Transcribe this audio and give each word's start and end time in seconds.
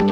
Det 0.00 0.06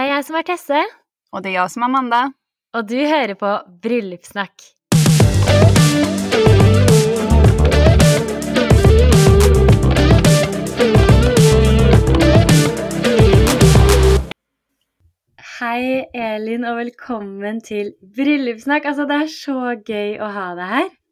är 0.00 0.04
jag 0.04 0.24
som 0.24 0.34
är 0.36 0.42
Tesse, 0.42 0.84
Och 1.30 1.42
det 1.42 1.48
är 1.48 1.52
jag 1.52 1.70
som 1.70 1.82
är 1.82 1.86
Amanda. 1.86 2.32
och 2.74 2.86
du 2.86 3.06
hör 3.06 3.34
på 3.34 3.70
Bröllopssnack. 3.82 4.52
Hej 15.60 16.10
Elin 16.14 16.64
och 16.64 16.78
välkommen 16.78 17.60
till 17.60 17.92
Bröllopssnack. 18.16 18.84
Alltså 18.84 19.06
det 19.06 19.14
är 19.14 19.26
så 19.26 19.82
kul 19.86 20.20
att 20.20 20.34
ha 20.34 20.54
dig 20.54 20.64
här. 20.64 21.03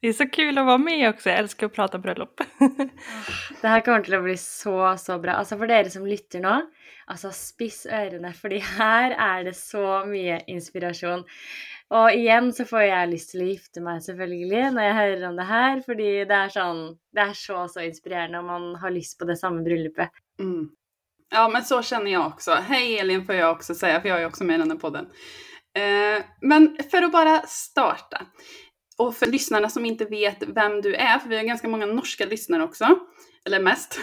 Det 0.00 0.08
är 0.08 0.12
så 0.12 0.28
kul 0.28 0.58
att 0.58 0.66
vara 0.66 0.78
med 0.78 1.10
också, 1.10 1.28
jag 1.30 1.38
älskar 1.38 1.66
att 1.66 1.72
prata 1.72 1.98
bröllop. 1.98 2.40
Det 3.60 3.68
här 3.68 3.80
kommer 3.80 4.00
till 4.00 4.14
att 4.14 4.22
bli 4.22 4.36
så, 4.36 4.96
så 4.98 5.18
bra. 5.18 5.32
Alltså 5.32 5.58
för 5.58 5.70
er 5.70 5.84
som 5.84 6.06
lyssnar 6.06 6.40
nu, 6.40 6.66
alltså 7.06 7.30
spiss 7.30 7.86
öronen, 7.86 8.34
för 8.34 8.60
här 8.60 9.10
är 9.10 9.44
det 9.44 9.54
så 9.54 10.04
mycket 10.06 10.48
inspiration. 10.48 11.24
Och 11.88 12.10
igen 12.10 12.52
så 12.52 12.64
får 12.64 12.82
jag 12.82 13.08
lust 13.08 13.30
till 13.30 13.40
att 13.40 13.48
gifta 13.48 13.80
mig 13.80 14.00
selvfølgelig 14.00 14.70
när 14.70 14.86
jag 14.86 14.94
hör 14.94 15.28
om 15.28 15.36
det 15.36 15.42
här, 15.42 15.80
för 15.80 15.94
det 15.94 16.20
är, 16.20 16.48
sån, 16.48 16.98
det 17.12 17.20
är 17.20 17.32
så, 17.32 17.68
så 17.68 17.80
inspirerande 17.80 18.38
om 18.38 18.46
man 18.46 18.74
har 18.74 18.90
lust 18.90 19.18
på 19.18 19.24
det 19.24 19.36
samma 19.36 19.62
bröllopet. 19.62 20.10
Mm. 20.40 20.70
Ja, 21.30 21.48
men 21.48 21.62
så 21.64 21.82
känner 21.82 22.10
jag 22.10 22.26
också. 22.26 22.50
Hej 22.50 22.98
Elin 22.98 23.26
får 23.26 23.34
jag 23.34 23.52
också 23.52 23.74
säga, 23.74 24.00
för 24.00 24.08
jag 24.08 24.22
är 24.22 24.26
också 24.26 24.44
med 24.44 24.54
i 24.54 24.58
den 24.58 24.70
här 24.70 24.78
podden. 24.78 25.06
Eh, 25.76 26.24
men 26.40 26.76
för 26.90 27.02
att 27.02 27.12
bara 27.12 27.42
starta. 27.46 28.26
Och 29.00 29.16
för 29.16 29.26
lyssnarna 29.26 29.68
som 29.68 29.84
inte 29.84 30.04
vet 30.04 30.42
vem 30.42 30.80
du 30.80 30.94
är, 30.94 31.18
för 31.18 31.28
vi 31.28 31.36
har 31.36 31.44
ganska 31.44 31.68
många 31.68 31.86
norska 31.86 32.26
lyssnare 32.26 32.62
också, 32.62 32.98
eller 33.44 33.60
mest. 33.60 34.00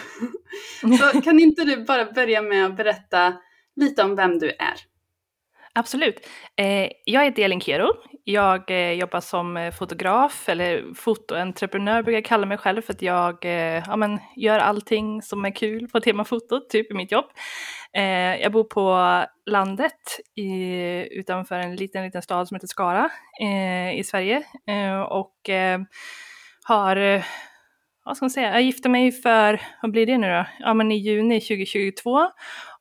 så 0.80 1.20
kan 1.20 1.40
inte 1.40 1.64
du 1.64 1.84
bara 1.84 2.12
börja 2.12 2.42
med 2.42 2.66
att 2.66 2.76
berätta 2.76 3.36
lite 3.76 4.02
om 4.02 4.16
vem 4.16 4.38
du 4.38 4.48
är? 4.48 4.74
Absolut. 5.72 6.26
Eh, 6.56 6.90
jag 7.04 7.24
heter 7.24 7.42
Elin 7.42 7.60
Kero. 7.60 7.88
Jag 8.30 8.70
eh, 8.70 8.92
jobbar 8.92 9.20
som 9.20 9.56
eh, 9.56 9.72
fotograf, 9.72 10.48
eller 10.48 10.94
fotoentreprenör 10.94 12.02
brukar 12.02 12.16
jag 12.16 12.24
kalla 12.24 12.46
mig 12.46 12.58
själv 12.58 12.82
för 12.82 12.92
att 12.92 13.02
jag 13.02 13.44
eh, 13.44 13.82
ja, 13.86 13.96
men, 13.96 14.18
gör 14.36 14.58
allting 14.58 15.22
som 15.22 15.44
är 15.44 15.50
kul 15.50 15.88
på 15.88 16.00
temafotot, 16.00 16.70
typ 16.70 16.90
i 16.90 16.94
mitt 16.94 17.12
jobb. 17.12 17.24
Eh, 17.92 18.36
jag 18.42 18.52
bor 18.52 18.64
på 18.64 19.24
landet 19.46 19.92
i, 20.36 20.48
utanför 21.18 21.54
en 21.54 21.76
liten, 21.76 22.04
liten 22.04 22.22
stad 22.22 22.48
som 22.48 22.54
heter 22.54 22.66
Skara 22.66 23.10
eh, 23.40 23.98
i 23.98 24.04
Sverige 24.04 24.42
eh, 24.66 25.00
och 25.00 25.48
eh, 25.48 25.80
har 26.64 27.22
vad 28.04 28.16
ska 28.16 28.24
man 28.24 28.30
säga, 28.30 28.52
jag 28.52 28.62
gifte 28.62 28.88
mig 28.88 29.12
för, 29.12 29.60
vad 29.82 29.90
blir 29.90 30.06
det 30.06 30.18
nu 30.18 30.28
då? 30.28 30.46
Ja 30.58 30.74
men 30.74 30.92
i 30.92 30.96
juni 30.96 31.40
2022 31.40 32.30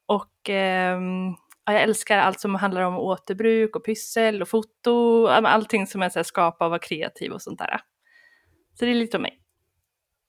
och 0.05 0.49
ehm, 0.49 1.35
jag 1.73 1.81
älskar 1.81 2.17
allt 2.17 2.39
som 2.39 2.55
handlar 2.55 2.81
om 2.81 2.97
återbruk 2.97 3.75
och 3.75 3.85
pyssel 3.85 4.41
och 4.41 4.47
foto, 4.47 5.27
allting 5.27 5.87
som 5.87 6.01
är 6.01 6.09
så 6.09 6.19
här, 6.19 6.23
skapa 6.23 6.65
och 6.65 6.71
vara 6.71 6.79
kreativ 6.79 7.31
och 7.31 7.41
sånt 7.41 7.59
där. 7.59 7.79
Så 8.79 8.85
det 8.85 8.91
är 8.91 8.95
lite 8.95 9.17
om 9.17 9.23
mig. 9.23 9.39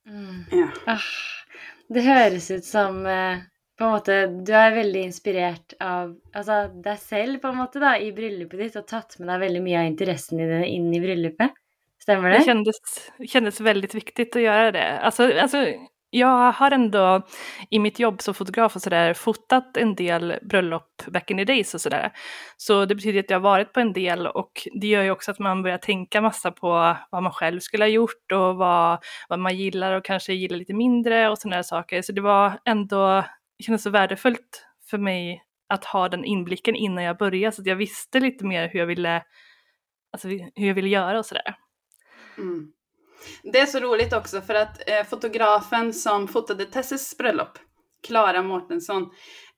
Mm. 0.08 0.44
Ja. 0.50 0.68
Ah, 0.86 0.98
det 1.88 2.00
hörs 2.00 2.50
ut 2.50 2.64
som 2.64 3.06
eh, 3.06 3.38
på 3.78 3.84
en 3.84 3.90
måte, 3.90 4.26
du 4.26 4.52
är 4.52 4.74
väldigt 4.74 5.04
inspirerad 5.04 5.74
av 5.80 6.20
alltså, 6.32 6.68
dig 6.68 6.96
själv 6.96 7.38
på 7.38 7.48
en 7.48 7.56
måte 7.56 7.78
da, 7.78 7.98
i 7.98 8.12
bröllopet 8.12 8.58
ditt 8.58 8.76
och 8.76 8.86
tagit 8.86 9.18
med 9.18 9.28
dig 9.28 9.38
väldigt 9.38 9.62
mycket 9.62 9.78
av 9.78 9.86
intressen 9.86 10.40
i 10.40 10.46
det 10.46 10.66
in 10.66 10.94
i 10.94 11.00
bröllopet. 11.00 11.50
Stämmer 12.02 12.30
det? 12.30 12.38
Det 12.38 12.44
kändes, 12.44 12.76
kändes 13.26 13.60
väldigt 13.60 13.94
viktigt 13.94 14.36
att 14.36 14.42
göra 14.42 14.72
det. 14.72 14.98
Alltså, 14.98 15.38
alltså 15.38 15.66
jag 16.10 16.52
har 16.52 16.70
ändå 16.70 17.26
i 17.70 17.78
mitt 17.78 17.98
jobb 17.98 18.22
som 18.22 18.34
fotograf 18.34 18.76
och 18.76 18.82
sådär 18.82 19.14
fotat 19.14 19.76
en 19.76 19.94
del 19.94 20.38
bröllop 20.42 21.06
back 21.06 21.30
in 21.30 21.36
the 21.36 21.44
days 21.44 21.74
och 21.74 21.80
sådär. 21.80 22.12
Så 22.56 22.84
det 22.84 22.94
betyder 22.94 23.20
att 23.20 23.30
jag 23.30 23.36
har 23.36 23.42
varit 23.42 23.72
på 23.72 23.80
en 23.80 23.92
del 23.92 24.26
och 24.26 24.52
det 24.72 24.86
gör 24.86 25.02
ju 25.02 25.10
också 25.10 25.30
att 25.30 25.38
man 25.38 25.62
börjar 25.62 25.78
tänka 25.78 26.20
massa 26.20 26.50
på 26.50 26.96
vad 27.10 27.22
man 27.22 27.32
själv 27.32 27.60
skulle 27.60 27.84
ha 27.84 27.88
gjort 27.88 28.32
och 28.32 28.56
vad, 28.56 28.98
vad 29.28 29.38
man 29.38 29.56
gillar 29.56 29.92
och 29.92 30.04
kanske 30.04 30.32
gillar 30.32 30.56
lite 30.56 30.74
mindre 30.74 31.30
och 31.30 31.38
sådana 31.38 31.62
saker. 31.62 32.02
Så 32.02 32.12
det 32.12 32.20
var 32.20 32.52
ändå, 32.64 33.24
det 33.58 33.64
kändes 33.64 33.82
så 33.82 33.90
värdefullt 33.90 34.66
för 34.90 34.98
mig 34.98 35.42
att 35.68 35.84
ha 35.84 36.08
den 36.08 36.24
inblicken 36.24 36.74
innan 36.76 37.04
jag 37.04 37.18
började 37.18 37.56
så 37.56 37.62
att 37.62 37.66
jag 37.66 37.76
visste 37.76 38.20
lite 38.20 38.44
mer 38.44 38.68
hur 38.68 38.78
jag 38.78 38.86
ville, 38.86 39.22
alltså 40.12 40.28
hur 40.28 40.66
jag 40.66 40.74
ville 40.74 40.88
göra 40.88 41.18
och 41.18 41.26
sådär. 41.26 41.54
Mm. 42.38 42.72
Det 43.42 43.58
är 43.58 43.66
så 43.66 43.78
roligt 43.78 44.12
också 44.12 44.40
för 44.40 44.54
att 44.54 44.88
eh, 44.88 45.04
fotografen 45.10 45.94
som 45.94 46.28
fotade 46.28 46.64
Tesses 46.64 47.16
bröllop, 47.16 47.58
Klara 48.06 48.42
Mårtensson, 48.42 49.02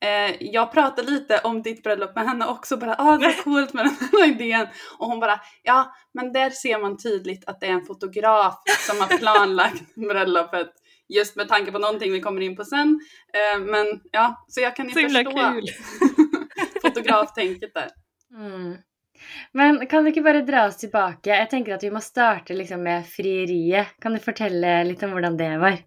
eh, 0.04 0.36
jag 0.40 0.72
pratade 0.72 1.10
lite 1.10 1.40
om 1.44 1.62
ditt 1.62 1.82
bröllop 1.82 2.14
med 2.14 2.28
henne 2.28 2.46
också, 2.46 2.76
bara 2.76 2.94
ah 2.94 3.16
det 3.16 3.26
är 3.26 3.42
coolt 3.42 3.72
med 3.72 3.84
den 3.84 3.96
här 4.12 4.28
idén. 4.32 4.66
Och 4.98 5.06
hon 5.06 5.20
bara 5.20 5.40
ja, 5.62 5.94
men 6.14 6.32
där 6.32 6.50
ser 6.50 6.78
man 6.78 6.96
tydligt 6.96 7.48
att 7.48 7.60
det 7.60 7.66
är 7.66 7.72
en 7.72 7.86
fotograf 7.86 8.54
som 8.86 9.00
har 9.00 9.18
planlagt 9.18 9.94
bröllopet. 9.94 10.70
Just 11.08 11.36
med 11.36 11.48
tanke 11.48 11.72
på 11.72 11.78
någonting 11.78 12.12
vi 12.12 12.20
kommer 12.20 12.40
in 12.40 12.56
på 12.56 12.64
sen. 12.64 13.00
Eh, 13.34 13.60
men 13.60 13.86
ja, 14.12 14.44
så 14.48 14.60
jag 14.60 14.76
kan 14.76 14.88
ju 14.88 14.92
förstå 14.92 15.60
fotograftänket 16.82 17.74
där. 17.74 17.90
Mm. 18.36 18.76
Men 19.52 19.86
kan 19.86 20.04
du 20.04 20.08
inte 20.08 20.20
bara 20.20 20.40
dra 20.40 20.66
oss 20.66 20.76
tillbaka? 20.76 21.36
Jag 21.36 21.50
tänker 21.50 21.74
att 21.74 21.82
vi 21.82 21.90
måste 21.90 22.10
starta 22.10 22.54
liksom 22.54 22.82
med 22.82 23.06
frieriet. 23.06 23.86
Kan 24.00 24.12
du 24.12 24.18
berätta 24.18 24.82
lite 24.82 25.06
om 25.06 25.12
hur 25.12 25.38
det 25.38 25.58
var? 25.58 25.78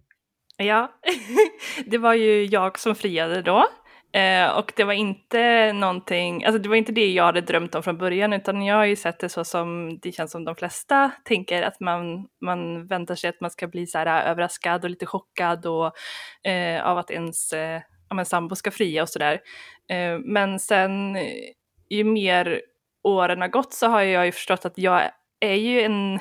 Ja, 0.57 0.91
det 1.85 1.97
var 1.97 2.13
ju 2.13 2.45
jag 2.45 2.79
som 2.79 2.95
friade 2.95 3.41
då. 3.41 3.67
Eh, 4.15 4.57
och 4.57 4.73
det 4.75 4.83
var 4.83 4.93
inte 4.93 5.73
någonting, 5.73 6.45
alltså 6.45 6.61
det 6.61 6.69
var 6.69 6.75
inte 6.75 6.91
det 6.91 7.11
jag 7.11 7.23
hade 7.23 7.41
drömt 7.41 7.75
om 7.75 7.83
från 7.83 7.97
början 7.97 8.33
utan 8.33 8.61
jag 8.61 8.75
har 8.75 8.85
ju 8.85 8.95
sett 8.95 9.19
det 9.19 9.29
så 9.29 9.43
som 9.43 9.99
det 10.01 10.11
känns 10.11 10.31
som 10.31 10.45
de 10.45 10.55
flesta 10.55 11.11
tänker 11.23 11.61
att 11.63 11.79
man, 11.79 12.27
man 12.41 12.87
väntar 12.87 13.15
sig 13.15 13.29
att 13.29 13.41
man 13.41 13.51
ska 13.51 13.67
bli 13.67 13.87
så 13.87 13.97
här 13.97 14.31
överraskad 14.31 14.83
och 14.83 14.89
lite 14.89 15.05
chockad 15.05 15.65
och, 15.65 15.91
eh, 16.49 16.85
av 16.85 16.97
att 16.97 17.11
ens 17.11 17.53
eh, 17.53 17.81
ja, 18.09 18.25
sambo 18.25 18.55
ska 18.55 18.71
fria 18.71 19.01
och 19.01 19.09
sådär. 19.09 19.39
Eh, 19.89 20.19
men 20.19 20.59
sen 20.59 21.15
eh, 21.15 21.23
ju 21.89 22.03
mer 22.03 22.61
åren 23.03 23.41
har 23.41 23.47
gått 23.47 23.73
så 23.73 23.87
har 23.87 24.01
jag 24.01 24.25
ju 24.25 24.31
förstått 24.31 24.65
att 24.65 24.77
jag 24.77 25.11
är 25.39 25.55
ju 25.55 25.81
en 25.81 26.19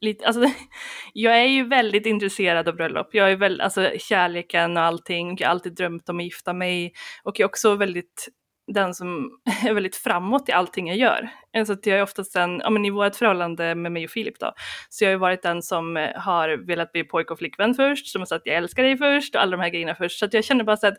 lite, 0.00 0.26
alltså, 0.26 0.44
jag 1.12 1.40
är 1.40 1.46
ju 1.46 1.64
väldigt 1.68 2.06
intresserad 2.06 2.68
av 2.68 2.74
bröllop. 2.74 3.08
Jag 3.12 3.32
är 3.32 3.36
väl, 3.36 3.60
alltså 3.60 3.90
kärleken 3.98 4.76
och 4.76 4.82
allting, 4.82 5.36
jag 5.38 5.48
har 5.48 5.50
alltid 5.50 5.74
drömt 5.74 6.08
om 6.08 6.18
att 6.18 6.24
gifta 6.24 6.52
mig 6.52 6.92
och 7.24 7.40
jag 7.40 7.44
är 7.44 7.48
också 7.48 7.74
väldigt 7.74 8.28
den 8.74 8.94
som 8.94 9.30
är 9.66 9.74
väldigt 9.74 9.96
framåt 9.96 10.48
i 10.48 10.52
allting 10.52 10.88
jag 10.88 10.96
gör. 10.96 11.28
Så 11.66 11.72
att 11.72 11.86
jag 11.86 11.98
är 11.98 12.02
oftast 12.02 12.32
den, 12.32 12.60
ja 12.64 12.70
men 12.70 12.84
i 12.84 12.90
vårt 12.90 13.16
förhållande 13.16 13.74
med 13.74 13.92
mig 13.92 14.04
och 14.04 14.10
Filip 14.10 14.38
då, 14.40 14.52
så 14.88 15.04
jag 15.04 15.08
har 15.08 15.12
ju 15.12 15.18
varit 15.18 15.42
den 15.42 15.62
som 15.62 15.96
eh, 15.96 16.10
har 16.16 16.66
velat 16.66 16.92
bli 16.92 17.04
pojk 17.04 17.30
och 17.30 17.38
flickvän 17.38 17.74
först, 17.74 18.06
som 18.06 18.20
har 18.20 18.26
sagt 18.26 18.46
jag 18.46 18.56
älskar 18.56 18.82
dig 18.82 18.96
först 18.96 19.34
och 19.34 19.42
alla 19.42 19.56
de 19.56 19.62
här 19.62 19.70
grejerna 19.70 19.94
först. 19.94 20.18
Så 20.18 20.24
att 20.24 20.34
jag 20.34 20.44
känner 20.44 20.64
bara 20.64 20.76
så 20.76 20.86
att 20.86 20.98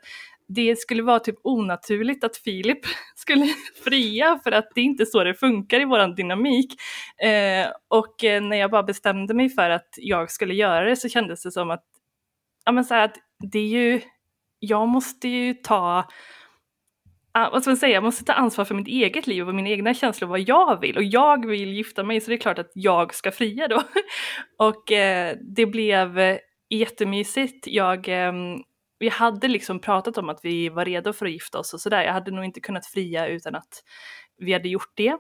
det 0.56 0.80
skulle 0.80 1.04
vara 1.04 1.20
typ 1.20 1.36
onaturligt 1.44 2.24
att 2.24 2.38
Filip 2.38 2.80
skulle 3.16 3.46
fria 3.84 4.40
för 4.44 4.52
att 4.52 4.68
det 4.76 4.82
är 4.82 4.86
inte 4.86 5.06
så 5.06 5.24
det 5.24 5.34
funkar 5.34 5.82
i 5.82 5.86
våran 5.86 6.16
dynamik. 6.16 6.74
Eh, 7.24 7.68
och 7.88 8.24
eh, 8.24 8.42
när 8.42 8.58
jag 8.58 8.72
bara 8.72 8.84
bestämde 8.84 9.34
mig 9.34 9.50
för 9.50 9.70
att 9.70 9.90
jag 9.98 10.32
skulle 10.32 10.54
göra 10.54 10.86
det 10.86 10.96
så 10.96 11.10
kändes 11.10 11.44
det 11.44 11.52
som 11.52 11.72
att, 11.72 11.84
ja 12.66 12.72
men 12.72 12.86
så 12.86 12.94
här 12.94 13.06
att 13.06 13.18
det 13.52 13.60
är 13.60 13.68
ju, 13.68 14.02
jag 14.60 14.88
måste 14.88 15.28
ju 15.28 15.54
ta 15.54 16.08
ah, 17.32 17.50
vad 17.50 17.62
ska 17.62 17.70
man 17.72 17.78
säga, 17.78 17.94
jag 17.94 18.04
måste 18.04 18.26
ta 18.26 18.34
ansvar 18.34 18.66
för 18.66 18.76
mitt 18.76 18.88
eget 18.88 19.28
liv 19.28 19.48
och 19.48 19.56
mina 19.56 19.70
egna 19.70 19.94
känslor, 19.94 20.28
vad 20.28 20.40
jag 20.40 20.82
vill. 20.82 20.98
Och 20.98 21.04
jag 21.04 21.46
vill 21.46 21.74
gifta 21.74 22.04
mig 22.04 22.22
så 22.22 22.30
det 22.30 22.36
är 22.36 22.38
klart 22.38 22.60
att 22.60 22.72
jag 22.74 23.14
ska 23.14 23.32
fria 23.32 23.68
då. 23.68 23.84
och 24.58 24.92
eh, 24.92 25.38
det 25.42 25.66
blev 25.66 26.20
eh, 26.20 26.38
jättemysigt. 26.70 27.68
Jag, 27.68 28.08
eh, 28.08 28.34
vi 29.02 29.10
hade 29.10 29.48
liksom 29.48 29.80
pratat 29.80 30.18
om 30.18 30.30
att 30.30 30.40
vi 30.44 30.70
var 30.70 30.86
redo 30.86 31.14
för 31.14 31.26
att 31.26 31.32
gifta 31.32 31.60
oss 31.60 31.74
och 31.74 31.82
sådär. 31.82 32.04
Jag 32.04 32.14
hade 32.14 32.32
nog 32.32 32.46
inte 32.46 32.60
kunnat 32.60 32.86
fria 32.86 33.28
utan 33.28 33.56
att 33.56 33.84
vi 34.38 34.54
hade 34.54 34.70
gjort 34.70 34.92
det. 34.94 35.18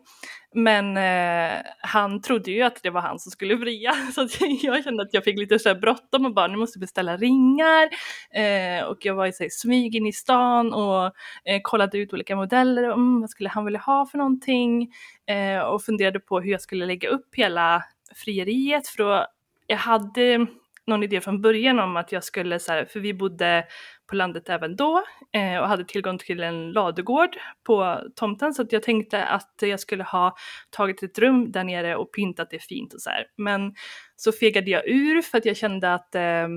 Men 0.55 0.97
eh, 0.97 1.57
han 1.81 2.21
trodde 2.21 2.51
ju 2.51 2.61
att 2.61 2.83
det 2.83 2.89
var 2.89 3.01
han 3.01 3.19
som 3.19 3.31
skulle 3.31 3.57
fria 3.57 3.93
så 4.15 4.27
jag 4.61 4.83
kände 4.83 5.03
att 5.03 5.13
jag 5.13 5.23
fick 5.23 5.39
lite 5.39 5.59
så 5.59 5.69
här 5.69 5.75
bråttom 5.75 6.25
och 6.25 6.33
bara 6.33 6.47
nu 6.47 6.57
måste 6.57 6.79
beställa 6.79 7.17
ringar. 7.17 7.89
Eh, 8.33 8.83
och 8.83 8.97
jag 9.05 9.15
var 9.15 9.25
i 9.25 9.33
så 9.33 9.43
här, 9.43 9.49
smyg 9.49 9.95
in 9.95 10.07
i 10.07 10.13
stan 10.13 10.73
och 10.73 11.05
eh, 11.45 11.61
kollade 11.63 11.97
ut 11.97 12.13
olika 12.13 12.35
modeller 12.35 12.83
och 12.83 12.93
mm, 12.93 13.21
vad 13.21 13.29
skulle 13.29 13.49
han 13.49 13.65
vilja 13.65 13.79
ha 13.79 14.05
för 14.05 14.17
någonting 14.17 14.93
eh, 15.25 15.59
och 15.59 15.83
funderade 15.83 16.19
på 16.19 16.39
hur 16.39 16.51
jag 16.51 16.61
skulle 16.61 16.85
lägga 16.85 17.09
upp 17.09 17.35
hela 17.35 17.83
frieriet 18.15 18.87
för 18.87 19.03
då 19.03 19.25
jag 19.67 19.77
hade 19.77 20.47
någon 20.87 21.03
idé 21.03 21.21
från 21.21 21.41
början 21.41 21.79
om 21.79 21.97
att 21.97 22.11
jag 22.11 22.23
skulle 22.23 22.59
så 22.59 22.71
här, 22.71 22.85
för 22.85 22.99
vi 22.99 23.13
bodde 23.13 23.65
på 24.09 24.15
landet 24.15 24.49
även 24.49 24.75
då 24.75 25.03
eh, 25.33 25.57
och 25.57 25.67
hade 25.67 25.85
tillgång 25.85 26.17
till 26.17 26.43
en 26.43 26.71
ladugård 26.71 27.29
på 27.63 27.99
tomten 28.15 28.53
så 28.53 28.61
att 28.61 28.71
jag 28.71 28.83
tänkte 28.83 29.23
att 29.23 29.55
jag 29.61 29.79
skulle 29.79 30.03
ha 30.03 30.35
tagit 30.69 31.03
ett 31.03 31.19
rum 31.19 31.51
där 31.51 31.63
nere 31.63 31.95
och 31.95 32.13
pyntat 32.13 32.49
det 32.49 32.59
fint 32.59 32.93
och 32.93 33.01
så 33.01 33.09
här. 33.09 33.25
Men 33.37 33.73
så 34.15 34.31
fegade 34.31 34.71
jag 34.71 34.87
ur 34.87 35.21
för 35.21 35.37
att 35.37 35.45
jag 35.45 35.57
kände 35.57 35.93
att 35.93 36.15
eh, 36.15 36.47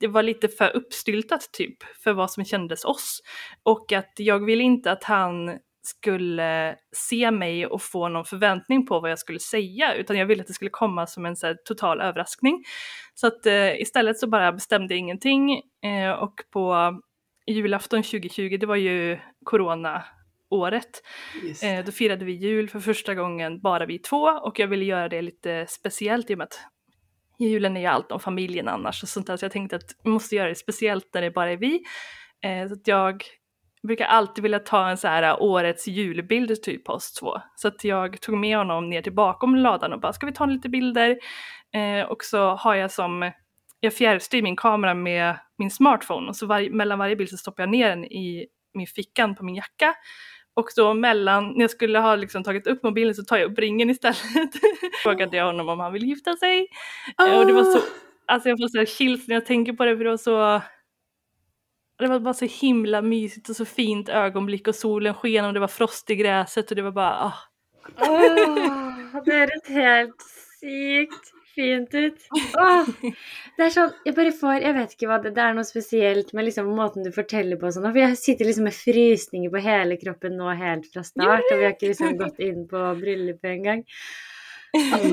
det 0.00 0.08
var 0.08 0.22
lite 0.22 0.48
för 0.48 0.76
uppstyltat 0.76 1.48
typ 1.52 1.76
för 2.04 2.12
vad 2.12 2.30
som 2.30 2.44
kändes 2.44 2.84
oss. 2.84 3.20
Och 3.62 3.92
att 3.92 4.12
jag 4.16 4.44
ville 4.44 4.62
inte 4.62 4.92
att 4.92 5.04
han 5.04 5.58
skulle 5.82 6.76
se 6.92 7.30
mig 7.30 7.66
och 7.66 7.82
få 7.82 8.08
någon 8.08 8.24
förväntning 8.24 8.86
på 8.86 9.00
vad 9.00 9.10
jag 9.10 9.18
skulle 9.18 9.38
säga 9.38 9.94
utan 9.94 10.18
jag 10.18 10.26
ville 10.26 10.40
att 10.40 10.46
det 10.46 10.52
skulle 10.52 10.70
komma 10.70 11.06
som 11.06 11.26
en 11.26 11.36
så 11.36 11.46
här, 11.46 11.56
total 11.64 12.00
överraskning. 12.00 12.64
Så 13.14 13.26
att 13.26 13.46
eh, 13.46 13.80
istället 13.80 14.18
så 14.18 14.26
bara 14.26 14.52
bestämde 14.52 14.94
jag 14.94 14.98
ingenting 14.98 15.62
eh, 15.84 16.10
och 16.10 16.34
på 16.52 16.92
julafton 17.46 18.02
2020, 18.02 18.56
det 18.60 18.66
var 18.66 18.76
ju 18.76 19.18
corona-året, 19.44 21.02
eh, 21.62 21.84
då 21.84 21.92
firade 21.92 22.24
vi 22.24 22.32
jul 22.32 22.68
för 22.68 22.80
första 22.80 23.14
gången 23.14 23.60
bara 23.60 23.86
vi 23.86 23.98
två 23.98 24.22
och 24.22 24.58
jag 24.58 24.66
ville 24.66 24.84
göra 24.84 25.08
det 25.08 25.22
lite 25.22 25.66
speciellt 25.68 26.30
i 26.30 26.34
och 26.34 26.38
med 26.38 26.44
att 26.44 26.60
julen 27.38 27.76
är 27.76 27.80
ju 27.80 27.86
allt 27.86 28.12
om 28.12 28.20
familjen 28.20 28.68
annars 28.68 29.02
och 29.02 29.08
sånt 29.08 29.26
där 29.26 29.36
så 29.36 29.44
jag 29.44 29.52
tänkte 29.52 29.76
att 29.76 29.96
jag 30.02 30.12
måste 30.12 30.36
göra 30.36 30.48
det 30.48 30.54
speciellt 30.54 31.14
när 31.14 31.22
det 31.22 31.30
bara 31.30 31.52
är 31.52 31.56
vi. 31.56 31.82
Eh, 32.44 32.68
så 32.68 32.74
att 32.74 32.88
jag 32.88 33.24
brukar 33.86 34.04
alltid 34.04 34.42
vilja 34.42 34.58
ta 34.58 34.88
en 34.88 34.96
så 34.96 35.08
här 35.08 35.22
äh, 35.22 35.42
årets 35.42 35.88
julbild 35.88 36.62
typ 36.62 36.88
oss 36.88 37.12
två. 37.12 37.38
Så 37.56 37.68
att 37.68 37.84
jag 37.84 38.20
tog 38.20 38.38
med 38.38 38.56
honom 38.56 38.90
ner 38.90 39.02
till 39.02 39.14
bakom 39.14 39.56
ladan 39.56 39.92
och 39.92 40.00
bara 40.00 40.12
ska 40.12 40.26
vi 40.26 40.32
ta 40.32 40.46
lite 40.46 40.68
bilder? 40.68 41.18
Eh, 41.74 42.06
och 42.06 42.24
så 42.24 42.50
har 42.50 42.74
jag 42.74 42.90
som, 42.90 43.32
jag 43.80 43.94
fjärrstyr 43.94 44.42
min 44.42 44.56
kamera 44.56 44.94
med 44.94 45.36
min 45.58 45.70
smartphone 45.70 46.28
och 46.28 46.36
så 46.36 46.46
var, 46.46 46.70
mellan 46.70 46.98
varje 46.98 47.16
bild 47.16 47.30
så 47.30 47.36
stoppar 47.36 47.62
jag 47.62 47.70
ner 47.70 47.88
den 47.88 48.04
i 48.04 48.46
min 48.74 48.86
fickan 48.86 49.34
på 49.34 49.44
min 49.44 49.54
jacka. 49.54 49.94
Och 50.54 50.66
då 50.76 50.94
mellan, 50.94 51.48
när 51.48 51.60
jag 51.60 51.70
skulle 51.70 51.98
ha 51.98 52.16
liksom 52.16 52.44
tagit 52.44 52.66
upp 52.66 52.82
mobilen 52.82 53.14
så 53.14 53.22
tar 53.22 53.36
jag 53.36 53.52
upp 53.52 53.58
ringen 53.58 53.90
istället. 53.90 54.18
Frågade 55.02 55.36
jag 55.36 55.46
honom 55.46 55.68
om 55.68 55.80
han 55.80 55.92
vill 55.92 56.04
gifta 56.04 56.36
sig. 56.36 56.66
Oh. 57.18 57.38
och 57.38 57.46
det 57.46 57.52
var 57.52 57.64
så, 57.64 57.80
alltså 58.26 58.48
jag 58.48 58.58
får 58.58 58.68
så 58.68 58.92
chills 58.92 59.28
när 59.28 59.34
jag 59.34 59.46
tänker 59.46 59.72
på 59.72 59.84
det 59.84 59.96
för 59.96 60.04
det 60.04 60.10
var 60.10 60.16
så 60.16 60.62
det 62.02 62.08
var 62.08 62.20
bara 62.20 62.34
så 62.34 62.44
himla 62.44 63.02
mysigt 63.02 63.48
och 63.48 63.56
så 63.56 63.64
fint 63.64 64.08
ögonblick 64.08 64.68
och 64.68 64.74
solen 64.74 65.14
sken 65.14 65.44
och 65.44 65.54
det 65.54 65.60
var 65.60 65.68
frost 65.68 66.10
i 66.10 66.16
gräset 66.16 66.70
och 66.70 66.76
det 66.76 66.82
var 66.82 66.92
bara 66.92 67.14
ah. 67.14 67.34
Oh, 67.96 69.24
det 69.24 69.32
är 69.32 69.56
ett 69.56 69.68
helt 69.68 70.22
sykt 70.60 71.32
fint 71.54 71.94
ut. 71.94 72.28
Oh, 72.54 72.88
det 73.56 73.62
är 73.62 73.70
så, 73.70 73.90
jag 74.04 74.14
bara 74.14 74.32
får, 74.32 74.54
jag 74.54 74.74
vet 74.74 74.92
inte 74.92 75.06
vad 75.06 75.22
det, 75.22 75.30
det 75.30 75.40
är 75.40 75.54
något 75.54 75.66
speciellt 75.66 76.32
med 76.32 76.44
liksom 76.44 76.66
måten 76.66 77.02
du 77.02 77.10
berättar 77.10 77.56
på 77.56 77.72
sånt. 77.72 77.92
För 77.92 78.00
jag 78.00 78.18
sitter 78.18 78.44
liksom 78.44 78.64
med 78.64 78.74
frysningar 78.74 79.50
på 79.50 79.56
hela 79.56 79.96
kroppen 79.96 80.36
nu 80.36 80.54
helt 80.54 80.92
från 80.92 81.04
start 81.04 81.40
och 81.52 81.58
vi 81.58 81.64
har 81.64 81.70
inte 81.70 81.86
liksom 81.86 82.16
gått 82.16 82.38
in 82.38 82.68
på 82.68 82.94
bröllopet 82.94 83.44
en 83.44 83.62
gång. 83.62 83.84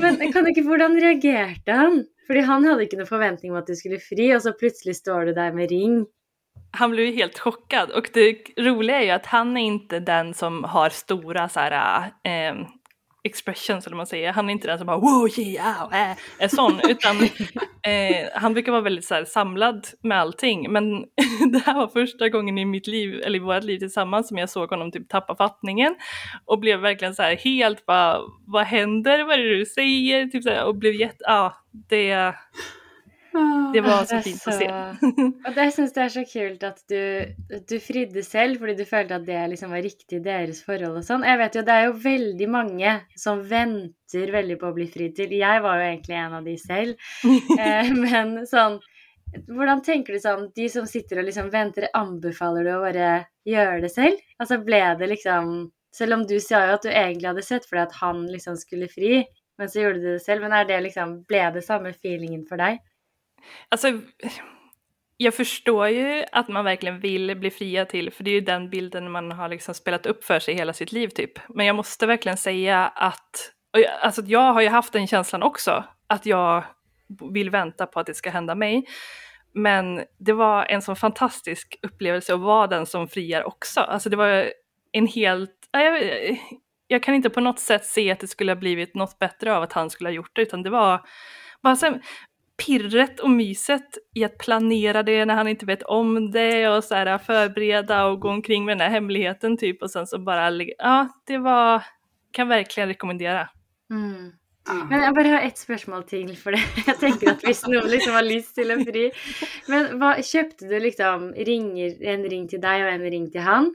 Men 0.00 0.32
kan 0.32 0.44
du 0.44 0.62
hur 0.62 1.00
reagerade 1.00 1.72
han? 1.72 2.04
För 2.26 2.36
han 2.36 2.64
hade 2.64 2.82
inte 2.82 2.96
någon 2.96 3.06
förväntning 3.06 3.52
om 3.52 3.58
att 3.58 3.66
du 3.66 3.76
skulle 3.76 3.98
fri 3.98 4.36
och 4.36 4.42
så 4.42 4.52
plötsligt 4.52 4.96
står 4.96 5.24
du 5.24 5.32
där 5.32 5.52
med 5.52 5.70
ring 5.70 6.06
han 6.70 6.90
blev 6.90 7.06
ju 7.06 7.12
helt 7.12 7.38
chockad. 7.38 7.90
Och 7.90 8.10
det 8.12 8.36
roliga 8.56 9.00
är 9.00 9.04
ju 9.04 9.10
att 9.10 9.26
han 9.26 9.56
är 9.56 9.62
inte 9.62 10.00
den 10.00 10.34
som 10.34 10.64
har 10.64 10.90
stora 10.90 11.48
så 11.48 11.60
här, 11.60 12.02
eh, 12.24 12.54
expressions 13.24 13.86
eller 13.86 13.96
man 13.96 14.06
säger. 14.06 14.32
Han 14.32 14.48
är 14.48 14.52
inte 14.52 14.66
den 14.66 14.78
som 14.78 14.86
bara 14.86 14.98
wow 14.98 15.28
yeah 15.38 16.10
äh, 16.10 16.16
är 16.38 16.48
sån. 16.48 16.80
Utan 16.88 17.16
eh, 17.82 18.28
han 18.34 18.52
brukar 18.52 18.72
vara 18.72 18.82
väldigt 18.82 19.04
så 19.04 19.14
här, 19.14 19.24
samlad 19.24 19.86
med 20.02 20.20
allting. 20.20 20.72
Men 20.72 21.00
det 21.52 21.58
här 21.58 21.74
var 21.74 21.88
första 21.88 22.28
gången 22.28 22.58
i 22.58 22.64
mitt 22.64 22.86
liv 22.86 23.20
eller 23.24 23.36
i 23.36 23.42
vårt 23.42 23.64
liv 23.64 23.78
tillsammans 23.78 24.28
som 24.28 24.38
jag 24.38 24.50
såg 24.50 24.70
honom 24.70 24.92
typ 24.92 25.08
tappa 25.08 25.36
fattningen. 25.36 25.96
Och 26.44 26.58
blev 26.58 26.80
verkligen 26.80 27.14
så 27.14 27.22
här 27.22 27.36
helt 27.36 27.86
bara 27.86 28.20
vad 28.46 28.64
händer, 28.64 29.24
vad 29.24 29.34
är 29.34 29.38
det 29.38 29.58
du 29.58 29.66
säger? 29.66 30.26
Typ 30.26 30.42
så 30.42 30.50
här, 30.50 30.64
och 30.64 30.76
blev 30.76 30.94
jätte, 30.94 31.24
ja 31.26 31.34
ah, 31.34 31.64
det 31.88 32.34
det 33.72 33.80
var 33.80 34.04
så 34.04 34.18
fint 34.18 34.42
så... 34.42 34.50
att 34.50 34.56
se. 34.56 34.68
och 35.46 35.54
det 35.54 35.70
syns 35.70 35.92
det 35.92 36.00
är 36.00 36.08
så 36.08 36.24
kul 36.24 36.64
att 36.64 36.84
du, 36.88 37.34
du 37.68 37.80
fridde 37.80 38.22
själv 38.22 38.58
för 38.58 38.66
du 38.66 38.84
kände 38.84 39.16
att 39.16 39.26
det 39.26 39.48
liksom 39.48 39.70
var 39.70 39.82
riktigt 39.82 40.24
deras 40.24 40.62
förhållande 40.62 40.98
och 40.98 41.04
sånt. 41.04 41.26
Jag 41.26 41.38
vet 41.38 41.56
ju, 41.56 41.62
det 41.62 41.72
är 41.72 41.86
ju 41.86 41.92
väldigt 41.92 42.50
många 42.50 43.00
som 43.14 43.48
väntar 43.48 44.32
väldigt 44.32 44.60
på 44.60 44.66
att 44.66 44.74
bli 44.74 44.86
fridd 44.86 45.14
till. 45.14 45.32
Jag 45.32 45.60
var 45.60 45.78
ju 45.78 45.86
egentligen 45.86 46.24
en 46.24 46.34
av 46.34 46.44
de 46.44 46.56
själv. 46.56 46.94
eh, 47.58 47.92
men 47.94 48.46
sån, 48.46 48.80
hur 49.46 49.80
tänker 49.80 50.12
du 50.12 50.20
sån, 50.20 50.50
de 50.54 50.68
som 50.68 50.86
sitter 50.86 51.18
och 51.18 51.24
liksom 51.24 51.50
väntar, 51.50 51.88
anbefaler 51.92 52.64
du 52.64 52.70
att 52.70 52.94
bara 52.94 53.24
göra 53.44 53.80
det 53.80 53.88
själv? 53.88 54.16
Alltså 54.36 54.58
blev 54.58 54.98
det 54.98 55.06
liksom, 55.06 55.70
även 56.00 56.20
om 56.20 56.26
du 56.26 56.40
sa 56.40 56.66
ju 56.66 56.72
att 56.72 56.82
du 56.82 56.88
egentligen 56.88 57.34
hade 57.34 57.42
sett 57.42 57.66
för 57.66 57.76
dig 57.76 57.82
att 57.82 57.94
han 57.94 58.26
liksom 58.26 58.56
skulle 58.56 58.88
fri, 58.88 59.24
men 59.58 59.68
så 59.68 59.80
gjorde 59.80 60.00
du 60.00 60.12
det 60.12 60.26
själv. 60.26 60.42
Men 60.42 60.52
är 60.52 60.64
det 60.64 60.80
liksom, 60.80 61.22
blev 61.22 61.54
det 61.54 61.62
samma 61.62 61.88
feelingen 61.88 62.46
för 62.46 62.56
dig? 62.56 62.78
Alltså, 63.68 64.00
jag 65.16 65.34
förstår 65.34 65.88
ju 65.88 66.24
att 66.32 66.48
man 66.48 66.64
verkligen 66.64 67.00
vill 67.00 67.36
bli 67.36 67.50
fria 67.50 67.84
till, 67.84 68.10
för 68.10 68.24
det 68.24 68.30
är 68.30 68.34
ju 68.34 68.40
den 68.40 68.70
bilden 68.70 69.10
man 69.10 69.32
har 69.32 69.48
liksom 69.48 69.74
spelat 69.74 70.06
upp 70.06 70.24
för 70.24 70.38
sig 70.38 70.54
hela 70.54 70.72
sitt 70.72 70.92
liv 70.92 71.08
typ. 71.08 71.32
Men 71.48 71.66
jag 71.66 71.76
måste 71.76 72.06
verkligen 72.06 72.36
säga 72.36 72.88
att, 72.88 73.52
alltså 74.02 74.22
jag 74.22 74.52
har 74.52 74.60
ju 74.60 74.68
haft 74.68 74.92
den 74.92 75.06
känslan 75.06 75.42
också, 75.42 75.84
att 76.06 76.26
jag 76.26 76.64
vill 77.32 77.50
vänta 77.50 77.86
på 77.86 78.00
att 78.00 78.06
det 78.06 78.14
ska 78.14 78.30
hända 78.30 78.54
mig. 78.54 78.86
Men 79.54 80.04
det 80.18 80.32
var 80.32 80.64
en 80.64 80.82
sån 80.82 80.96
fantastisk 80.96 81.78
upplevelse 81.82 82.34
att 82.34 82.40
vara 82.40 82.66
den 82.66 82.86
som 82.86 83.08
friar 83.08 83.44
också. 83.44 83.80
Alltså 83.80 84.10
det 84.10 84.16
var 84.16 84.52
en 84.92 85.06
helt, 85.06 85.68
jag, 85.72 86.02
jag 86.86 87.02
kan 87.02 87.14
inte 87.14 87.30
på 87.30 87.40
något 87.40 87.58
sätt 87.58 87.84
se 87.84 88.10
att 88.10 88.20
det 88.20 88.28
skulle 88.28 88.52
ha 88.52 88.56
blivit 88.56 88.94
något 88.94 89.18
bättre 89.18 89.56
av 89.56 89.62
att 89.62 89.72
han 89.72 89.90
skulle 89.90 90.08
ha 90.08 90.14
gjort 90.14 90.30
det, 90.36 90.42
utan 90.42 90.62
det 90.62 90.70
var 90.70 91.00
bara 91.62 91.76
så, 91.76 91.98
pirret 92.66 93.20
och 93.20 93.30
myset 93.30 93.98
i 94.14 94.24
att 94.24 94.38
planera 94.38 95.02
det 95.02 95.24
när 95.24 95.34
han 95.34 95.48
inte 95.48 95.66
vet 95.66 95.82
om 95.82 96.30
det 96.30 96.68
och 96.68 96.84
så 96.84 96.94
här 96.94 97.18
förbereda 97.18 98.06
och 98.06 98.20
gå 98.20 98.28
omkring 98.28 98.64
med 98.64 98.78
den 98.78 98.80
här 98.80 98.90
hemligheten 98.90 99.56
typ 99.56 99.82
och 99.82 99.90
sen 99.90 100.06
så 100.06 100.18
bara, 100.18 100.52
ja 100.78 101.08
det 101.26 101.38
var, 101.38 101.82
kan 102.32 102.48
verkligen 102.48 102.88
rekommendera. 102.88 103.48
Mm. 103.90 104.32
Men 104.88 105.02
jag 105.02 105.14
bara 105.14 105.28
har 105.28 105.40
ett 105.40 105.58
spörsmål 105.58 106.02
till 106.02 106.36
för 106.36 106.52
det. 106.52 106.60
Jag 106.86 107.00
tänker 107.00 107.30
att 107.30 107.44
visst 107.44 107.66
någon 107.66 107.88
liksom 107.88 108.12
har 108.12 108.22
lust 108.22 108.54
till 108.54 108.70
en 108.70 108.84
fri. 108.84 109.12
Men 109.66 109.98
vad, 109.98 110.26
köpte 110.26 110.64
du 110.64 110.80
liksom 110.80 111.32
ringer, 111.32 112.02
en 112.02 112.24
ring 112.24 112.48
till 112.48 112.60
dig 112.60 112.84
och 112.84 112.90
en 112.90 113.10
ring 113.10 113.30
till 113.30 113.40
han? 113.40 113.74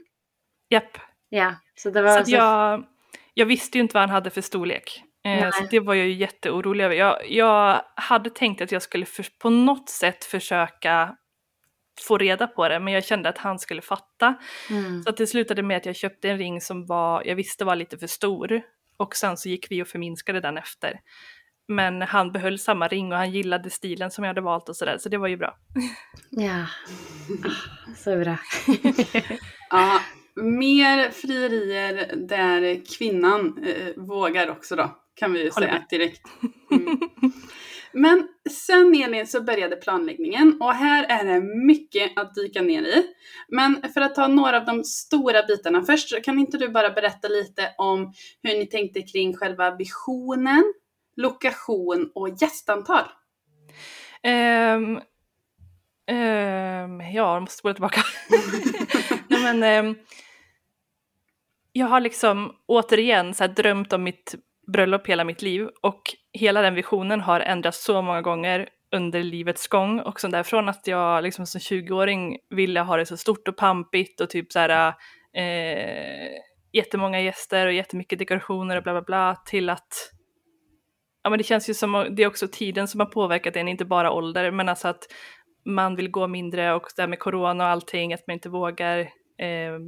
Japp. 0.70 0.98
Ja, 1.28 1.54
så 1.74 1.90
det 1.90 2.02
var 2.02 2.18
så, 2.18 2.24
så... 2.24 2.30
Jag, 2.30 2.84
jag 3.34 3.46
visste 3.46 3.78
ju 3.78 3.82
inte 3.82 3.94
vad 3.94 4.00
han 4.00 4.10
hade 4.10 4.30
för 4.30 4.40
storlek. 4.40 5.02
Eh, 5.26 5.50
så 5.50 5.66
det 5.70 5.80
var 5.80 5.94
jag 5.94 6.06
ju 6.06 6.12
jätteorolig 6.12 6.84
över. 6.84 6.94
Jag, 6.94 7.30
jag 7.30 7.82
hade 7.94 8.30
tänkt 8.30 8.62
att 8.62 8.72
jag 8.72 8.82
skulle 8.82 9.06
för, 9.06 9.26
på 9.38 9.50
något 9.50 9.88
sätt 9.88 10.24
försöka 10.24 11.16
få 12.00 12.18
reda 12.18 12.46
på 12.46 12.68
det 12.68 12.80
men 12.80 12.92
jag 12.92 13.04
kände 13.04 13.28
att 13.28 13.38
han 13.38 13.58
skulle 13.58 13.82
fatta. 13.82 14.34
Mm. 14.70 15.02
Så 15.02 15.10
att 15.10 15.16
det 15.16 15.26
slutade 15.26 15.62
med 15.62 15.76
att 15.76 15.86
jag 15.86 15.96
köpte 15.96 16.30
en 16.30 16.38
ring 16.38 16.60
som 16.60 16.86
var, 16.86 17.22
jag 17.24 17.36
visste 17.36 17.64
var 17.64 17.76
lite 17.76 17.98
för 17.98 18.06
stor 18.06 18.62
och 18.96 19.16
sen 19.16 19.36
så 19.36 19.48
gick 19.48 19.70
vi 19.70 19.82
och 19.82 19.88
förminskade 19.88 20.40
den 20.40 20.58
efter. 20.58 21.00
Men 21.68 22.02
han 22.02 22.32
behöll 22.32 22.58
samma 22.58 22.88
ring 22.88 23.12
och 23.12 23.18
han 23.18 23.30
gillade 23.30 23.70
stilen 23.70 24.10
som 24.10 24.24
jag 24.24 24.28
hade 24.28 24.40
valt 24.40 24.68
och 24.68 24.76
sådär 24.76 24.98
så 24.98 25.08
det 25.08 25.18
var 25.18 25.28
ju 25.28 25.36
bra. 25.36 25.56
Ja, 26.30 26.66
ah, 27.44 27.94
så 27.96 28.16
bra. 28.16 28.36
ja, 29.70 30.00
mer 30.34 31.10
frierier 31.10 32.16
där 32.16 32.82
kvinnan 32.98 33.64
eh, 33.66 34.02
vågar 34.02 34.50
också 34.50 34.76
då 34.76 35.05
kan 35.16 35.32
vi 35.32 35.44
ju 35.44 35.50
säga 35.50 35.72
med. 35.72 35.84
direkt. 35.90 36.22
Mm. 36.70 36.98
Men 37.92 38.28
sen 38.50 38.94
Elin 38.94 39.26
så 39.26 39.42
började 39.42 39.76
planläggningen 39.76 40.56
och 40.60 40.72
här 40.72 41.04
är 41.04 41.24
det 41.24 41.40
mycket 41.66 42.18
att 42.18 42.34
dyka 42.34 42.62
ner 42.62 42.82
i. 42.82 43.06
Men 43.48 43.82
för 43.94 44.00
att 44.00 44.14
ta 44.14 44.26
några 44.26 44.56
av 44.56 44.64
de 44.64 44.84
stora 44.84 45.42
bitarna 45.42 45.82
först 45.82 46.08
så 46.08 46.20
kan 46.20 46.38
inte 46.38 46.58
du 46.58 46.68
bara 46.68 46.90
berätta 46.90 47.28
lite 47.28 47.74
om 47.78 48.12
hur 48.42 48.58
ni 48.58 48.66
tänkte 48.66 49.02
kring 49.02 49.36
själva 49.36 49.76
visionen, 49.76 50.64
lokation 51.16 52.10
och 52.14 52.28
gästantal? 52.28 53.04
Um, 54.22 55.00
um, 56.10 57.00
ja, 57.00 57.10
jag 57.12 57.40
måste 57.40 57.58
spola 57.58 57.74
tillbaka. 57.74 58.00
Nej, 59.28 59.54
men, 59.54 59.86
um, 59.86 59.96
jag 61.72 61.86
har 61.86 62.00
liksom 62.00 62.52
återigen 62.66 63.34
så 63.34 63.46
drömt 63.46 63.92
om 63.92 64.02
mitt 64.02 64.34
bröllop 64.72 65.06
hela 65.06 65.24
mitt 65.24 65.42
liv 65.42 65.68
och 65.82 66.02
hela 66.32 66.62
den 66.62 66.74
visionen 66.74 67.20
har 67.20 67.40
ändrats 67.40 67.84
så 67.84 68.02
många 68.02 68.22
gånger 68.22 68.68
under 68.92 69.22
livets 69.22 69.68
gång. 69.68 70.00
Och 70.00 70.20
så 70.20 70.28
därifrån 70.28 70.68
att 70.68 70.86
jag 70.86 71.22
liksom 71.22 71.46
som 71.46 71.58
20-åring 71.58 72.38
ville 72.50 72.80
ha 72.80 72.96
det 72.96 73.06
så 73.06 73.16
stort 73.16 73.48
och 73.48 73.56
pampigt 73.56 74.20
och 74.20 74.30
typ 74.30 74.52
så 74.52 74.58
här 74.58 74.94
eh, 75.34 76.28
jättemånga 76.72 77.20
gäster 77.20 77.66
och 77.66 77.72
jättemycket 77.72 78.18
dekorationer 78.18 78.76
och 78.76 78.82
bla 78.82 78.92
bla 78.92 79.02
bla 79.02 79.36
till 79.46 79.70
att 79.70 80.12
ja 81.22 81.30
men 81.30 81.38
det 81.38 81.44
känns 81.44 81.70
ju 81.70 81.74
som 81.74 82.06
det 82.10 82.22
är 82.22 82.26
också 82.26 82.48
tiden 82.48 82.88
som 82.88 83.00
har 83.00 83.06
påverkat 83.06 83.56
en, 83.56 83.68
inte 83.68 83.84
bara 83.84 84.12
ålder 84.12 84.50
men 84.50 84.68
alltså 84.68 84.88
att 84.88 85.04
man 85.66 85.96
vill 85.96 86.10
gå 86.10 86.26
mindre 86.26 86.74
och 86.74 86.88
det 86.96 87.02
här 87.02 87.08
med 87.08 87.18
corona 87.18 87.64
och 87.64 87.70
allting, 87.70 88.14
att 88.14 88.26
man 88.26 88.34
inte 88.34 88.48
vågar 88.48 88.98
eh, 89.38 89.78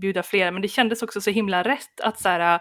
bjuda 0.00 0.22
fler. 0.22 0.50
Men 0.50 0.62
det 0.62 0.68
kändes 0.68 1.02
också 1.02 1.20
så 1.20 1.30
himla 1.30 1.62
rätt 1.62 2.00
att 2.02 2.20
så 2.20 2.28
här, 2.28 2.60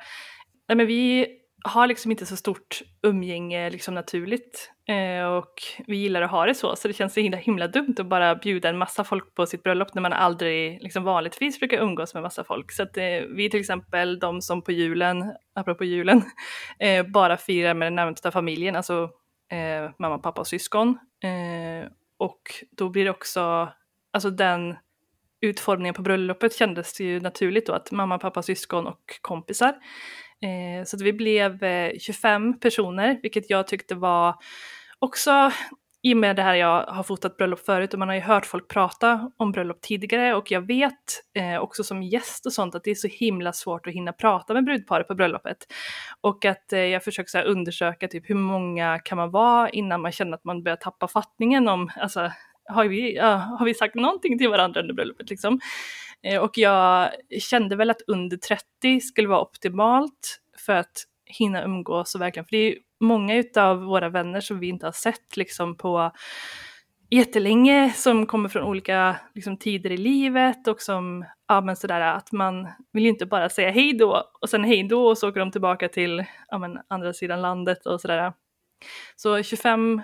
nej 0.68 0.76
men 0.76 0.88
vi 0.88 1.28
har 1.64 1.88
liksom 1.88 2.12
inte 2.12 2.26
så 2.26 2.38
stort 2.38 2.82
umgänge 3.02 3.70
liksom 3.70 3.94
naturligt 3.94 4.72
eh, 4.88 5.26
och 5.26 5.54
vi 5.88 5.98
gillar 5.98 6.22
att 6.22 6.32
ha 6.32 6.46
det 6.46 6.56
så 6.56 6.76
så 6.76 6.88
det 6.88 6.94
känns 6.94 7.14
så 7.14 7.20
himla, 7.20 7.38
himla 7.38 7.68
dumt 7.68 7.96
att 8.00 8.06
bara 8.06 8.36
bjuda 8.36 8.70
en 8.70 8.78
massa 8.78 9.04
folk 9.04 9.36
på 9.36 9.46
sitt 9.46 9.64
bröllop 9.64 9.94
när 9.94 10.02
man 10.02 10.14
aldrig 10.14 10.84
liksom 10.84 11.04
vanligtvis 11.04 11.60
brukar 11.60 11.78
umgås 11.78 12.14
med 12.14 12.24
massa 12.24 12.44
folk. 12.44 12.72
Så 12.72 12.84
att 12.84 12.98
eh, 12.98 13.04
vi 13.36 13.50
till 13.50 13.60
exempel 13.60 14.20
de 14.20 14.42
som 14.42 14.62
på 14.62 14.72
julen, 14.72 15.34
apropå 15.56 15.84
julen, 15.84 16.22
eh, 16.80 17.06
bara 17.06 17.38
firar 17.38 17.74
med 17.74 17.86
den 17.86 17.96
närmsta 17.96 18.32
familjen, 18.32 18.76
alltså 18.76 19.10
eh, 19.52 19.92
mamma, 20.00 20.18
pappa 20.18 20.42
och 20.42 20.48
syskon. 20.48 20.98
Eh, 21.24 21.90
och 22.18 22.42
då 22.72 22.90
blir 22.90 23.06
det 23.06 23.12
också, 23.12 23.70
alltså 24.12 24.30
den 24.30 24.76
utformningen 25.42 25.94
på 25.94 26.02
bröllopet 26.02 26.56
kändes 26.56 26.94
det 26.94 27.04
ju 27.04 27.20
naturligt 27.20 27.68
då 27.68 27.74
att 27.74 27.92
mamma, 27.92 28.20
pappa, 28.20 28.42
syskon 28.42 28.88
och 28.88 29.20
kompisar. 29.22 29.76
Eh, 30.44 30.84
så 30.86 30.98
vi 31.04 31.14
blev 31.14 31.64
eh, 31.64 31.92
25 32.00 32.60
personer, 32.60 33.20
vilket 33.22 33.50
jag 33.50 33.68
tyckte 33.68 33.96
var 33.96 34.36
också 35.00 35.52
i 36.06 36.14
och 36.14 36.18
med 36.18 36.36
det 36.36 36.42
här 36.42 36.56
jag 36.56 36.86
har 36.86 37.04
fotat 37.04 37.38
bröllop 37.38 37.60
förut 37.60 37.94
och 37.94 38.00
man 38.00 38.08
har 38.08 38.16
ju 38.16 38.22
hört 38.22 38.46
folk 38.46 38.68
prata 38.68 39.32
om 39.38 39.52
bröllop 39.52 39.82
tidigare 39.82 40.36
och 40.36 40.52
jag 40.52 40.68
vet 40.68 40.94
eh, 41.34 41.58
också 41.58 41.84
som 41.84 42.04
gäst 42.04 42.46
och 42.46 42.54
sånt 42.54 42.76
att 42.76 42.84
det 42.84 42.92
är 42.92 42.96
så 42.96 43.08
himla 43.08 43.54
svårt 43.54 43.88
att 43.88 43.94
hinna 43.94 44.14
prata 44.14 44.54
med 44.54 44.66
brudparet 44.66 45.08
på 45.08 45.16
bröllopet. 45.16 45.58
Och 46.22 46.46
att 46.46 46.74
eh, 46.74 46.80
jag 46.80 47.04
försöker 47.04 47.30
så 47.30 47.40
undersöka 47.40 48.08
typ 48.08 48.30
hur 48.30 48.36
många 48.36 49.00
kan 49.00 49.18
man 49.18 49.32
vara 49.32 49.70
innan 49.70 50.02
man 50.02 50.12
känner 50.12 50.34
att 50.34 50.44
man 50.44 50.64
börjar 50.64 50.78
tappa 50.78 51.08
fattningen 51.08 51.68
om, 51.68 51.90
alltså 51.98 52.32
har 52.66 52.86
vi, 52.86 53.20
uh, 53.20 53.26
har 53.58 53.66
vi 53.66 53.74
sagt 53.74 53.96
någonting 53.96 54.38
till 54.38 54.50
varandra 54.50 54.82
under 54.82 54.94
bröllopet 54.94 55.30
liksom? 55.30 55.60
Eh, 56.24 56.42
och 56.42 56.58
jag 56.58 57.10
kände 57.40 57.76
väl 57.76 57.90
att 57.90 58.02
under 58.08 58.38
30 58.38 59.00
skulle 59.02 59.28
vara 59.28 59.42
optimalt 59.42 60.40
för 60.58 60.74
att 60.74 61.04
hinna 61.26 61.64
umgås 61.64 62.16
och 62.16 62.22
verkligen, 62.22 62.46
för 62.46 62.52
det 62.52 62.58
är 62.58 62.78
många 63.00 63.44
av 63.56 63.84
våra 63.84 64.10
vänner 64.10 64.42
som 64.42 64.60
vi 64.60 64.68
inte 64.68 64.86
har 64.86 64.92
sett 64.92 65.38
liksom 65.38 65.78
på 65.78 66.12
jättelänge 67.10 67.94
som 67.96 68.26
kommer 68.26 68.50
från 68.50 68.64
olika 68.64 69.16
liksom, 69.36 69.58
tider 69.58 69.92
i 69.92 69.98
livet 69.98 70.68
och 70.68 70.82
som, 70.82 71.26
ja 71.48 71.62
men 71.62 71.76
sådär 71.76 72.02
att 72.02 72.32
man 72.32 72.68
vill 72.94 73.04
ju 73.04 73.10
inte 73.10 73.26
bara 73.26 73.50
säga 73.50 73.72
hej 73.72 73.94
då 73.94 74.32
och 74.42 74.50
sen 74.50 74.64
hej 74.64 74.84
då 74.84 75.08
och 75.08 75.18
så 75.18 75.30
åker 75.30 75.40
de 75.40 75.52
tillbaka 75.52 75.90
till 75.90 76.26
ja, 76.48 76.58
men, 76.58 76.80
andra 76.88 77.14
sidan 77.14 77.42
landet 77.42 77.86
och 77.86 78.02
sådär. 78.02 78.34
Så 79.16 79.44
25 79.44 80.02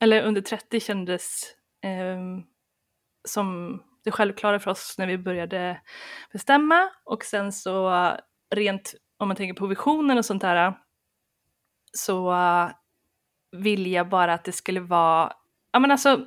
eller 0.00 0.22
under 0.22 0.40
30 0.40 0.80
kändes 0.80 1.54
eh, 1.84 2.44
som 3.28 3.78
det 4.04 4.10
självklara 4.10 4.58
för 4.58 4.70
oss 4.70 4.94
när 4.98 5.06
vi 5.06 5.18
började 5.18 5.80
bestämma 6.32 6.90
och 7.04 7.24
sen 7.24 7.52
så 7.52 7.92
rent 8.54 8.94
om 9.18 9.28
man 9.28 9.36
tänker 9.36 9.54
på 9.54 9.66
visionen 9.66 10.18
och 10.18 10.24
sånt 10.24 10.42
där 10.42 10.74
så 11.92 12.34
vill 13.56 13.86
jag 13.86 14.08
bara 14.08 14.34
att 14.34 14.44
det 14.44 14.52
skulle 14.52 14.80
vara 14.80 15.32
Ja 15.72 15.78
men 15.78 15.90
alltså, 15.90 16.20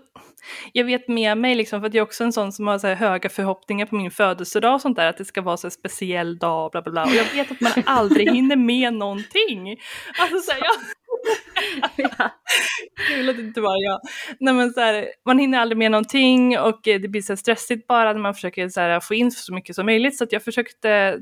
jag 0.74 0.86
vet 0.86 1.08
med 1.08 1.38
mig 1.38 1.56
liksom 1.56 1.82
för 1.82 1.88
att 1.88 1.94
jag 1.94 2.02
är 2.02 2.06
också 2.06 2.24
en 2.24 2.34
sån 2.34 2.52
som 2.52 2.68
har 2.68 2.80
så 2.80 2.88
höga 2.88 3.30
förhoppningar 3.30 3.86
på 3.86 3.96
min 3.96 4.12
födelsedag 4.12 4.74
och 4.74 4.82
sånt 4.82 4.96
där, 4.96 5.08
att 5.08 5.18
det 5.18 5.26
ska 5.26 5.42
vara 5.42 5.58
så 5.58 5.70
speciell 5.70 6.38
dag 6.38 6.72
bla 6.72 6.82
bla 6.82 6.92
bla. 6.92 7.04
Och 7.04 7.16
jag 7.16 7.34
vet 7.34 7.52
att 7.52 7.62
man 7.62 7.72
aldrig 7.86 8.32
hinner 8.34 8.56
med 8.56 8.94
någonting. 8.94 9.78
Alltså 10.20 10.40
så 10.40 10.52
här, 10.52 10.60
jag, 10.60 10.76
ja. 11.96 12.32
Kul 13.08 13.30
att 13.30 13.36
det 13.36 13.42
inte 13.42 13.62
var 13.62 13.84
jag. 13.84 14.00
Nej, 14.40 14.54
men 14.54 14.74
så 14.74 14.80
här, 14.80 15.08
man 15.26 15.40
hinner 15.40 15.60
aldrig 15.60 15.78
med 15.78 15.92
någonting 15.92 16.60
och 16.60 16.88
eh, 16.88 17.02
det 17.02 17.08
blir 17.08 17.22
så 17.22 17.38
stressigt 17.38 17.88
bara 17.88 18.14
när 18.14 18.20
man 18.20 18.34
försöker 18.34 18.70
så 18.70 18.82
här, 18.82 19.00
få 19.00 19.14
in 19.14 19.32
så 19.32 19.54
mycket 19.54 19.76
som 19.76 19.86
möjligt. 19.86 20.18
Så 20.18 20.24
att 20.24 20.32
jag 20.32 20.44
försökte 20.44 21.20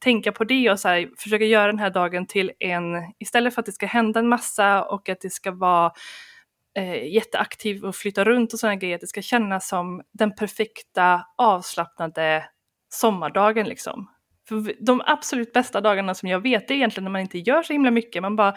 tänka 0.00 0.32
på 0.32 0.44
det 0.44 0.70
och 0.70 0.80
så 0.80 0.88
här, 0.88 1.08
försöka 1.18 1.44
göra 1.44 1.66
den 1.66 1.78
här 1.78 1.90
dagen 1.90 2.26
till 2.26 2.52
en, 2.58 2.82
istället 3.18 3.54
för 3.54 3.62
att 3.62 3.66
det 3.66 3.72
ska 3.72 3.86
hända 3.86 4.20
en 4.20 4.28
massa 4.28 4.82
och 4.84 5.08
att 5.08 5.20
det 5.20 5.30
ska 5.30 5.50
vara 5.50 5.92
eh, 6.78 7.14
jätteaktiv 7.14 7.84
och 7.84 7.96
flytta 7.96 8.24
runt 8.24 8.52
och 8.52 8.58
sådana 8.58 8.76
grejer, 8.76 8.94
att 8.94 9.00
det 9.00 9.06
ska 9.06 9.22
kännas 9.22 9.68
som 9.68 10.02
den 10.12 10.34
perfekta 10.34 11.26
avslappnade 11.38 12.44
sommardagen 12.88 13.68
liksom. 13.68 14.08
För 14.48 14.84
de 14.86 15.02
absolut 15.06 15.52
bästa 15.52 15.80
dagarna 15.80 16.14
som 16.14 16.28
jag 16.28 16.40
vet 16.40 16.70
är 16.70 16.74
egentligen 16.74 17.04
när 17.04 17.10
man 17.10 17.20
inte 17.20 17.38
gör 17.38 17.62
så 17.62 17.72
himla 17.72 17.90
mycket. 17.90 18.22
Man 18.22 18.36
bara 18.36 18.54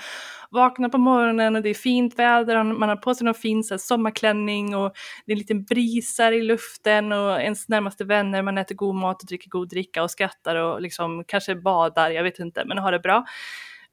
vaknar 0.49 0.89
på 0.89 0.97
morgonen 0.97 1.55
och 1.55 1.61
det 1.61 1.69
är 1.69 1.73
fint 1.73 2.19
väder 2.19 2.63
man 2.63 2.89
har 2.89 2.95
på 2.95 3.15
sig 3.15 3.25
någon 3.25 3.33
fin 3.33 3.63
så 3.63 3.73
här, 3.73 3.79
sommarklänning 3.79 4.75
och 4.75 4.93
det 5.25 5.31
är 5.31 5.35
en 5.35 5.39
liten 5.39 5.63
brisar 5.63 6.31
i 6.31 6.41
luften 6.41 7.11
och 7.11 7.41
ens 7.41 7.69
närmaste 7.69 8.03
vänner, 8.03 8.41
man 8.41 8.57
äter 8.57 8.75
god 8.75 8.95
mat 8.95 9.21
och 9.21 9.27
dricker 9.27 9.49
god 9.49 9.69
dricka 9.69 10.03
och 10.03 10.11
skrattar 10.11 10.55
och 10.55 10.81
liksom 10.81 11.23
kanske 11.27 11.55
badar, 11.55 12.09
jag 12.09 12.23
vet 12.23 12.39
inte, 12.39 12.65
men 12.65 12.77
har 12.77 12.91
det 12.91 12.99
bra. 12.99 13.25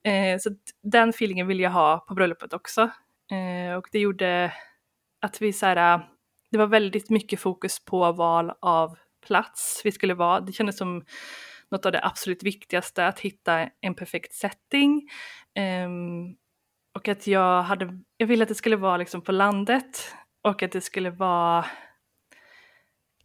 Eh, 0.05 0.39
så 0.39 0.51
den 0.83 1.09
feelingen 1.09 1.47
vill 1.47 1.61
jag 1.61 1.71
ha 1.71 2.05
på 2.09 2.15
bröllopet 2.15 2.53
också. 2.53 2.91
Eh, 3.31 3.77
och 3.77 3.89
det 3.93 3.99
gjorde 3.99 4.53
att 5.23 5.43
vi 5.43 5.53
så 5.53 5.67
här, 5.67 6.01
det 6.51 6.59
var 6.59 6.67
väldigt 6.67 7.11
mycket 7.11 7.41
fokus 7.41 7.85
på 7.85 8.13
val 8.13 8.53
av 8.61 8.99
plats 9.27 9.81
vi 9.85 9.93
skulle 9.93 10.15
vara. 10.15 10.41
Det 10.41 10.53
kändes 10.53 10.79
som 10.79 11.05
något 11.71 11.87
av 11.87 11.93
det 11.93 12.05
absolut 12.05 12.43
viktigaste, 12.43 13.07
att 13.07 13.21
hitta 13.21 13.69
en 13.81 13.95
perfekt 13.95 14.33
setting. 14.35 15.09
Um, 15.87 16.37
och 16.95 17.09
att 17.09 17.27
jag 17.27 17.63
hade, 17.63 17.99
jag 18.17 18.27
ville 18.27 18.43
att 18.43 18.49
det 18.49 18.55
skulle 18.55 18.77
vara 18.77 18.97
liksom 18.97 19.23
på 19.23 19.33
landet 19.33 20.15
och 20.43 20.63
att 20.63 20.73
det 20.73 20.81
skulle 20.81 21.11
vara 21.11 21.65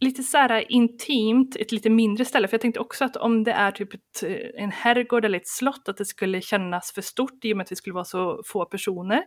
lite 0.00 0.22
så 0.22 0.38
här 0.38 0.72
intimt, 0.72 1.56
ett 1.56 1.72
lite 1.72 1.90
mindre 1.90 2.24
ställe. 2.24 2.48
För 2.48 2.54
jag 2.54 2.60
tänkte 2.60 2.80
också 2.80 3.04
att 3.04 3.16
om 3.16 3.44
det 3.44 3.52
är 3.52 3.70
typ 3.70 3.94
ett, 3.94 4.22
en 4.54 4.70
herrgård 4.70 5.24
eller 5.24 5.38
ett 5.38 5.48
slott, 5.48 5.88
att 5.88 5.96
det 5.96 6.04
skulle 6.04 6.40
kännas 6.40 6.92
för 6.92 7.02
stort 7.02 7.44
i 7.44 7.52
och 7.52 7.56
med 7.56 7.64
att 7.64 7.72
vi 7.72 7.76
skulle 7.76 7.94
vara 7.94 8.04
så 8.04 8.42
få 8.46 8.64
personer. 8.64 9.22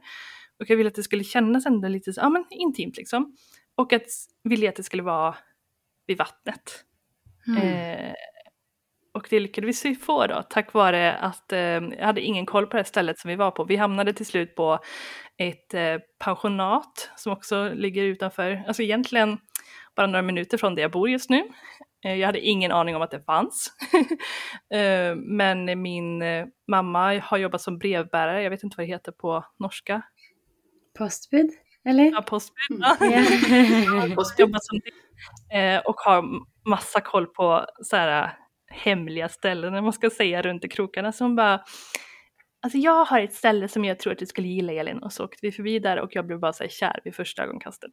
Och 0.59 0.69
jag 0.69 0.77
ville 0.77 0.87
att 0.87 0.95
det 0.95 1.03
skulle 1.03 1.23
kännas 1.23 1.65
ändå 1.65 1.87
lite 1.87 2.13
ja, 2.15 2.29
men 2.29 2.45
intimt 2.49 2.97
liksom. 2.97 3.37
Och 3.75 3.93
att 3.93 4.05
ville 4.43 4.69
att 4.69 4.75
det 4.75 4.83
skulle 4.83 5.03
vara 5.03 5.35
vid 6.07 6.17
vattnet. 6.17 6.85
Mm. 7.47 7.61
Eh, 7.61 8.13
och 9.15 9.27
det 9.29 9.39
lyckades 9.39 9.85
vi 9.85 9.95
få 9.95 10.27
då 10.27 10.43
tack 10.49 10.73
vare 10.73 11.13
att 11.13 11.51
eh, 11.51 11.59
jag 11.59 12.05
hade 12.05 12.21
ingen 12.21 12.45
koll 12.45 12.67
på 12.67 12.77
det 12.77 12.83
stället 12.83 13.19
som 13.19 13.29
vi 13.29 13.35
var 13.35 13.51
på. 13.51 13.63
Vi 13.63 13.75
hamnade 13.75 14.13
till 14.13 14.25
slut 14.25 14.55
på 14.55 14.79
ett 15.37 15.73
eh, 15.73 15.97
pensionat 16.19 17.09
som 17.15 17.31
också 17.31 17.69
ligger 17.73 18.03
utanför, 18.03 18.63
alltså 18.67 18.83
egentligen 18.83 19.37
bara 19.95 20.07
några 20.07 20.21
minuter 20.21 20.57
från 20.57 20.75
där 20.75 20.81
jag 20.81 20.91
bor 20.91 21.09
just 21.09 21.29
nu. 21.29 21.43
Eh, 22.05 22.15
jag 22.15 22.25
hade 22.25 22.39
ingen 22.39 22.71
aning 22.71 22.95
om 22.95 23.01
att 23.01 23.11
det 23.11 23.23
fanns. 23.23 23.71
Eh, 24.73 25.15
men 25.15 25.81
min 25.81 26.21
eh, 26.21 26.45
mamma 26.67 27.19
har 27.19 27.37
jobbat 27.37 27.61
som 27.61 27.77
brevbärare, 27.77 28.43
jag 28.43 28.49
vet 28.49 28.63
inte 28.63 28.77
vad 28.77 28.87
det 28.87 28.91
heter 28.91 29.11
på 29.11 29.45
norska. 29.59 30.01
Postbud? 30.97 31.49
Eller? 31.85 32.11
Ja, 32.11 32.21
postbud. 32.21 32.83
Mm. 33.01 33.25
Ja. 34.07 34.25
jobbat 34.37 34.65
som 34.65 34.79
det. 35.49 35.79
och 35.79 35.95
har 35.95 36.25
massa 36.69 37.01
koll 37.01 37.27
på 37.27 37.65
så 37.83 37.95
här, 37.95 38.37
hemliga 38.75 39.29
ställen, 39.29 39.73
när 39.73 39.81
man 39.81 39.93
ska 39.93 40.09
säga 40.09 40.41
runt 40.41 40.65
i 40.65 40.67
krokarna. 40.67 41.11
Så 41.11 41.23
hon 41.23 41.35
bara, 41.35 41.63
alltså 42.61 42.77
jag 42.77 43.05
har 43.05 43.19
ett 43.19 43.33
ställe 43.33 43.67
som 43.67 43.85
jag 43.85 43.99
tror 43.99 44.13
att 44.13 44.19
du 44.19 44.25
skulle 44.25 44.47
gilla 44.47 44.73
Elin. 44.73 44.97
Och 44.97 45.13
så 45.13 45.25
åkte 45.25 45.39
vi 45.41 45.51
förbi 45.51 45.79
där 45.79 45.99
och 45.99 46.15
jag 46.15 46.25
blev 46.25 46.39
bara 46.39 46.53
så 46.53 46.63
här 46.63 46.69
kär 46.69 46.99
vid 47.03 47.15
första 47.15 47.43
ögonkastet. 47.43 47.91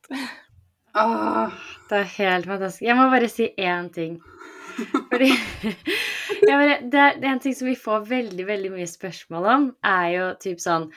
Oh, 0.94 1.48
det 1.88 1.94
är 1.94 2.04
helt 2.04 2.46
fantastiskt. 2.46 2.82
Jag 2.82 2.96
måste 2.96 3.20
bara 3.20 3.28
säga 3.28 3.50
en 3.56 3.90
ting. 3.90 4.20
Fordi, 5.12 5.32
ja, 6.42 6.56
det, 6.58 6.90
det, 6.92 7.00
er 7.00 7.28
en 7.30 7.40
ting 7.42 7.54
som 7.54 7.68
vi 7.68 7.74
får 7.78 8.06
veldig 8.08 8.44
veldig 8.48 8.70
mye 8.74 8.86
spørsmål 8.90 9.48
om, 9.52 9.66
er 9.86 10.06
jo 10.14 10.24
typ 10.42 10.62
sånn 10.62 10.88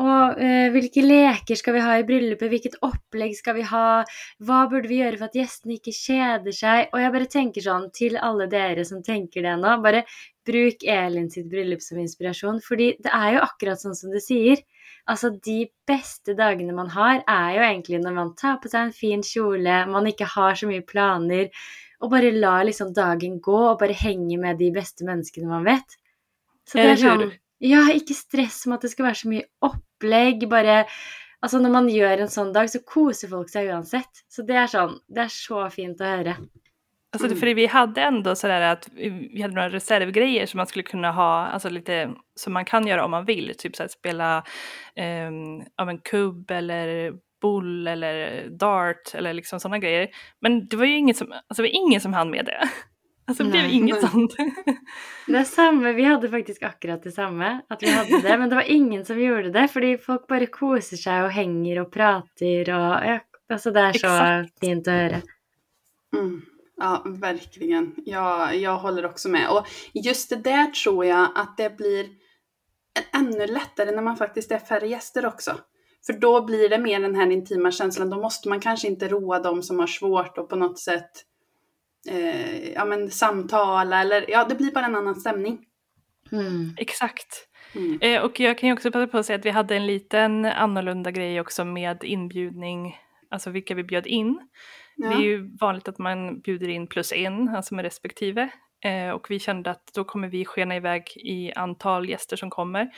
Å, 0.00 0.08
eh, 0.36 0.68
hvilke 0.74 1.04
leker 1.04 1.58
skal 1.58 1.76
vi 1.76 1.84
ha 1.84 1.94
i 2.00 2.04
bryllupet? 2.08 2.50
Hvilket 2.52 2.76
opplegg 2.86 3.32
skal 3.36 3.56
vi 3.58 3.64
ha? 3.68 4.02
Hva 4.44 4.60
burde 4.70 4.90
vi 4.90 5.00
gjøre 5.00 5.20
for 5.20 5.28
at 5.28 5.38
gjestene 5.40 5.78
ikke 5.78 5.96
kjeder 5.96 6.56
seg? 6.56 6.92
Og 6.92 7.02
jeg 7.02 7.14
bare 7.16 7.30
tenker 7.32 7.64
sånn 7.64 7.88
til 7.96 8.20
alle 8.20 8.48
dere 8.52 8.84
som 8.88 9.02
tenker 9.04 9.44
det 9.46 9.56
nå, 9.60 9.74
bare 9.84 10.04
bruk 10.48 10.84
Elin 10.88 11.28
sitt 11.32 11.50
bryllup 11.50 11.82
som 11.84 12.00
inspirasjon, 12.00 12.60
fordi 12.64 12.94
det 13.04 13.12
er 13.12 13.36
jo 13.36 13.44
akkurat 13.44 13.82
sånn 13.82 13.96
som 13.98 14.12
du 14.12 14.20
sier. 14.22 14.62
Altså, 15.10 15.32
de 15.32 15.64
beste 15.88 16.36
dagene 16.38 16.74
man 16.76 16.90
har, 16.94 17.22
er 17.24 17.52
jo 17.56 17.62
egentlig 17.66 18.00
når 18.02 18.16
man 18.16 18.34
tar 18.38 18.60
på 18.62 18.70
seg 18.70 18.88
en 18.88 18.96
fin 18.96 19.24
kjole, 19.26 19.84
man 19.90 20.08
ikke 20.10 20.28
har 20.36 20.58
så 20.58 20.68
mye 20.70 20.84
planer, 20.86 21.48
og 22.00 22.12
bare 22.12 22.32
la 22.32 22.58
liksom 22.64 22.94
dagen 22.96 23.38
gå 23.44 23.58
og 23.72 23.78
bare 23.80 23.96
henge 23.96 24.38
med 24.40 24.60
de 24.60 24.70
beste 24.74 25.06
menneskene 25.06 25.50
man 25.50 25.66
vet. 25.68 25.96
Så 26.68 26.80
det 26.80 26.90
er 26.94 27.00
sånn 27.00 27.30
Ja, 27.60 27.82
ikke 27.92 28.16
stress 28.16 28.62
med 28.66 28.78
at 28.78 28.86
det 28.86 28.94
skal 28.94 29.10
være 29.10 29.20
så 29.20 29.28
mye 29.28 29.48
opplegg. 29.68 30.46
Bare 30.48 30.84
Altså, 31.40 31.56
når 31.56 31.72
man 31.72 31.86
gjør 31.88 32.20
en 32.20 32.32
sånn 32.32 32.50
dag, 32.52 32.68
så 32.68 32.82
koser 32.84 33.30
folk 33.30 33.48
seg 33.48 33.70
uansett. 33.72 34.24
Så 34.28 34.44
det 34.44 34.58
er 34.60 34.66
sånn 34.68 34.98
Det 35.08 35.22
är 35.24 35.28
så 35.28 35.70
fint 35.70 36.00
att 36.00 36.06
höra. 36.06 36.36
Alltså, 37.12 37.26
mm. 37.26 37.38
för 37.38 37.54
vi 37.54 37.66
hade 37.66 38.02
ändå 38.02 38.36
sådär 38.36 38.60
att 38.60 38.88
vi 39.32 39.42
hade 39.42 39.54
några 39.54 39.68
reservgrejer 39.68 40.46
som 40.46 40.58
man 40.58 40.66
skulle 40.66 40.82
kunna 40.82 41.12
ha, 41.12 41.46
alltså 41.46 41.68
lite 41.68 42.10
som 42.34 42.52
man 42.52 42.64
kan 42.64 42.86
göra 42.86 43.04
om 43.04 43.10
man 43.10 43.24
vill, 43.24 43.54
typ 43.58 43.76
så 43.76 43.88
spela 43.88 44.44
um, 45.28 45.62
av 45.76 45.88
en 45.88 45.98
kubb 45.98 46.50
eller 46.50 47.12
boll 47.40 47.86
eller 47.86 48.48
dart 48.50 49.14
eller 49.14 49.32
liksom 49.32 49.60
sådana 49.60 49.78
grejer. 49.78 50.08
Men 50.40 50.66
det 50.68 50.76
var 50.76 50.84
ju 50.84 50.96
inget 50.96 51.16
som, 51.16 51.32
alltså 51.32 51.62
det 51.62 51.68
var 51.68 51.74
ingen 51.86 52.00
som 52.00 52.12
hann 52.12 52.30
med 52.30 52.44
det. 52.44 52.68
Alltså 53.30 53.44
det 53.44 53.50
blev 53.50 53.62
Nej. 53.62 53.72
inget 53.76 54.10
sånt. 54.10 54.34
Det 55.26 55.44
samme, 55.44 55.92
Vi 55.92 56.04
hadde 56.04 56.28
faktisk 56.28 56.62
akkurat 56.62 57.02
det 57.02 57.12
samme. 57.12 57.60
at 57.68 57.82
vi 57.82 57.90
hadde 57.90 58.20
det, 58.22 58.38
Men 58.38 58.48
det 58.48 58.54
var 58.56 58.62
ingen 58.70 59.04
som 59.04 59.20
gjorde 59.20 59.50
det, 59.50 59.68
fordi 59.68 59.98
folk 59.98 60.26
bare 60.26 60.46
koser 60.46 60.96
seg 60.96 61.24
og 61.24 61.30
henger 61.30 61.80
og 61.80 61.92
prater. 61.92 62.70
og 62.74 63.04
ja, 63.06 63.18
altså 63.52 63.70
Det 63.70 63.80
er 63.80 63.92
så 63.92 64.06
Exakt. 64.06 64.58
fint 64.60 64.88
å 64.88 64.90
høre. 64.90 65.22
Mm. 66.16 66.42
Ja, 66.76 67.02
verkligen. 67.06 67.94
Ja, 68.06 68.52
jag 68.54 68.76
håller 68.78 69.06
också 69.06 69.28
med. 69.28 69.48
Och 69.50 69.66
just 69.94 70.30
det 70.30 70.36
där 70.36 70.66
tror 70.66 71.04
jag 71.04 71.28
att 71.34 71.56
det 71.56 71.76
blir 71.76 72.06
ännu 73.12 73.46
lättare 73.46 73.90
när 73.90 74.02
man 74.02 74.16
faktiskt 74.16 74.50
är 74.52 74.58
färre 74.58 74.86
gäster 74.88 75.26
också. 75.26 75.52
För 76.06 76.12
då 76.12 76.44
blir 76.44 76.68
det 76.68 76.78
mer 76.78 77.00
den 77.00 77.14
här 77.14 77.30
intima 77.30 77.70
känslan. 77.70 78.10
Då 78.10 78.16
måste 78.20 78.48
man 78.48 78.60
kanske 78.60 78.88
inte 78.88 79.08
roa 79.08 79.38
dem 79.38 79.62
som 79.62 79.78
har 79.78 79.86
svårt 79.86 80.38
och 80.38 80.48
på 80.48 80.56
något 80.56 80.78
sätt 80.78 81.10
eh, 82.08 82.72
ja, 82.72 82.84
men 82.84 83.10
samtala 83.10 84.00
eller 84.00 84.30
ja, 84.30 84.44
det 84.48 84.54
blir 84.54 84.72
bara 84.72 84.86
en 84.86 84.96
annan 84.96 85.14
stämning. 85.14 85.58
Mm. 86.32 86.74
Exakt. 86.78 87.46
Mm. 87.74 87.98
Eh, 88.00 88.22
och 88.22 88.40
jag 88.40 88.58
kan 88.58 88.68
ju 88.68 88.72
också 88.72 88.90
passa 88.92 89.06
på 89.06 89.18
att 89.18 89.26
säga 89.26 89.38
att 89.38 89.44
vi 89.44 89.50
hade 89.50 89.76
en 89.76 89.86
liten 89.86 90.44
annorlunda 90.44 91.10
grej 91.10 91.40
också 91.40 91.64
med 91.64 92.04
inbjudning, 92.04 92.96
alltså 93.30 93.50
vilka 93.50 93.74
vi 93.74 93.84
bjöd 93.84 94.06
in. 94.06 94.40
Det 94.96 95.06
är 95.06 95.12
Ja. 95.12 95.20
ju 95.20 95.56
vanligt 95.60 95.88
att 95.88 95.98
man 95.98 96.40
bjuder 96.40 96.68
in 96.68 96.86
plus 96.86 97.12
en, 97.12 97.48
alltså 97.48 97.74
med 97.74 97.82
respektive. 97.82 98.50
Eh, 98.84 99.10
och 99.10 99.30
vi 99.30 99.38
kände 99.38 99.70
att 99.70 99.90
då 99.94 100.04
kommer 100.04 100.28
vi 100.28 100.44
skena 100.44 100.76
iväg 100.76 101.02
i 101.16 101.52
antal 101.52 102.08
gäster 102.08 102.36
som 102.36 102.50
kommer. 102.50 102.88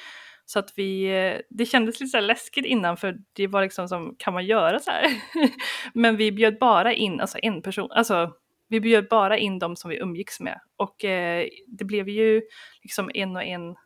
Så 0.52 0.58
att 0.58 0.72
vi, 0.76 1.04
eh, 1.04 1.40
det 1.50 1.66
kändes 1.66 2.00
lite 2.00 2.10
så 2.10 2.16
här 2.16 2.22
läskigt 2.22 2.64
innan 2.66 2.96
för 2.96 3.18
det 3.32 3.46
var 3.46 3.62
liksom 3.62 3.88
som, 3.88 4.14
kan 4.18 4.34
man 4.34 4.46
göra 4.46 4.78
så 4.78 4.90
här? 4.90 5.04
Men 5.94 6.16
vi 6.16 6.32
bjöd 6.32 6.58
bara 6.58 6.92
in, 6.92 7.20
alltså 7.20 7.38
en 7.42 7.62
person, 7.62 7.90
alltså 7.92 8.32
vi 8.68 8.80
bjöd 8.80 9.08
bara 9.08 9.38
in 9.38 9.58
de 9.58 9.76
som 9.76 9.90
vi 9.90 9.98
umgicks 9.98 10.40
med. 10.40 10.60
Och 10.76 11.04
eh, 11.04 11.46
det 11.66 11.84
blev 11.84 12.08
ju 12.08 12.42
liksom 12.82 13.10
en 13.14 13.36
och 13.36 13.42
en 13.42 13.76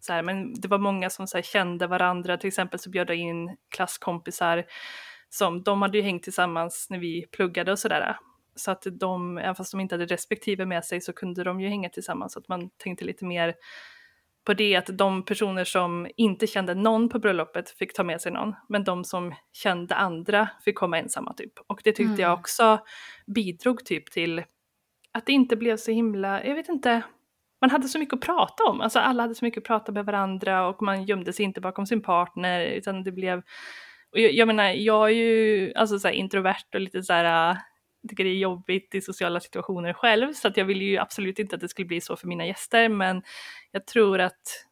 så 0.00 0.12
här, 0.12 0.22
men 0.22 0.60
det 0.60 0.68
var 0.68 0.78
många 0.78 1.10
som 1.10 1.26
så 1.26 1.36
här, 1.36 1.42
kände 1.42 1.86
varandra, 1.86 2.36
till 2.36 2.48
exempel 2.48 2.80
så 2.80 2.90
bjöd 2.90 3.10
jag 3.10 3.16
in 3.16 3.56
klasskompisar 3.68 4.64
som 5.28 5.62
de 5.62 5.82
hade 5.82 5.98
ju 5.98 6.04
hängt 6.04 6.22
tillsammans 6.22 6.86
när 6.90 6.98
vi 6.98 7.26
pluggade 7.32 7.72
och 7.72 7.78
sådär. 7.78 8.16
Så 8.54 8.70
att 8.70 8.86
de, 8.92 9.38
även 9.38 9.54
fast 9.54 9.70
de 9.70 9.80
inte 9.80 9.94
hade 9.94 10.06
respektive 10.06 10.66
med 10.66 10.84
sig 10.84 11.00
så 11.00 11.12
kunde 11.12 11.44
de 11.44 11.60
ju 11.60 11.68
hänga 11.68 11.88
tillsammans. 11.88 12.32
Så 12.32 12.38
att 12.38 12.48
man 12.48 12.70
tänkte 12.70 13.04
lite 13.04 13.24
mer 13.24 13.54
på 14.48 14.54
det 14.54 14.76
att 14.76 14.86
de 14.98 15.24
personer 15.24 15.64
som 15.64 16.08
inte 16.16 16.46
kände 16.46 16.74
någon 16.74 17.08
på 17.08 17.18
bröllopet 17.18 17.70
fick 17.70 17.94
ta 17.94 18.04
med 18.04 18.20
sig 18.20 18.32
någon. 18.32 18.54
Men 18.68 18.84
de 18.84 19.04
som 19.04 19.34
kände 19.52 19.94
andra 19.94 20.48
fick 20.64 20.74
komma 20.74 20.98
ensamma 20.98 21.32
typ. 21.34 21.52
Och 21.66 21.80
det 21.84 21.92
tyckte 21.92 22.04
Mm. 22.04 22.20
jag 22.20 22.38
också 22.38 22.78
bidrog 23.26 23.84
typ 23.84 24.10
till 24.10 24.42
att 25.12 25.26
det 25.26 25.32
inte 25.32 25.56
blev 25.56 25.76
så 25.76 25.90
himla, 25.90 26.44
jag 26.44 26.54
vet 26.54 26.68
inte, 26.68 27.02
man 27.60 27.70
hade 27.70 27.88
så 27.88 27.98
mycket 27.98 28.14
att 28.14 28.20
prata 28.20 28.64
om. 28.64 28.80
Alltså 28.80 28.98
alla 28.98 29.22
hade 29.22 29.34
så 29.34 29.44
mycket 29.44 29.60
att 29.60 29.66
prata 29.66 29.92
med 29.92 30.04
varandra 30.06 30.66
och 30.68 30.82
man 30.82 31.04
gömde 31.04 31.32
sig 31.32 31.44
inte 31.44 31.60
bakom 31.60 31.86
sin 31.86 32.02
partner 32.02 32.66
utan 32.66 33.04
det 33.04 33.12
blev 33.12 33.38
och 34.12 34.18
jag, 34.18 34.32
jag 34.32 34.46
menar, 34.46 34.64
jag 34.64 35.10
är 35.10 35.14
ju 35.14 35.72
alltså 35.74 35.98
så 35.98 36.08
här, 36.08 36.14
introvert 36.14 36.74
och 36.74 36.80
lite 36.80 37.02
så 37.02 37.12
här, 37.12 37.56
tycker 38.08 38.24
det 38.24 38.30
är 38.30 38.34
jobbigt 38.34 38.94
i 38.94 39.00
sociala 39.00 39.40
situationer 39.40 39.92
själv 39.92 40.32
så 40.32 40.48
att 40.48 40.56
jag 40.56 40.64
vill 40.64 40.82
ju 40.82 40.98
absolut 40.98 41.38
inte 41.38 41.54
att 41.54 41.60
det 41.60 41.68
skulle 41.68 41.86
bli 41.86 42.00
så 42.00 42.16
för 42.16 42.26
mina 42.28 42.46
gäster 42.46 42.88
men 42.88 43.22
jag 43.72 43.86
tror 43.86 44.20
att 44.20 44.66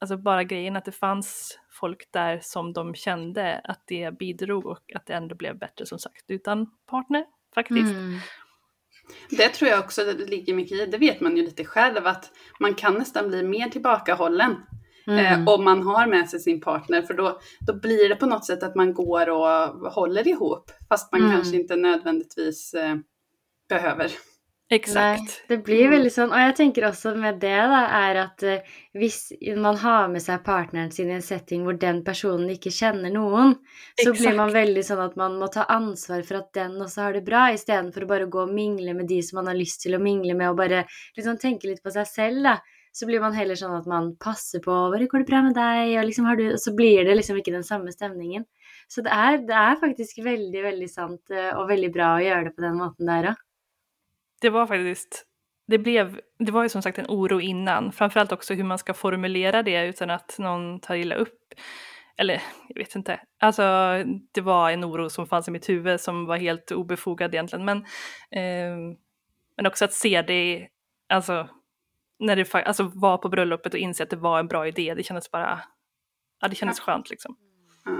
alltså 0.00 0.16
bara 0.16 0.44
grejen 0.44 0.76
att 0.76 0.84
det 0.84 0.92
fanns 0.92 1.58
folk 1.70 2.12
där 2.12 2.40
som 2.42 2.72
de 2.72 2.94
kände 2.94 3.60
att 3.64 3.82
det 3.86 4.18
bidrog 4.18 4.66
och 4.66 4.92
att 4.94 5.06
det 5.06 5.14
ändå 5.14 5.34
blev 5.34 5.58
bättre 5.58 5.86
som 5.86 5.98
sagt 5.98 6.24
utan 6.30 6.66
partner 6.90 7.24
faktiskt. 7.54 7.92
Mm. 7.92 8.18
Det 9.30 9.48
tror 9.48 9.70
jag 9.70 9.80
också 9.80 10.04
det 10.04 10.26
ligger 10.26 10.54
mycket 10.54 10.78
i. 10.78 10.86
Det 10.86 10.98
vet 10.98 11.20
man 11.20 11.36
ju 11.36 11.42
lite 11.42 11.64
själv 11.64 12.06
att 12.06 12.32
man 12.60 12.74
kan 12.74 12.94
nästan 12.94 13.28
bli 13.28 13.42
mer 13.42 13.68
tillbakahållen 13.68 14.56
Mm. 15.06 15.18
eh, 15.26 15.48
om 15.54 15.64
man 15.64 15.82
har 15.82 16.06
med 16.06 16.28
sig 16.28 16.40
sin 16.40 16.60
partner. 16.60 17.02
För 17.02 17.14
då, 17.14 17.38
då 17.66 17.74
blir 17.74 18.08
det 18.08 18.16
på 18.16 18.26
något 18.26 18.44
sätt 18.44 18.62
att 18.62 18.74
man 18.74 18.94
går 18.94 19.28
och 19.30 19.92
håller 19.92 20.28
ihop 20.28 20.70
fast 20.88 21.12
man 21.12 21.20
Mm. 21.20 21.32
kanske 21.32 21.56
inte 21.56 21.76
nödvändigtvis 21.76 22.74
eh, 22.74 22.94
behöver. 23.68 24.10
Exakt. 24.70 25.20
Nei, 25.22 25.28
det 25.48 25.56
blir 25.62 25.88
veldig 25.92 26.10
sånn. 26.10 26.32
Og 26.34 26.40
jeg 26.42 26.54
tenker 26.58 26.88
også 26.88 27.12
med 27.14 27.36
det, 27.38 27.54
da, 27.70 27.84
er 28.08 28.16
at 28.24 28.42
eh, 28.42 28.64
hvis 28.98 29.28
man 29.62 29.76
har 29.78 30.08
med 30.10 30.22
seg 30.24 30.42
partneren 30.42 30.90
sin 30.90 31.10
i 31.10 31.14
en 31.14 31.22
setting 31.22 31.62
hvor 31.62 31.78
den 31.78 32.00
personen 32.04 32.50
ikke 32.50 32.72
kjenner 32.74 33.12
noen, 33.14 33.54
så 33.94 34.10
blir 34.10 34.34
man 34.34 34.48
Exakt. 34.50 34.56
veldig 34.58 34.84
sånn 34.88 35.04
at 35.04 35.14
man 35.16 35.38
må 35.38 35.46
ta 35.54 35.68
ansvar 35.70 36.26
for 36.26 36.40
at 36.40 36.50
den 36.58 36.74
også 36.82 37.02
har 37.06 37.12
det 37.14 37.22
bra, 37.28 37.44
istedenfor 37.54 38.02
å 38.02 38.10
bare 38.10 38.26
gå 38.26 38.42
og 38.42 38.50
mingle 38.58 38.94
med 38.98 39.06
de 39.06 39.20
som 39.22 39.38
man 39.38 39.46
har 39.46 39.54
lyst 39.54 39.82
til 39.86 39.94
å 39.94 40.02
mingle 40.02 40.34
med, 40.34 40.50
og 40.50 40.56
bare 40.58 40.82
liksom 41.16 41.38
tenke 41.38 41.70
litt 41.70 41.82
på 41.86 41.94
seg 41.94 42.06
selv, 42.10 42.42
da. 42.42 42.56
Så 42.96 43.04
blir 43.04 43.20
man 43.20 43.34
heller 43.36 43.58
sånn 43.60 43.74
at 43.76 43.88
man 43.90 44.14
passer 44.16 44.62
på 44.64 44.74
bare 44.92 45.04
'Går 45.04 45.24
det 45.24 45.28
bra 45.28 45.42
med 45.44 45.54
deg?' 45.54 45.98
og 45.98 46.06
liksom 46.08 46.24
har 46.24 46.36
du 46.36 46.46
Og 46.52 46.60
så 46.60 46.72
blir 46.74 47.04
det 47.04 47.16
liksom 47.16 47.36
ikke 47.36 47.52
den 47.52 47.66
samme 47.66 47.92
stemningen. 47.92 48.46
Så 48.88 49.02
det 49.02 49.12
er, 49.12 49.36
det 49.44 49.52
er 49.54 49.80
faktisk 49.80 50.18
veldig, 50.24 50.62
veldig 50.62 50.88
sant 50.90 51.30
eh, 51.30 51.52
och 51.58 51.70
väldigt 51.70 51.92
bra 51.92 52.16
att 52.16 52.24
göra 52.24 52.44
det 52.44 52.50
på 52.56 52.62
den 52.62 52.76
måten 52.76 53.06
där. 53.06 53.34
det 54.40 54.50
var 54.50 54.66
faktiskt, 54.66 55.24
det 55.68 55.78
blev, 55.78 56.20
det 56.38 56.52
var 56.52 56.62
ju 56.62 56.68
som 56.68 56.82
sagt 56.82 56.98
en 56.98 57.06
oro 57.08 57.40
innan, 57.40 57.92
framförallt 57.92 58.32
också 58.32 58.54
hur 58.54 58.64
man 58.64 58.78
ska 58.78 58.94
formulera 58.94 59.62
det 59.62 59.86
utan 59.86 60.10
att 60.10 60.38
någon 60.38 60.80
tar 60.80 60.94
illa 60.94 61.14
upp. 61.14 61.54
Eller 62.16 62.42
jag 62.68 62.78
vet 62.78 62.94
inte, 62.94 63.20
alltså 63.40 63.62
det 64.32 64.40
var 64.40 64.70
en 64.70 64.84
oro 64.84 65.10
som 65.10 65.26
fanns 65.26 65.48
i 65.48 65.50
mitt 65.50 65.68
huvud 65.68 66.00
som 66.00 66.26
var 66.26 66.36
helt 66.36 66.72
obefogad 66.72 67.34
egentligen. 67.34 67.64
Men, 67.64 67.78
eh, 68.30 68.96
men 69.56 69.66
också 69.66 69.84
att 69.84 69.92
se 69.92 70.22
det, 70.22 70.68
alltså 71.08 71.48
när 72.18 72.36
det 72.36 72.54
alltså, 72.54 72.90
var 72.94 73.18
på 73.18 73.28
bröllopet 73.28 73.74
och 73.74 73.80
inse 73.80 74.02
att 74.02 74.10
det 74.10 74.16
var 74.16 74.38
en 74.38 74.48
bra 74.48 74.68
idé, 74.68 74.94
det 74.94 75.02
kändes 75.02 75.30
bara, 75.30 75.60
ja 76.40 76.48
det 76.48 76.54
kändes 76.54 76.80
skönt 76.80 77.10
liksom. 77.10 77.36
Ja. 77.84 77.96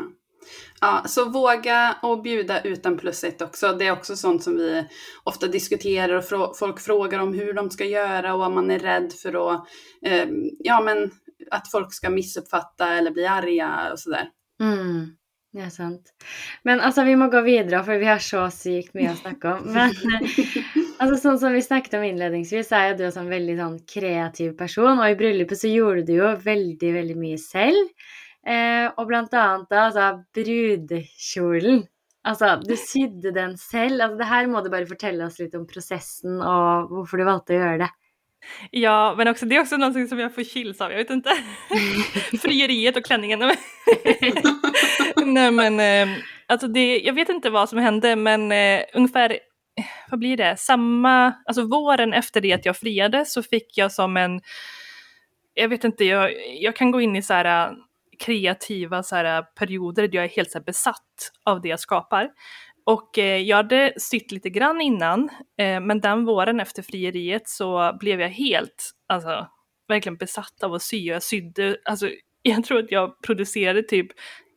Ja, 0.80 1.02
så 1.06 1.28
våga 1.30 1.96
och 2.02 2.22
bjuda 2.22 2.60
utan 2.60 2.98
plus 2.98 3.24
ett 3.24 3.42
också. 3.42 3.72
Det 3.72 3.86
är 3.86 3.92
också 3.92 4.16
sånt 4.16 4.42
som 4.42 4.56
vi 4.56 4.86
ofta 5.24 5.46
diskuterar 5.46 6.14
och 6.14 6.24
frå- 6.24 6.54
folk 6.54 6.80
frågar 6.80 7.18
om 7.18 7.34
hur 7.34 7.52
de 7.52 7.70
ska 7.70 7.84
göra 7.84 8.34
och 8.34 8.42
om 8.46 8.54
man 8.54 8.70
är 8.70 8.78
rädd 8.78 9.12
för 9.22 9.52
att, 9.54 9.66
eh, 10.06 10.28
ja 10.58 10.80
men 10.80 11.10
att 11.50 11.70
folk 11.70 11.94
ska 11.94 12.10
missuppfatta 12.10 12.88
eller 12.94 13.10
bli 13.10 13.26
arga 13.26 13.92
och 13.92 13.98
sådär. 13.98 14.28
Mm, 14.60 15.16
det 15.52 15.60
er 15.60 15.70
sant. 15.70 16.02
Men 16.62 16.80
altså, 16.80 17.04
vi 17.04 17.16
må 17.16 17.26
gå 17.28 17.40
videre, 17.40 17.84
for 17.84 17.98
vi 17.98 18.06
har 18.06 18.18
så 18.18 18.50
sykt 18.50 18.94
mye 18.94 19.12
å 19.12 19.16
snakke 19.16 19.48
om. 19.48 19.62
Men 19.72 19.94
altså, 20.98 21.16
sånn 21.20 21.40
som 21.40 21.54
vi 21.54 21.62
snakket 21.64 21.96
om 21.98 22.04
innledningsvis, 22.06 22.68
så 22.70 22.78
er 22.78 22.88
jo 22.90 22.98
du 22.98 23.04
også 23.08 23.24
en 23.24 23.32
veldig 23.32 23.56
sånn 23.60 23.80
kreativ 23.90 24.54
person, 24.58 24.94
og 24.98 25.08
i 25.08 25.18
bryllupet 25.18 25.60
så 25.60 25.72
gjorde 25.72 26.06
du 26.08 26.14
jo 26.18 26.30
veldig, 26.44 26.92
veldig 27.00 27.18
mye 27.20 27.40
selv. 27.42 28.08
Eh, 28.46 28.86
og 28.94 29.08
blant 29.10 29.34
annet 29.34 29.68
da, 29.72 29.88
altså, 29.88 30.08
brudekjolen. 30.36 31.84
Altså, 32.26 32.56
du 32.62 32.74
sydde 32.78 33.30
den 33.34 33.54
selv. 33.60 34.00
Altså, 34.00 34.18
det 34.18 34.30
her 34.30 34.48
må 34.50 34.62
du 34.62 34.70
bare 34.72 34.88
fortelle 34.88 35.26
oss 35.26 35.38
litt 35.42 35.54
om 35.58 35.66
prosessen 35.70 36.40
og 36.40 36.90
hvorfor 36.94 37.22
du 37.22 37.26
valgte 37.28 37.54
å 37.54 37.60
gjøre 37.60 37.84
det. 37.84 37.92
Ja, 38.70 39.14
men 39.18 39.28
också, 39.28 39.46
det 39.46 39.56
är 39.56 39.60
också 39.60 39.76
någonting 39.76 40.08
som 40.08 40.18
jag 40.18 40.34
får 40.34 40.44
chills 40.44 40.80
av, 40.80 40.90
jag 40.90 40.98
vet 40.98 41.10
inte. 41.10 41.30
Frieriet 42.42 42.96
och 42.96 43.04
klänningen. 43.04 43.38
Nej 45.16 45.50
men, 45.50 45.80
eh, 45.80 46.16
alltså 46.46 46.68
det, 46.68 46.98
jag 46.98 47.12
vet 47.12 47.28
inte 47.28 47.50
vad 47.50 47.68
som 47.68 47.78
hände 47.78 48.16
men 48.16 48.52
eh, 48.52 48.82
ungefär, 48.94 49.38
vad 50.10 50.20
blir 50.20 50.36
det, 50.36 50.56
samma, 50.58 51.34
alltså 51.46 51.62
våren 51.66 52.12
efter 52.12 52.40
det 52.40 52.52
att 52.52 52.64
jag 52.64 52.76
friade 52.76 53.24
så 53.24 53.42
fick 53.42 53.78
jag 53.78 53.92
som 53.92 54.16
en, 54.16 54.40
jag 55.54 55.68
vet 55.68 55.84
inte, 55.84 56.04
jag, 56.04 56.32
jag 56.62 56.76
kan 56.76 56.90
gå 56.90 57.00
in 57.00 57.16
i 57.16 57.22
så 57.22 57.34
här 57.34 57.68
äh, 57.68 57.76
kreativa 58.18 59.02
så 59.02 59.16
här, 59.16 59.38
äh, 59.38 59.44
perioder 59.58 60.08
där 60.08 60.16
jag 60.16 60.24
är 60.24 60.28
helt 60.28 60.50
så 60.50 60.58
här, 60.58 60.64
besatt 60.64 61.32
av 61.44 61.60
det 61.60 61.68
jag 61.68 61.80
skapar. 61.80 62.30
Och 62.84 63.18
eh, 63.18 63.36
jag 63.36 63.56
hade 63.56 63.92
sytt 63.96 64.32
lite 64.32 64.50
grann 64.50 64.80
innan, 64.80 65.28
eh, 65.58 65.80
men 65.80 66.00
den 66.00 66.24
våren 66.24 66.60
efter 66.60 66.82
frieriet 66.82 67.48
så 67.48 67.96
blev 68.00 68.20
jag 68.20 68.28
helt, 68.28 68.90
alltså 69.06 69.46
verkligen 69.88 70.16
besatt 70.16 70.62
av 70.62 70.74
att 70.74 70.82
sy. 70.82 70.98
Jag 70.98 71.22
sydde, 71.22 71.76
alltså 71.84 72.10
jag 72.42 72.64
tror 72.64 72.78
att 72.78 72.92
jag 72.92 73.22
producerade 73.22 73.82
typ 73.82 74.06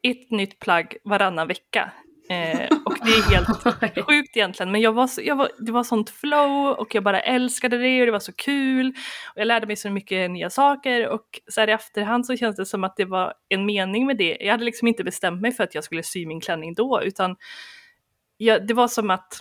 ett 0.04 0.32
nytt 0.32 0.60
plagg 0.60 0.98
varannan 1.04 1.48
vecka. 1.48 1.92
Eh, 2.30 2.70
det 3.10 3.16
är 3.16 3.30
helt 3.30 4.08
sjukt 4.08 4.38
egentligen, 4.38 4.72
men 4.72 4.82
jag 4.82 4.94
var 4.94 5.08
så, 5.08 5.22
jag 5.22 5.36
var, 5.36 5.50
det 5.60 5.72
var 5.72 5.84
sånt 5.84 6.10
flow 6.10 6.68
och 6.68 6.96
jag 6.96 7.04
bara 7.04 7.22
älskade 7.22 7.78
det 7.78 8.00
och 8.00 8.06
det 8.06 8.12
var 8.12 8.20
så 8.20 8.34
kul. 8.34 8.88
Och 9.34 9.42
jag 9.42 9.48
lärde 9.48 9.68
mig 9.68 9.76
så 9.76 9.90
mycket 9.90 10.32
nya 10.32 10.50
saker 10.50 11.08
och 11.08 11.40
så 11.52 11.62
här 11.62 11.68
i 11.68 11.72
efterhand 11.72 12.26
så 12.26 12.38
känns 12.38 12.56
det 12.56 12.66
som 12.66 12.84
att 12.84 12.96
det 12.98 13.06
var 13.06 13.34
en 13.50 13.66
mening 13.66 14.06
med 14.06 14.18
det. 14.18 14.38
Jag 14.40 14.52
hade 14.52 14.64
liksom 14.64 14.88
inte 14.88 15.04
bestämt 15.04 15.42
mig 15.42 15.52
för 15.52 15.64
att 15.64 15.76
jag 15.76 15.84
skulle 15.84 16.04
sy 16.04 16.26
min 16.26 16.42
klänning 16.42 16.74
då, 16.74 17.02
utan 17.04 17.36
jag, 18.38 18.68
det 18.68 18.74
var 18.74 18.88
som 18.88 19.10
att, 19.10 19.40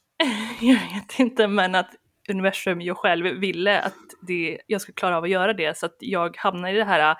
jag 0.60 0.74
vet 0.74 1.18
inte, 1.18 1.48
men 1.48 1.74
att 1.74 1.90
universum, 2.30 2.80
jag 2.80 2.96
själv 2.96 3.26
ville 3.26 3.80
att 3.80 3.94
det, 4.26 4.60
jag 4.66 4.80
skulle 4.80 4.94
klara 4.94 5.16
av 5.16 5.24
att 5.24 5.30
göra 5.30 5.52
det 5.52 5.78
så 5.78 5.86
att 5.86 5.96
jag 6.00 6.36
hamnade 6.36 6.74
i 6.74 6.76
det 6.76 6.84
här 6.84 7.16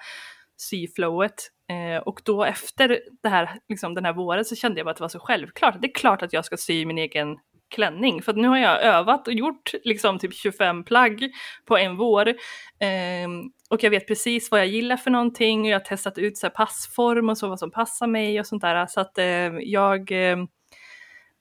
syflowet 0.56 1.50
Eh, 1.70 1.98
och 1.98 2.20
då 2.24 2.44
efter 2.44 3.00
det 3.22 3.28
här, 3.28 3.59
liksom, 3.68 3.94
den 3.94 4.04
här 4.04 4.12
våren 4.12 4.44
så 4.44 4.56
kände 4.56 4.80
jag 4.80 4.87
bara 4.87 4.90
att 4.90 4.96
det 4.96 5.04
var 5.04 5.09
så 5.09 5.20
självklart. 5.20 5.76
Det 5.80 5.88
är 5.88 5.94
klart 5.94 6.22
att 6.22 6.33
jag 6.33 6.44
ska 6.44 6.56
sy 6.56 6.87
min 6.87 6.98
egen 6.98 7.38
klänning. 7.70 8.22
För 8.22 8.33
nu 8.33 8.48
har 8.48 8.59
jag 8.59 8.83
övat 8.83 9.28
och 9.28 9.35
gjort 9.35 9.72
liksom 9.85 10.18
typ 10.18 10.35
25 10.35 10.85
plagg 10.85 11.30
på 11.64 11.76
en 11.76 11.96
vår. 11.96 12.28
Eh, 12.28 13.28
och 13.70 13.83
jag 13.83 13.90
vet 13.90 14.09
precis 14.09 14.50
vad 14.50 14.61
jag 14.61 14.66
gillar 14.66 14.96
för 14.96 15.11
någonting 15.11 15.61
och 15.61 15.68
jag 15.68 15.78
har 15.78 15.85
testat 15.85 16.18
ut 16.18 16.38
så 16.38 16.50
passform 16.50 17.28
och 17.28 17.38
så 17.38 17.48
vad 17.48 17.59
som 17.59 17.70
passar 17.70 18.06
mig 18.06 18.40
och 18.40 18.46
sånt 18.46 18.62
där. 18.62 18.87
Så 18.87 19.00
att 19.00 19.18
eh, 19.18 19.24
jag 19.61 20.12
eh, 20.12 20.37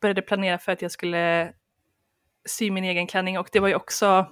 började 0.01 0.21
planera 0.21 0.57
för 0.57 0.71
att 0.71 0.81
jag 0.81 0.91
skulle 0.91 1.53
sy 2.45 2.71
min 2.71 2.83
egen 2.83 3.07
klänning 3.07 3.39
och 3.39 3.49
det 3.51 3.59
var 3.59 3.67
ju 3.67 3.75
också 3.75 4.25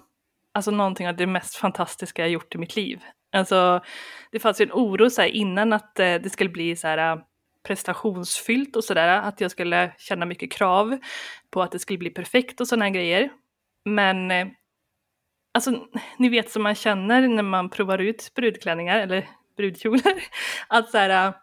alltså 0.54 0.72
någonting 0.72 1.08
av 1.08 1.16
det 1.16 1.28
mest 1.28 1.56
fantastiska 1.56 2.22
jag 2.22 2.32
gjort 2.32 2.56
i 2.56 2.58
mitt 2.58 2.76
liv. 2.76 3.00
Alltså 3.32 3.82
det 4.32 4.40
fanns 4.40 4.62
ju 4.62 4.66
en 4.66 4.72
oro 4.72 5.10
så 5.10 5.22
här, 5.22 5.30
innan 5.30 5.74
att 5.74 6.00
eh, 6.00 6.16
det 6.16 6.30
skulle 6.30 6.50
bli 6.50 6.76
så 6.76 6.88
här 6.88 6.98
eh, 6.98 7.22
prestationsfyllt 7.68 8.76
och 8.76 8.84
sådär, 8.84 9.18
eh, 9.18 9.28
att 9.28 9.42
jag 9.42 9.52
skulle 9.52 9.92
känna 9.98 10.26
mycket 10.26 10.52
krav 10.52 10.98
på 11.52 11.62
att 11.62 11.72
det 11.72 11.80
skulle 11.80 12.00
bli 12.00 12.10
perfekt 12.10 12.62
och 12.62 12.68
sådana 12.68 12.90
grejer. 12.90 13.30
Men 13.86 14.32
eh, 14.32 14.48
alltså, 15.54 15.88
ni 16.18 16.30
vet 16.30 16.52
som 16.52 16.64
man 16.64 16.76
känner 16.76 17.28
när 17.28 17.44
man 17.44 17.70
provar 17.70 17.98
ut 17.98 18.32
brudklänningar 18.36 19.00
eller 19.00 19.28
brudkjolar, 19.58 20.24
att 20.68 20.92
så 20.92 20.98
här, 20.98 21.28
eh, 21.28 21.34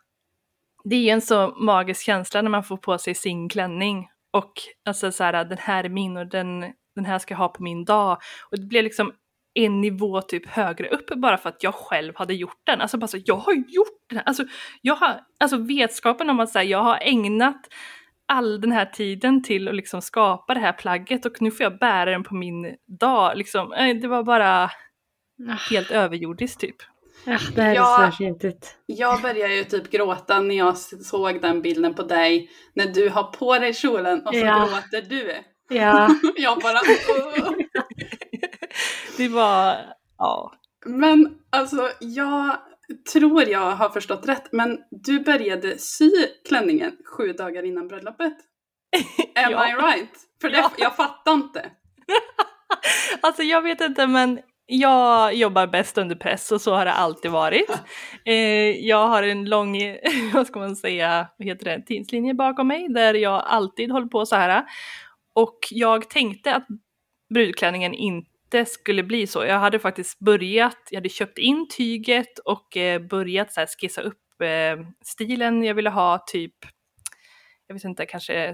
det 0.84 0.96
är 0.96 1.00
ju 1.00 1.10
en 1.10 1.20
så 1.20 1.54
magisk 1.56 2.02
känsla 2.02 2.42
när 2.42 2.50
man 2.50 2.64
får 2.64 2.76
på 2.76 2.98
sig 2.98 3.14
sin 3.14 3.48
klänning 3.48 4.08
och 4.30 4.52
alltså 4.84 5.12
så 5.12 5.24
här, 5.24 5.44
den 5.44 5.58
här 5.58 5.84
är 5.84 5.88
min 5.88 6.16
och 6.16 6.26
den, 6.26 6.60
den 6.94 7.04
här 7.04 7.18
ska 7.18 7.34
jag 7.34 7.38
ha 7.38 7.48
på 7.48 7.62
min 7.62 7.84
dag. 7.84 8.18
Och 8.50 8.60
det 8.60 8.66
blir 8.66 8.82
liksom 8.82 9.12
en 9.54 9.80
nivå 9.80 10.20
typ 10.20 10.46
högre 10.46 10.88
upp 10.88 11.10
bara 11.16 11.38
för 11.38 11.48
att 11.48 11.62
jag 11.62 11.74
själv 11.74 12.12
hade 12.16 12.34
gjort 12.34 12.60
den. 12.64 12.80
Alltså 12.80 12.98
bara 12.98 13.06
så, 13.06 13.18
jag 13.24 13.36
har 13.36 13.52
gjort 13.52 14.08
den. 14.10 14.20
Alltså, 14.26 14.44
jag 14.82 14.94
har, 14.94 15.20
alltså 15.40 15.56
vetskapen 15.56 16.30
om 16.30 16.40
att 16.40 16.50
så 16.50 16.58
här, 16.58 16.66
jag 16.66 16.82
har 16.82 16.98
ägnat 17.02 17.68
all 18.26 18.60
den 18.60 18.72
här 18.72 18.86
tiden 18.86 19.42
till 19.42 19.68
att 19.68 19.74
liksom 19.74 20.02
skapa 20.02 20.54
det 20.54 20.60
här 20.60 20.72
plagget 20.72 21.26
och 21.26 21.42
nu 21.42 21.50
får 21.50 21.64
jag 21.64 21.78
bära 21.78 22.10
den 22.10 22.24
på 22.24 22.34
min 22.34 22.76
dag. 23.00 23.36
Liksom. 23.36 23.72
Eh, 23.72 23.96
det 23.96 24.08
var 24.08 24.22
bara 24.22 24.70
helt 25.70 25.90
överjordiskt 25.90 26.60
typ. 26.60 26.76
Ja, 27.24 27.38
det 27.54 27.62
här 27.62 28.06
är 28.06 28.10
så 28.10 28.46
ut. 28.46 28.76
Jag 28.86 29.22
började 29.22 29.54
ju 29.54 29.64
typ 29.64 29.90
gråta 29.90 30.40
när 30.40 30.54
jag 30.54 30.78
såg 30.78 31.42
den 31.42 31.62
bilden 31.62 31.94
på 31.94 32.02
dig 32.02 32.50
när 32.74 32.86
du 32.86 33.08
har 33.08 33.22
på 33.22 33.58
dig 33.58 33.74
kjolen 33.74 34.26
och 34.26 34.34
så 34.34 34.40
ja. 34.40 34.58
gråter 34.58 35.08
du. 35.08 35.34
Ja. 35.68 36.08
jag 36.36 36.58
bara... 36.60 36.80
det 39.16 39.28
var, 39.28 39.76
ja. 40.18 40.52
Men 40.86 41.38
alltså 41.50 41.90
jag 42.00 42.56
tror 43.12 43.48
jag 43.48 43.70
har 43.70 43.88
förstått 43.88 44.28
rätt, 44.28 44.52
men 44.52 44.78
du 44.90 45.20
började 45.20 45.78
sy 45.78 46.10
klänningen 46.48 46.92
sju 47.16 47.32
dagar 47.32 47.62
innan 47.62 47.88
bröllopet. 47.88 48.36
Am 49.34 49.52
ja. 49.52 49.68
I 49.68 49.72
right? 49.72 50.10
För 50.40 50.50
det, 50.50 50.56
ja. 50.56 50.72
jag 50.78 50.96
fattar 50.96 51.32
inte. 51.32 51.70
alltså 53.20 53.42
jag 53.42 53.62
vet 53.62 53.80
inte 53.80 54.06
men 54.06 54.40
jag 54.66 55.34
jobbar 55.34 55.66
bäst 55.66 55.98
under 55.98 56.16
press 56.16 56.52
och 56.52 56.60
så 56.60 56.74
har 56.74 56.84
det 56.84 56.92
alltid 56.92 57.30
varit. 57.30 57.70
Eh, 58.24 58.86
jag 58.86 59.08
har 59.08 59.22
en 59.22 59.44
lång, 59.44 59.76
vad 60.34 60.46
ska 60.46 60.58
man 60.58 60.76
säga, 60.76 61.28
vad 61.36 61.48
heter 61.48 61.64
det, 61.64 61.82
tidslinje 61.86 62.34
bakom 62.34 62.68
mig 62.68 62.88
där 62.88 63.14
jag 63.14 63.42
alltid 63.46 63.90
håller 63.90 64.06
på 64.06 64.26
så 64.26 64.36
här. 64.36 64.64
Och 65.34 65.58
jag 65.70 66.10
tänkte 66.10 66.54
att 66.54 66.66
brudklänningen 67.34 67.94
inte 67.94 68.33
skulle 68.64 69.02
bli 69.02 69.26
så. 69.26 69.44
Jag 69.44 69.58
hade 69.58 69.78
faktiskt 69.78 70.18
börjat, 70.18 70.78
jag 70.90 70.96
hade 70.96 71.08
köpt 71.08 71.38
in 71.38 71.68
tyget 71.76 72.38
och 72.38 72.76
eh, 72.76 73.02
börjat 73.02 73.52
så 73.52 73.60
här 73.60 73.68
skissa 73.80 74.00
upp 74.00 74.40
eh, 74.42 74.86
stilen 75.04 75.62
jag 75.62 75.74
ville 75.74 75.90
ha 75.90 76.24
typ, 76.26 76.54
jag 77.66 77.74
vet 77.74 77.84
inte, 77.84 78.06
kanske 78.06 78.52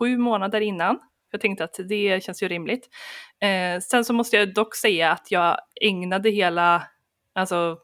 6-7 0.00 0.18
månader 0.18 0.60
innan. 0.60 0.98
Jag 1.30 1.40
tänkte 1.40 1.64
att 1.64 1.76
det 1.88 2.24
känns 2.24 2.42
ju 2.42 2.48
rimligt. 2.48 2.88
Eh, 3.40 3.80
sen 3.80 4.04
så 4.04 4.12
måste 4.12 4.36
jag 4.36 4.54
dock 4.54 4.74
säga 4.74 5.12
att 5.12 5.30
jag 5.30 5.56
ägnade 5.80 6.30
hela, 6.30 6.82
alltså 7.34 7.78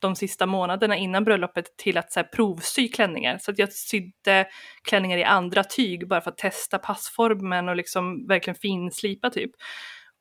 de 0.00 0.16
sista 0.16 0.46
månaderna 0.46 0.96
innan 0.96 1.24
bröllopet 1.24 1.76
till 1.76 1.98
att 1.98 2.12
så 2.12 2.20
här, 2.20 2.26
provsy 2.26 2.88
klänningar. 2.88 3.38
Så 3.38 3.50
att 3.50 3.58
jag 3.58 3.72
sydde 3.72 4.48
klänningar 4.82 5.18
i 5.18 5.24
andra 5.24 5.64
tyg 5.64 6.08
bara 6.08 6.20
för 6.20 6.30
att 6.30 6.38
testa 6.38 6.78
passformen 6.78 7.68
och 7.68 7.76
liksom 7.76 8.26
verkligen 8.26 8.54
finslipa 8.54 9.30
typ. 9.30 9.50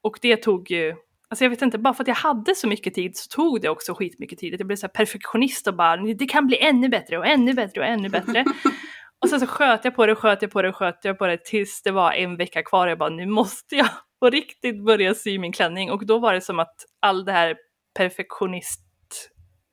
Och 0.01 0.19
det 0.21 0.38
tog 0.38 0.71
ju, 0.71 0.95
alltså 1.29 1.45
jag 1.45 1.49
vet 1.49 1.62
inte, 1.62 1.77
bara 1.77 1.93
för 1.93 2.03
att 2.03 2.07
jag 2.07 2.15
hade 2.15 2.55
så 2.55 2.67
mycket 2.67 2.93
tid 2.93 3.17
så 3.17 3.27
tog 3.29 3.62
det 3.62 3.69
också 3.69 3.93
skitmycket 3.93 4.39
tid. 4.39 4.55
Jag 4.59 4.67
blev 4.67 4.77
så 4.77 4.88
här 4.88 4.93
perfektionist 4.93 5.67
och 5.67 5.75
bara 5.75 5.97
det 5.97 6.25
kan 6.25 6.47
bli 6.47 6.57
ännu 6.59 6.89
bättre 6.89 7.17
och 7.17 7.27
ännu 7.27 7.53
bättre 7.53 7.81
och 7.81 7.88
ännu 7.88 8.09
bättre. 8.09 8.45
och 9.19 9.29
sen 9.29 9.39
så 9.39 9.47
sköt 9.47 9.85
jag 9.85 9.95
på 9.95 10.05
det, 10.05 10.15
sköt 10.15 10.41
jag 10.41 10.51
på 10.51 10.62
det, 10.62 10.73
sköt 10.73 11.05
jag 11.05 11.17
på 11.17 11.27
det 11.27 11.45
tills 11.45 11.81
det 11.81 11.91
var 11.91 12.12
en 12.12 12.38
vecka 12.38 12.63
kvar 12.63 12.88
jag 12.88 12.97
bara 12.97 13.09
nu 13.09 13.25
måste 13.25 13.75
jag 13.75 13.89
på 14.19 14.29
riktigt 14.29 14.85
börja 14.85 15.15
sy 15.15 15.39
min 15.39 15.51
klänning 15.51 15.91
och 15.91 16.05
då 16.05 16.19
var 16.19 16.33
det 16.33 16.41
som 16.41 16.59
att 16.59 16.75
all 16.99 17.25
det 17.25 17.31
här 17.31 17.57
perfektionist 17.97 18.81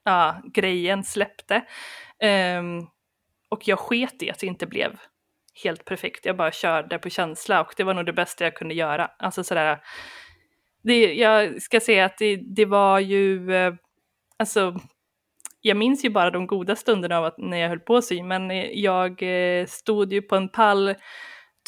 ja, 0.05 0.43
grejen 0.53 1.05
släppte. 1.05 1.65
Um, 2.59 2.89
och 3.49 3.69
jag 3.69 3.79
sket 3.79 4.23
i 4.23 4.31
att 4.31 4.39
det 4.39 4.47
inte 4.47 4.67
blev 4.67 4.99
helt 5.65 5.85
perfekt. 5.85 6.27
Jag 6.27 6.37
bara 6.37 6.53
körde 6.53 6.99
på 6.99 7.11
känsla 7.11 7.61
och 7.61 7.75
det 7.77 7.85
var 7.85 7.95
nog 7.95 8.07
det 8.07 8.13
bästa 8.13 8.45
jag 8.45 8.55
kunde 8.55 8.75
göra. 8.75 9.11
Alltså 9.19 9.45
sådär, 9.45 9.79
det, 10.83 11.15
jag 11.15 11.63
ska 11.63 11.81
säga 11.81 12.05
att 12.05 12.19
det, 12.19 12.37
det 12.37 12.65
var 12.65 13.01
ju, 13.01 13.55
eh, 13.55 13.75
alltså 14.39 14.81
jag 15.61 15.77
minns 15.77 16.05
ju 16.05 16.11
bara 16.11 16.31
de 16.31 16.47
goda 16.47 16.77
stunderna 16.77 17.19
av 17.19 17.25
att, 17.25 17.39
när 17.39 17.57
jag 17.57 17.69
höll 17.69 17.81
på 17.81 17.97
att 17.97 18.05
sy, 18.05 18.23
men 18.23 18.51
eh, 18.51 18.71
jag 18.73 19.23
eh, 19.23 19.67
stod 19.67 20.13
ju 20.13 20.23
på 20.23 20.37
en 20.37 20.49
pall 20.49 20.95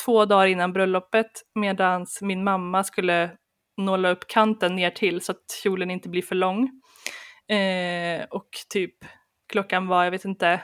två 0.05 0.24
dagar 0.24 0.46
innan 0.46 0.72
bröllopet 0.72 1.31
medan 1.55 2.07
min 2.20 2.44
mamma 2.44 2.85
skulle 2.85 3.31
nåla 3.77 4.11
upp 4.11 4.29
kanten 4.29 4.77
ner 4.77 4.90
till 4.90 5.20
så 5.20 5.33
att 5.33 5.44
kjolen 5.62 5.90
inte 5.90 6.09
blir 6.09 6.22
för 6.22 6.35
lång. 6.35 6.70
Eh, 7.57 8.24
och 8.31 8.48
typ 8.68 8.94
klockan 9.48 9.87
var, 9.87 10.05
jag 10.05 10.11
vet 10.11 10.24
inte, 10.24 10.61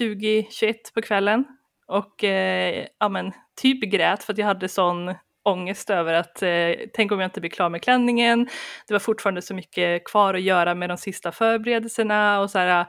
20-21 0.00 0.74
på 0.94 1.02
kvällen. 1.02 1.44
Och 1.88 2.24
eh, 2.24 2.86
ja 2.98 3.08
men, 3.08 3.32
typ 3.60 3.92
grät 3.92 4.24
för 4.24 4.32
att 4.32 4.38
jag 4.38 4.46
hade 4.46 4.68
sån 4.68 5.14
ångest 5.44 5.90
över 5.90 6.14
att 6.14 6.42
eh, 6.42 6.72
tänk 6.94 7.12
om 7.12 7.20
jag 7.20 7.26
inte 7.26 7.40
blir 7.40 7.50
klar 7.50 7.68
med 7.68 7.82
klänningen. 7.82 8.48
Det 8.88 8.94
var 8.94 8.98
fortfarande 8.98 9.42
så 9.42 9.54
mycket 9.54 10.04
kvar 10.04 10.34
att 10.34 10.42
göra 10.42 10.74
med 10.74 10.90
de 10.90 10.96
sista 10.96 11.32
förberedelserna 11.32 12.40
och 12.40 12.50
så 12.50 12.58
här. 12.58 12.80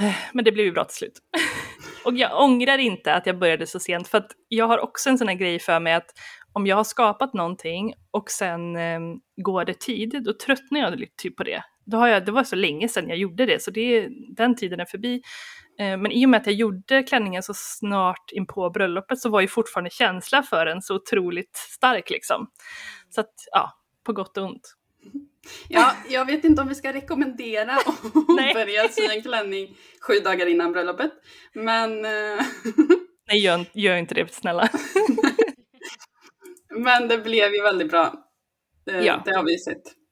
Eh, 0.00 0.14
men 0.32 0.44
det 0.44 0.52
blev 0.52 0.66
ju 0.66 0.72
bra 0.72 0.84
till 0.84 0.96
slut. 0.96 1.18
och 2.04 2.14
jag 2.14 2.42
ångrar 2.42 2.78
inte 2.78 3.14
att 3.14 3.26
jag 3.26 3.38
började 3.38 3.66
så 3.66 3.80
sent 3.80 4.08
för 4.08 4.18
att 4.18 4.30
jag 4.48 4.66
har 4.66 4.78
också 4.78 5.10
en 5.10 5.18
sån 5.18 5.28
här 5.28 5.34
grej 5.34 5.58
för 5.58 5.80
mig 5.80 5.94
att 5.94 6.10
om 6.52 6.66
jag 6.66 6.76
har 6.76 6.84
skapat 6.84 7.34
någonting 7.34 7.94
och 8.10 8.30
sen 8.30 8.76
eh, 8.76 9.00
går 9.36 9.64
det 9.64 9.80
tid, 9.80 10.22
då 10.24 10.32
tröttnar 10.32 10.80
jag 10.80 10.98
lite 10.98 11.16
typ 11.16 11.36
på 11.36 11.44
det. 11.44 11.62
Då 11.86 11.96
har 11.96 12.08
jag, 12.08 12.26
det 12.26 12.32
var 12.32 12.44
så 12.44 12.56
länge 12.56 12.88
sedan 12.88 13.08
jag 13.08 13.18
gjorde 13.18 13.46
det, 13.46 13.62
så 13.62 13.70
det, 13.70 14.08
den 14.36 14.56
tiden 14.56 14.80
är 14.80 14.84
förbi. 14.84 15.22
Eh, 15.78 15.96
men 15.96 16.12
i 16.12 16.26
och 16.26 16.30
med 16.30 16.40
att 16.40 16.46
jag 16.46 16.54
gjorde 16.54 17.02
klänningen 17.02 17.42
så 17.42 17.52
snart 17.56 18.32
in 18.32 18.46
på 18.46 18.70
bröllopet 18.70 19.18
så 19.18 19.28
var 19.28 19.40
ju 19.40 19.48
fortfarande 19.48 19.90
känsla 19.90 20.42
för 20.42 20.66
den 20.66 20.82
så 20.82 20.94
otroligt 20.94 21.56
stark 21.56 22.10
liksom. 22.10 22.50
Så 23.10 23.20
att, 23.20 23.32
ja, 23.52 23.72
på 24.04 24.12
gott 24.12 24.36
och 24.36 24.44
ont. 24.44 24.74
Ja, 25.68 25.92
jag 26.08 26.24
vet 26.24 26.44
inte 26.44 26.62
om 26.62 26.68
vi 26.68 26.74
ska 26.74 26.92
rekommendera 26.92 27.72
att 27.72 28.14
börja 28.54 28.88
sy 28.88 29.06
en 29.06 29.22
klänning 29.22 29.76
sju 30.00 30.14
dagar 30.24 30.46
innan 30.46 30.72
bröllopet. 30.72 31.12
Men... 31.54 32.04
Eh, 32.04 32.10
Nej, 33.28 33.38
gör, 33.38 33.64
gör 33.72 33.96
inte 33.96 34.14
det 34.14 34.34
snälla. 34.34 34.68
Men 36.76 37.08
det 37.08 37.18
blev 37.18 37.54
ju 37.54 37.62
väldigt 37.62 37.90
bra. 37.90 38.14
Det, 38.86 39.04
ja. 39.04 39.22
det 39.24 39.36
har 39.36 39.44
vi 39.44 39.58
sett. 39.58 40.03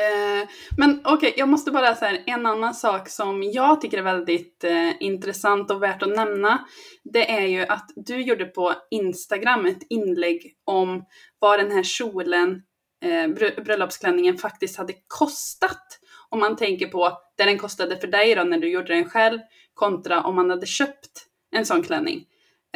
Eh, 0.00 0.48
men 0.76 1.00
okej, 1.04 1.14
okay, 1.14 1.32
jag 1.36 1.48
måste 1.48 1.70
bara 1.70 1.94
säga 1.94 2.22
en 2.26 2.46
annan 2.46 2.74
sak 2.74 3.08
som 3.08 3.42
jag 3.42 3.80
tycker 3.80 3.98
är 3.98 4.02
väldigt 4.02 4.64
eh, 4.64 5.02
intressant 5.02 5.70
och 5.70 5.82
värt 5.82 6.02
att 6.02 6.16
nämna. 6.16 6.64
Det 7.04 7.30
är 7.30 7.46
ju 7.46 7.62
att 7.62 7.90
du 7.96 8.22
gjorde 8.22 8.44
på 8.44 8.74
Instagram 8.90 9.66
ett 9.66 9.82
inlägg 9.88 10.54
om 10.64 11.04
vad 11.38 11.58
den 11.58 11.70
här 11.70 11.82
kjolen, 11.82 12.62
eh, 13.04 13.28
bröllopsklänningen 13.64 14.38
faktiskt 14.38 14.76
hade 14.76 14.94
kostat. 15.06 15.86
Om 16.28 16.40
man 16.40 16.56
tänker 16.56 16.86
på 16.86 17.18
det 17.36 17.44
den 17.44 17.58
kostade 17.58 17.96
för 17.96 18.06
dig 18.06 18.34
då 18.34 18.42
när 18.42 18.58
du 18.58 18.70
gjorde 18.70 18.94
den 18.94 19.10
själv 19.10 19.38
kontra 19.74 20.22
om 20.22 20.36
man 20.36 20.50
hade 20.50 20.66
köpt 20.66 21.26
en 21.56 21.66
sån 21.66 21.82
klänning. 21.82 22.24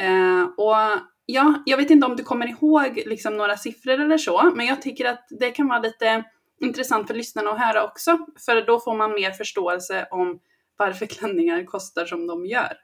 Eh, 0.00 0.42
och 0.56 0.76
ja, 1.26 1.62
jag 1.66 1.76
vet 1.76 1.90
inte 1.90 2.06
om 2.06 2.16
du 2.16 2.22
kommer 2.22 2.46
ihåg 2.46 3.02
liksom 3.06 3.36
några 3.36 3.56
siffror 3.56 4.00
eller 4.00 4.18
så, 4.18 4.52
men 4.54 4.66
jag 4.66 4.82
tycker 4.82 5.04
att 5.04 5.26
det 5.40 5.50
kan 5.50 5.68
vara 5.68 5.78
lite 5.78 6.24
intressant 6.60 7.06
för 7.06 7.14
lyssnarna 7.14 7.50
att 7.50 7.60
höra 7.60 7.84
också, 7.84 8.18
för 8.46 8.66
då 8.66 8.80
får 8.80 8.96
man 8.96 9.14
mer 9.14 9.30
förståelse 9.30 10.06
om 10.10 10.40
varför 10.76 11.06
klänningar 11.18 11.64
kostar 11.64 12.04
som 12.04 12.26
de 12.26 12.46
gör. 12.46 12.76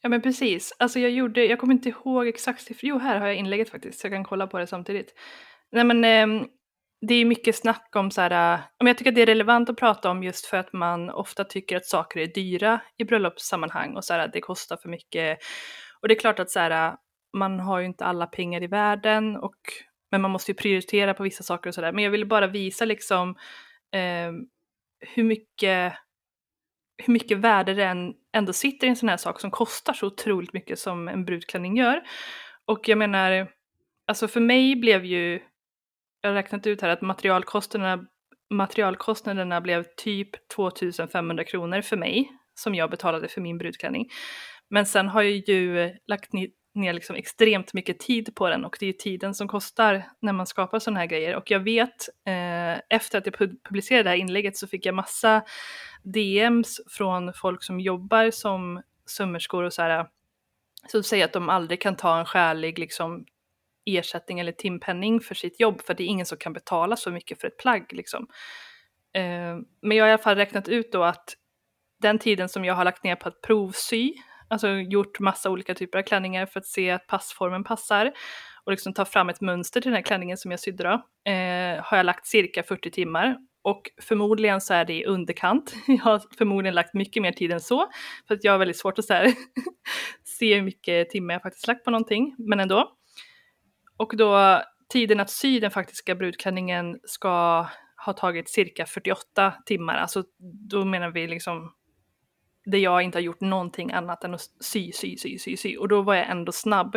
Ja 0.00 0.08
men 0.08 0.22
precis, 0.22 0.72
alltså 0.78 0.98
jag 0.98 1.10
gjorde, 1.10 1.44
jag 1.44 1.58
kommer 1.58 1.74
inte 1.74 1.88
ihåg 1.88 2.26
exakt 2.26 2.62
siffror, 2.62 2.88
jo 2.88 2.98
här 2.98 3.20
har 3.20 3.26
jag 3.26 3.36
inlägget 3.36 3.70
faktiskt 3.70 4.00
så 4.00 4.06
jag 4.06 4.12
kan 4.12 4.24
kolla 4.24 4.46
på 4.46 4.58
det 4.58 4.66
samtidigt. 4.66 5.14
Nej 5.72 5.84
men 5.84 6.04
eh, 6.04 6.46
det 7.08 7.14
är 7.14 7.24
mycket 7.24 7.56
snack 7.56 7.96
om 7.96 8.10
så 8.10 8.20
här, 8.20 8.54
äh, 8.54 8.60
men 8.78 8.86
jag 8.86 8.98
tycker 8.98 9.10
att 9.10 9.14
det 9.14 9.22
är 9.22 9.26
relevant 9.26 9.70
att 9.70 9.76
prata 9.76 10.10
om 10.10 10.22
just 10.22 10.46
för 10.46 10.56
att 10.56 10.72
man 10.72 11.10
ofta 11.10 11.44
tycker 11.44 11.76
att 11.76 11.86
saker 11.86 12.20
är 12.20 12.26
dyra 12.26 12.80
i 12.96 13.04
bröllopssammanhang 13.04 13.96
och 13.96 14.04
så 14.04 14.14
här, 14.14 14.30
det 14.32 14.40
kostar 14.40 14.76
för 14.76 14.88
mycket. 14.88 15.38
Och 16.00 16.08
det 16.08 16.14
är 16.14 16.18
klart 16.18 16.38
att 16.38 16.50
så 16.50 16.58
här, 16.58 16.88
äh, 16.88 16.94
man 17.36 17.60
har 17.60 17.78
ju 17.78 17.86
inte 17.86 18.04
alla 18.04 18.26
pengar 18.26 18.62
i 18.62 18.66
världen 18.66 19.36
och 19.36 19.56
men 20.14 20.22
man 20.22 20.30
måste 20.30 20.50
ju 20.50 20.54
prioritera 20.54 21.14
på 21.14 21.22
vissa 21.22 21.42
saker 21.42 21.70
och 21.70 21.74
sådär. 21.74 21.92
Men 21.92 22.04
jag 22.04 22.10
ville 22.10 22.26
bara 22.26 22.46
visa 22.46 22.84
liksom 22.84 23.30
eh, 23.92 24.32
hur 25.00 25.24
mycket 25.24 25.92
hur 27.04 27.12
mycket 27.12 27.38
värde 27.38 27.74
det 27.74 28.12
ändå 28.32 28.52
sitter 28.52 28.86
i 28.86 28.90
en 28.90 28.96
sån 28.96 29.08
här 29.08 29.16
sak 29.16 29.40
som 29.40 29.50
kostar 29.50 29.92
så 29.92 30.06
otroligt 30.06 30.52
mycket 30.52 30.78
som 30.78 31.08
en 31.08 31.24
brudklänning 31.24 31.76
gör. 31.76 32.02
Och 32.64 32.88
jag 32.88 32.98
menar, 32.98 33.48
alltså 34.06 34.28
för 34.28 34.40
mig 34.40 34.76
blev 34.76 35.04
ju, 35.04 35.40
jag 36.20 36.30
har 36.30 36.34
räknat 36.34 36.66
ut 36.66 36.80
här 36.80 36.88
att 36.88 37.00
materialkostnaderna, 37.00 38.04
materialkostnaderna 38.50 39.60
blev 39.60 39.84
typ 39.96 40.48
2500 40.48 41.44
kronor 41.44 41.80
för 41.80 41.96
mig 41.96 42.32
som 42.54 42.74
jag 42.74 42.90
betalade 42.90 43.28
för 43.28 43.40
min 43.40 43.58
brudklänning. 43.58 44.08
Men 44.70 44.86
sen 44.86 45.08
har 45.08 45.22
jag 45.22 45.32
ju 45.32 45.94
lagt 46.06 46.32
ner 46.74 46.92
liksom 46.92 47.16
extremt 47.16 47.74
mycket 47.74 47.98
tid 47.98 48.34
på 48.34 48.48
den 48.48 48.64
och 48.64 48.76
det 48.80 48.86
är 48.86 48.92
tiden 48.92 49.34
som 49.34 49.48
kostar 49.48 50.04
när 50.20 50.32
man 50.32 50.46
skapar 50.46 50.78
sådana 50.78 51.00
här 51.00 51.06
grejer. 51.06 51.36
Och 51.36 51.50
jag 51.50 51.60
vet, 51.60 52.08
eh, 52.26 52.96
efter 52.96 53.18
att 53.18 53.26
jag 53.26 53.38
publicerade 53.68 54.02
det 54.02 54.10
här 54.10 54.16
inlägget 54.16 54.56
så 54.56 54.66
fick 54.66 54.86
jag 54.86 54.94
massa 54.94 55.42
DMs 56.02 56.80
från 56.90 57.32
folk 57.34 57.62
som 57.62 57.80
jobbar 57.80 58.30
som 58.30 58.82
sömmerskor 59.06 59.64
och 59.64 59.72
så 59.72 59.82
här, 59.82 60.06
som 60.88 61.02
säger 61.02 61.24
att 61.24 61.32
de 61.32 61.48
aldrig 61.48 61.80
kan 61.82 61.96
ta 61.96 62.18
en 62.18 62.26
skälig 62.26 62.78
liksom, 62.78 63.24
ersättning 63.86 64.40
eller 64.40 64.52
timpenning 64.52 65.20
för 65.20 65.34
sitt 65.34 65.60
jobb 65.60 65.80
för 65.80 65.94
det 65.94 66.02
är 66.02 66.06
ingen 66.06 66.26
som 66.26 66.38
kan 66.38 66.52
betala 66.52 66.96
så 66.96 67.10
mycket 67.10 67.40
för 67.40 67.48
ett 67.48 67.58
plagg. 67.58 67.92
Liksom. 67.92 68.26
Eh, 69.14 69.56
men 69.82 69.96
jag 69.96 70.04
har 70.04 70.08
i 70.08 70.12
alla 70.12 70.22
fall 70.22 70.36
räknat 70.36 70.68
ut 70.68 70.92
då 70.92 71.04
att 71.04 71.34
den 72.00 72.18
tiden 72.18 72.48
som 72.48 72.64
jag 72.64 72.74
har 72.74 72.84
lagt 72.84 73.04
ner 73.04 73.16
på 73.16 73.28
att 73.28 73.40
provsy 73.40 74.14
alltså 74.54 74.68
gjort 74.68 75.20
massa 75.20 75.50
olika 75.50 75.74
typer 75.74 75.98
av 75.98 76.02
klänningar 76.02 76.46
för 76.46 76.60
att 76.60 76.66
se 76.66 76.90
att 76.90 77.06
passformen 77.06 77.64
passar 77.64 78.12
och 78.64 78.72
liksom 78.72 78.94
ta 78.94 79.04
fram 79.04 79.28
ett 79.28 79.40
mönster 79.40 79.80
till 79.80 79.90
den 79.90 79.96
här 79.96 80.02
klänningen 80.02 80.36
som 80.36 80.50
jag 80.50 80.60
sydde 80.60 80.84
då, 80.84 80.92
eh, 81.30 81.84
har 81.84 81.96
jag 81.96 82.06
lagt 82.06 82.26
cirka 82.26 82.62
40 82.62 82.90
timmar 82.90 83.36
och 83.62 83.90
förmodligen 84.02 84.60
så 84.60 84.74
är 84.74 84.84
det 84.84 84.92
i 84.92 85.04
underkant. 85.04 85.74
Jag 85.86 86.04
har 86.04 86.22
förmodligen 86.38 86.74
lagt 86.74 86.94
mycket 86.94 87.22
mer 87.22 87.32
tid 87.32 87.52
än 87.52 87.60
så 87.60 87.88
för 88.28 88.34
att 88.34 88.44
jag 88.44 88.52
har 88.52 88.58
väldigt 88.58 88.78
svårt 88.78 88.98
att 88.98 89.04
så 89.04 89.14
här, 89.14 89.32
se 90.24 90.54
hur 90.54 90.62
mycket 90.62 91.10
timmar 91.10 91.34
jag 91.34 91.42
faktiskt 91.42 91.66
lagt 91.66 91.84
på 91.84 91.90
någonting, 91.90 92.34
men 92.38 92.60
ändå. 92.60 92.90
Och 93.96 94.16
då 94.16 94.62
tiden 94.92 95.20
att 95.20 95.30
sy 95.30 95.60
den 95.60 95.70
faktiska 95.70 96.14
brudklänningen 96.14 96.98
ska 97.04 97.66
ha 98.06 98.12
tagit 98.12 98.48
cirka 98.48 98.86
48 98.86 99.54
timmar, 99.66 99.96
alltså 99.96 100.24
då 100.70 100.84
menar 100.84 101.10
vi 101.10 101.26
liksom 101.26 101.72
där 102.64 102.78
jag 102.78 103.02
inte 103.02 103.18
har 103.18 103.22
gjort 103.22 103.40
någonting 103.40 103.92
annat 103.92 104.24
än 104.24 104.34
att 104.34 104.40
sy, 104.60 104.92
sy, 104.92 105.16
sy, 105.16 105.38
sy, 105.38 105.56
sy. 105.56 105.76
Och 105.76 105.88
då 105.88 106.02
var 106.02 106.14
jag 106.14 106.30
ändå 106.30 106.52
snabb. 106.52 106.96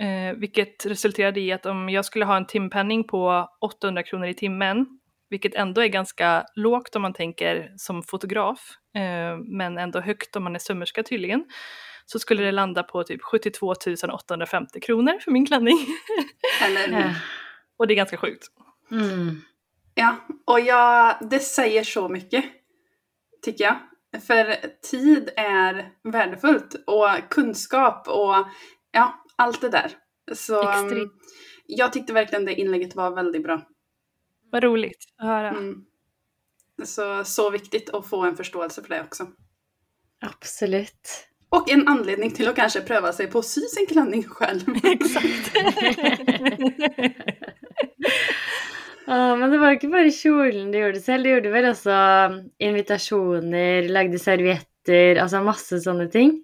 Eh, 0.00 0.36
vilket 0.36 0.86
resulterade 0.86 1.40
i 1.40 1.52
att 1.52 1.66
om 1.66 1.88
jag 1.88 2.04
skulle 2.04 2.24
ha 2.24 2.36
en 2.36 2.46
timpenning 2.46 3.04
på 3.04 3.48
800 3.60 4.02
kronor 4.02 4.26
i 4.26 4.34
timmen, 4.34 4.86
vilket 5.30 5.54
ändå 5.54 5.80
är 5.80 5.88
ganska 5.88 6.44
lågt 6.54 6.96
om 6.96 7.02
man 7.02 7.12
tänker 7.12 7.72
som 7.76 8.02
fotograf, 8.02 8.70
eh, 8.94 9.38
men 9.38 9.78
ändå 9.78 10.00
högt 10.00 10.36
om 10.36 10.44
man 10.44 10.54
är 10.54 10.58
sömmerska 10.58 11.02
tydligen, 11.02 11.44
så 12.06 12.18
skulle 12.18 12.42
det 12.42 12.52
landa 12.52 12.82
på 12.82 13.04
typ 13.04 13.22
72 13.22 13.74
850 14.12 14.80
kronor 14.80 15.18
för 15.24 15.30
min 15.30 15.46
klänning. 15.46 15.78
Eller 16.64 17.14
Och 17.76 17.86
det 17.86 17.94
är 17.94 17.96
ganska 17.96 18.16
sjukt. 18.16 18.46
Mm. 18.90 19.40
Ja, 19.94 20.16
och 20.46 20.60
jag, 20.60 21.16
det 21.30 21.38
säger 21.38 21.84
så 21.84 22.08
mycket, 22.08 22.44
tycker 23.44 23.64
jag. 23.64 23.76
För 24.18 24.56
tid 24.90 25.30
är 25.36 25.92
värdefullt 26.02 26.74
och 26.86 27.08
kunskap 27.30 28.08
och 28.08 28.46
ja, 28.92 29.24
allt 29.36 29.60
det 29.60 29.68
där. 29.68 29.92
Så 30.34 30.70
Extremt. 30.70 31.12
jag 31.66 31.92
tyckte 31.92 32.12
verkligen 32.12 32.44
det 32.44 32.54
inlägget 32.54 32.94
var 32.94 33.10
väldigt 33.10 33.42
bra. 33.42 33.62
Vad 34.52 34.64
roligt 34.64 35.04
att 35.18 35.26
höra. 35.26 35.48
Mm. 35.48 35.84
Så, 36.84 37.24
så 37.24 37.50
viktigt 37.50 37.90
att 37.90 38.08
få 38.08 38.24
en 38.24 38.36
förståelse 38.36 38.82
för 38.82 38.88
det 38.88 39.02
också. 39.02 39.26
Absolut. 40.20 41.26
Och 41.48 41.70
en 41.70 41.88
anledning 41.88 42.30
till 42.30 42.48
att 42.48 42.56
kanske 42.56 42.80
pröva 42.80 43.12
sig 43.12 43.26
på 43.26 43.38
att 43.38 43.46
sy 43.46 43.60
sin 43.60 43.86
klänning 43.86 44.22
själv. 44.22 44.60
Exakt. 44.84 45.56
Ah, 49.06 49.36
men 49.36 49.50
det 49.50 49.58
var 49.58 49.74
ikke 49.74 49.90
bare 49.90 50.12
kjolen 50.12 50.70
du 50.72 50.78
gjorde 50.78 51.00
selv, 51.02 51.24
du 51.24 51.32
gjorde 51.32 51.52
vel 51.54 51.70
også 51.70 51.94
um, 52.30 52.36
invitasjoner, 52.62 53.88
lagde 53.88 54.20
servietter, 54.20 55.20
altså 55.22 55.40
masse 55.44 55.80
sådana 55.80 56.06
ting? 56.12 56.38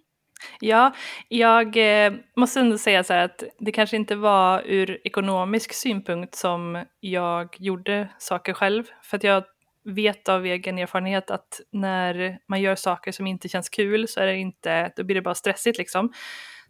Ja, 0.61 0.93
jag 1.29 1.77
eh, 1.77 2.13
måste 2.37 2.61
ändå 2.61 2.79
säga 2.79 3.05
så 3.05 3.13
här 3.13 3.25
att 3.25 3.43
det 3.59 3.73
kanske 3.73 3.97
inte 3.97 4.17
var 4.17 4.63
ur 4.67 4.99
ekonomisk 5.05 5.73
synpunkt 5.73 6.35
som 6.35 6.85
jag 7.01 7.57
gjorde 7.59 8.09
saker 8.19 8.53
själv. 8.53 8.85
För 9.03 9.17
att 9.17 9.25
jag 9.25 9.45
vet 9.85 10.29
av 10.29 10.47
egen 10.47 10.79
erfarenhet 10.79 11.31
att 11.31 11.61
när 11.73 12.39
man 12.49 12.61
gör 12.61 12.75
saker 12.75 13.13
som 13.13 13.27
inte 13.27 13.49
känns 13.49 13.69
kul 13.69 14.09
så 14.09 14.21
är 14.21 14.27
det 14.27 14.37
inte, 14.37 14.93
då 14.97 15.05
blir 15.05 15.15
det 15.15 15.23
bara 15.23 15.35
stressigt 15.35 15.79
liksom. 15.79 16.13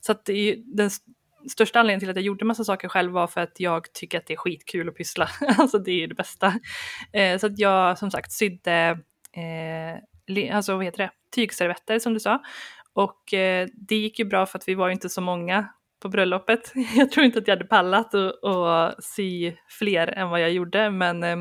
Så 0.01 0.13
att 0.13 0.25
den 0.65 0.91
största 1.49 1.81
anledningen 1.81 2.01
till 2.01 2.11
att 2.11 2.17
jag 2.17 2.25
gjorde 2.25 2.45
massa 2.45 2.65
saker 2.65 2.89
själv 2.89 3.13
var 3.13 3.27
för 3.27 3.41
att 3.41 3.61
jag 3.61 3.93
tycker 3.93 4.19
att 4.19 4.27
det 4.27 4.33
är 4.33 4.37
skitkul 4.37 4.89
att 4.89 4.97
pyssla. 4.97 5.29
alltså 5.59 5.79
det 5.79 6.03
är 6.03 6.07
det 6.07 6.15
bästa. 6.15 6.55
Eh, 7.13 7.39
så 7.39 7.47
att 7.47 7.59
jag 7.59 7.99
som 7.99 8.11
sagt 8.11 8.33
sydde 8.33 8.99
eh, 9.33 10.57
alltså, 10.57 10.77
vad 10.77 10.85
heter 10.85 10.99
det? 10.99 11.11
tygservetter 11.35 11.99
som 11.99 12.15
du 12.15 12.21
sa. 12.21 12.43
Och 12.93 13.35
eh, 13.35 13.69
det 13.75 13.97
gick 13.97 14.19
ju 14.19 14.25
bra 14.25 14.47
för 14.47 14.59
att 14.59 14.69
vi 14.69 14.75
var 14.75 14.89
ju 14.89 14.93
inte 14.93 15.09
så 15.09 15.21
många 15.21 15.69
på 16.03 16.09
bröllopet. 16.09 16.73
Jag 16.97 17.11
tror 17.11 17.27
inte 17.27 17.39
att 17.39 17.49
jag 17.49 17.57
hade 17.57 17.69
pallat 17.69 18.15
att 18.15 19.05
sy 19.05 19.53
fler 19.69 20.07
än 20.07 20.29
vad 20.29 20.41
jag 20.41 20.53
gjorde 20.53 20.91
men 20.91 21.23
eh, 21.23 21.37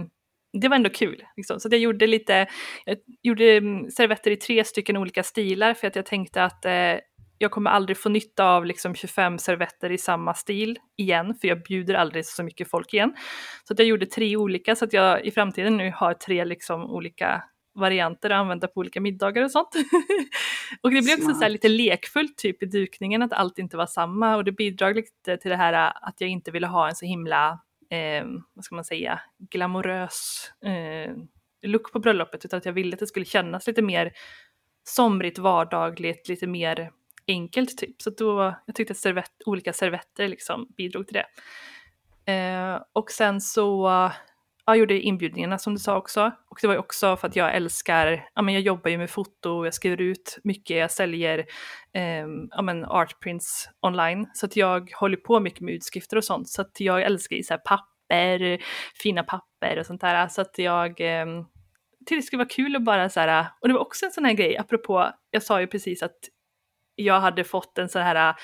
det 0.61 0.67
var 0.67 0.75
ändå 0.75 0.89
kul. 0.89 1.23
Liksom. 1.37 1.59
Så 1.59 1.67
jag 1.71 1.79
gjorde 1.79 2.07
lite, 2.07 2.47
jag 2.85 2.97
gjorde 3.23 3.45
mm, 3.45 3.91
servetter 3.91 4.31
i 4.31 4.35
tre 4.35 4.63
stycken 4.63 4.97
olika 4.97 5.23
stilar 5.23 5.73
för 5.73 5.87
att 5.87 5.95
jag 5.95 6.05
tänkte 6.05 6.43
att 6.43 6.65
eh, 6.65 6.95
jag 7.37 7.51
kommer 7.51 7.71
aldrig 7.71 7.97
få 7.97 8.09
nytta 8.09 8.45
av 8.45 8.65
liksom 8.65 8.95
25 8.95 9.37
servetter 9.39 9.91
i 9.91 9.97
samma 9.97 10.33
stil 10.33 10.79
igen, 10.97 11.35
för 11.41 11.47
jag 11.47 11.63
bjuder 11.63 11.93
aldrig 11.93 12.25
så 12.25 12.43
mycket 12.43 12.69
folk 12.69 12.93
igen. 12.93 13.15
Så 13.63 13.73
att 13.73 13.79
jag 13.79 13.87
gjorde 13.87 14.05
tre 14.05 14.37
olika 14.37 14.75
så 14.75 14.85
att 14.85 14.93
jag 14.93 15.25
i 15.25 15.31
framtiden 15.31 15.77
nu 15.77 15.91
har 15.95 16.13
tre 16.13 16.45
liksom 16.45 16.91
olika 16.91 17.43
varianter 17.75 18.29
att 18.29 18.35
använda 18.35 18.67
på 18.67 18.79
olika 18.79 19.01
middagar 19.01 19.43
och 19.43 19.51
sånt. 19.51 19.69
och 20.81 20.91
det 20.91 21.01
blev 21.01 21.17
också 21.19 21.33
så 21.33 21.47
lite 21.47 21.67
lekfullt 21.67 22.37
typ 22.37 22.63
i 22.63 22.65
dukningen 22.65 23.21
att 23.21 23.33
allt 23.33 23.59
inte 23.59 23.77
var 23.77 23.85
samma 23.85 24.35
och 24.35 24.43
det 24.43 24.51
bidrog 24.51 24.95
lite 24.95 25.37
till 25.37 25.51
det 25.51 25.57
här 25.57 25.93
att 26.01 26.15
jag 26.17 26.29
inte 26.29 26.51
ville 26.51 26.67
ha 26.67 26.89
en 26.89 26.95
så 26.95 27.05
himla, 27.05 27.59
eh, 27.89 28.25
vad 28.53 28.65
ska 28.65 28.75
man 28.75 28.85
säga, 28.85 29.19
glamorös 29.51 30.51
eh, 30.65 31.15
look 31.61 31.91
på 31.91 31.99
bröllopet 31.99 32.45
utan 32.45 32.57
att 32.57 32.65
jag 32.65 32.73
ville 32.73 32.93
att 32.93 32.99
det 32.99 33.07
skulle 33.07 33.25
kännas 33.25 33.67
lite 33.67 33.81
mer 33.81 34.11
somrigt, 34.83 35.39
vardagligt, 35.39 36.29
lite 36.29 36.47
mer 36.47 36.91
enkelt 37.27 37.77
typ. 37.77 38.01
Så 38.01 38.09
då, 38.09 38.55
jag 38.65 38.75
tyckte 38.75 38.91
att 38.91 38.97
servett, 38.97 39.31
olika 39.45 39.73
servetter 39.73 40.27
liksom 40.27 40.67
bidrog 40.77 41.07
till 41.07 41.15
det. 41.15 41.25
Eh, 42.31 42.81
och 42.93 43.11
sen 43.11 43.41
så 43.41 43.89
jag 44.65 44.77
gjorde 44.77 44.99
inbjudningarna 44.99 45.57
som 45.57 45.73
du 45.73 45.79
sa 45.79 45.97
också. 45.97 46.31
Och 46.49 46.57
det 46.61 46.67
var 46.67 46.73
ju 46.73 46.79
också 46.79 47.17
för 47.17 47.27
att 47.27 47.35
jag 47.35 47.55
älskar, 47.55 48.29
ja 48.35 48.41
men 48.41 48.53
jag 48.53 48.63
jobbar 48.63 48.91
ju 48.91 48.97
med 48.97 49.09
foto, 49.09 49.65
jag 49.65 49.73
skriver 49.73 50.01
ut 50.01 50.37
mycket, 50.43 50.77
jag 50.77 50.91
säljer 50.91 51.39
eh, 51.93 52.25
ja 52.49 52.61
men 52.61 52.85
artprints 52.85 53.69
online. 53.81 54.27
Så 54.33 54.45
att 54.45 54.55
jag 54.55 54.91
håller 54.91 55.17
på 55.17 55.39
mycket 55.39 55.61
med 55.61 55.73
utskrifter 55.73 56.17
och 56.17 56.23
sånt. 56.23 56.49
Så 56.49 56.61
att 56.61 56.79
jag 56.79 57.01
älskar 57.01 57.35
ju 57.35 57.43
så 57.43 57.53
här 57.53 57.61
papper, 57.65 58.61
fina 59.03 59.23
papper 59.23 59.79
och 59.79 59.85
sånt 59.85 60.01
där. 60.01 60.27
Så 60.27 60.41
att 60.41 60.57
jag 60.57 61.01
eh, 61.01 61.25
tyckte 61.99 62.15
det 62.15 62.21
skulle 62.21 62.43
vara 62.43 62.49
kul 62.49 62.75
att 62.75 62.83
bara 62.83 63.09
så 63.09 63.19
här, 63.19 63.45
och 63.61 63.67
det 63.67 63.73
var 63.73 63.81
också 63.81 64.05
en 64.05 64.11
sån 64.11 64.25
här 64.25 64.33
grej, 64.33 64.57
apropå, 64.57 65.11
jag 65.31 65.43
sa 65.43 65.61
ju 65.61 65.67
precis 65.67 66.03
att 66.03 66.17
jag 66.95 67.19
hade 67.19 67.43
fått 67.43 67.77
en 67.77 67.89
sån 67.89 68.01
här 68.01 68.29
äh, 68.29 68.35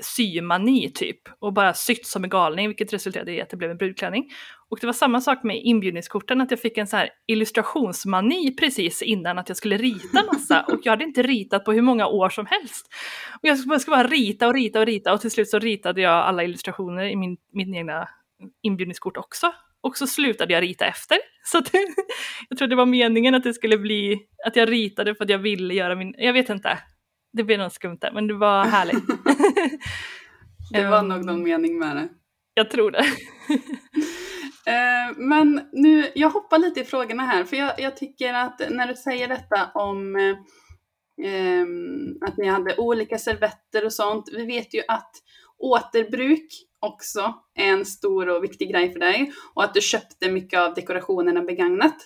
symani 0.00 0.90
typ 0.94 1.20
och 1.38 1.52
bara 1.52 1.74
sytt 1.74 2.06
som 2.06 2.24
en 2.24 2.30
galning 2.30 2.68
vilket 2.68 2.92
resulterade 2.92 3.32
i 3.32 3.40
att 3.40 3.50
det 3.50 3.56
blev 3.56 3.70
en 3.70 3.76
brudklänning. 3.76 4.30
Och 4.68 4.78
det 4.80 4.86
var 4.86 4.92
samma 4.92 5.20
sak 5.20 5.42
med 5.42 5.60
inbjudningskorten 5.62 6.40
att 6.40 6.50
jag 6.50 6.60
fick 6.60 6.78
en 6.78 6.86
sån 6.86 6.98
här 6.98 7.10
illustrationsmani 7.26 8.56
precis 8.56 9.02
innan 9.02 9.38
att 9.38 9.48
jag 9.48 9.56
skulle 9.56 9.76
rita 9.76 10.24
massa 10.32 10.62
och 10.68 10.80
jag 10.82 10.92
hade 10.92 11.04
inte 11.04 11.22
ritat 11.22 11.64
på 11.64 11.72
hur 11.72 11.82
många 11.82 12.06
år 12.06 12.30
som 12.30 12.46
helst. 12.46 12.86
Och 13.42 13.48
jag 13.48 13.58
skulle 13.58 13.96
bara 13.96 14.06
rita 14.06 14.48
och 14.48 14.54
rita 14.54 14.80
och 14.80 14.86
rita 14.86 15.12
och 15.12 15.20
till 15.20 15.30
slut 15.30 15.48
så 15.48 15.58
ritade 15.58 16.00
jag 16.00 16.12
alla 16.12 16.44
illustrationer 16.44 17.04
i 17.04 17.16
min, 17.16 17.36
min 17.52 17.74
egna 17.74 18.08
inbjudningskort 18.62 19.16
också. 19.16 19.52
Och 19.80 19.96
så 19.96 20.06
slutade 20.06 20.52
jag 20.52 20.62
rita 20.62 20.86
efter. 20.86 21.18
Så 21.44 21.58
att, 21.58 21.70
jag 22.48 22.58
tror 22.58 22.68
det 22.68 22.76
var 22.76 22.86
meningen 22.86 23.34
att 23.34 23.42
det 23.42 23.54
skulle 23.54 23.78
bli 23.78 24.18
att 24.46 24.56
jag 24.56 24.72
ritade 24.72 25.14
för 25.14 25.24
att 25.24 25.30
jag 25.30 25.38
ville 25.38 25.74
göra 25.74 25.94
min, 25.94 26.14
jag 26.18 26.32
vet 26.32 26.48
inte 26.48 26.78
det 27.32 27.44
blev 27.44 27.58
något 27.58 27.72
skumt 27.72 27.98
där, 28.00 28.12
men 28.12 28.26
det 28.26 28.34
var 28.34 28.64
härligt. 28.64 29.04
det 30.72 30.86
var 30.86 31.02
nog 31.02 31.24
någon 31.24 31.42
mening 31.42 31.78
med 31.78 31.96
det. 31.96 32.08
Jag 32.54 32.70
tror 32.70 32.90
det. 32.90 33.04
Eh, 34.66 35.16
men 35.16 35.68
nu, 35.72 36.12
jag 36.14 36.30
hoppar 36.30 36.58
lite 36.58 36.80
i 36.80 36.84
frågorna 36.84 37.22
här, 37.22 37.44
för 37.44 37.56
jag, 37.56 37.80
jag 37.80 37.96
tycker 37.96 38.34
att 38.34 38.62
när 38.70 38.86
du 38.86 38.94
säger 38.94 39.28
detta 39.28 39.70
om 39.74 40.16
eh, 40.16 40.36
ehm, 41.26 42.18
att 42.20 42.36
ni 42.36 42.48
hade 42.48 42.76
olika 42.76 43.18
servetter 43.18 43.84
och 43.84 43.92
sånt. 43.92 44.28
Vi 44.32 44.46
vet 44.46 44.74
ju 44.74 44.82
att 44.88 45.10
återbruk 45.58 46.48
också 46.80 47.34
är 47.54 47.72
en 47.72 47.84
stor 47.84 48.28
och 48.28 48.44
viktig 48.44 48.70
grej 48.70 48.92
för 48.92 49.00
dig 49.00 49.32
och 49.54 49.64
att 49.64 49.74
du 49.74 49.80
köpte 49.80 50.30
mycket 50.30 50.60
av 50.60 50.74
dekorationerna 50.74 51.42
begagnat. 51.42 51.96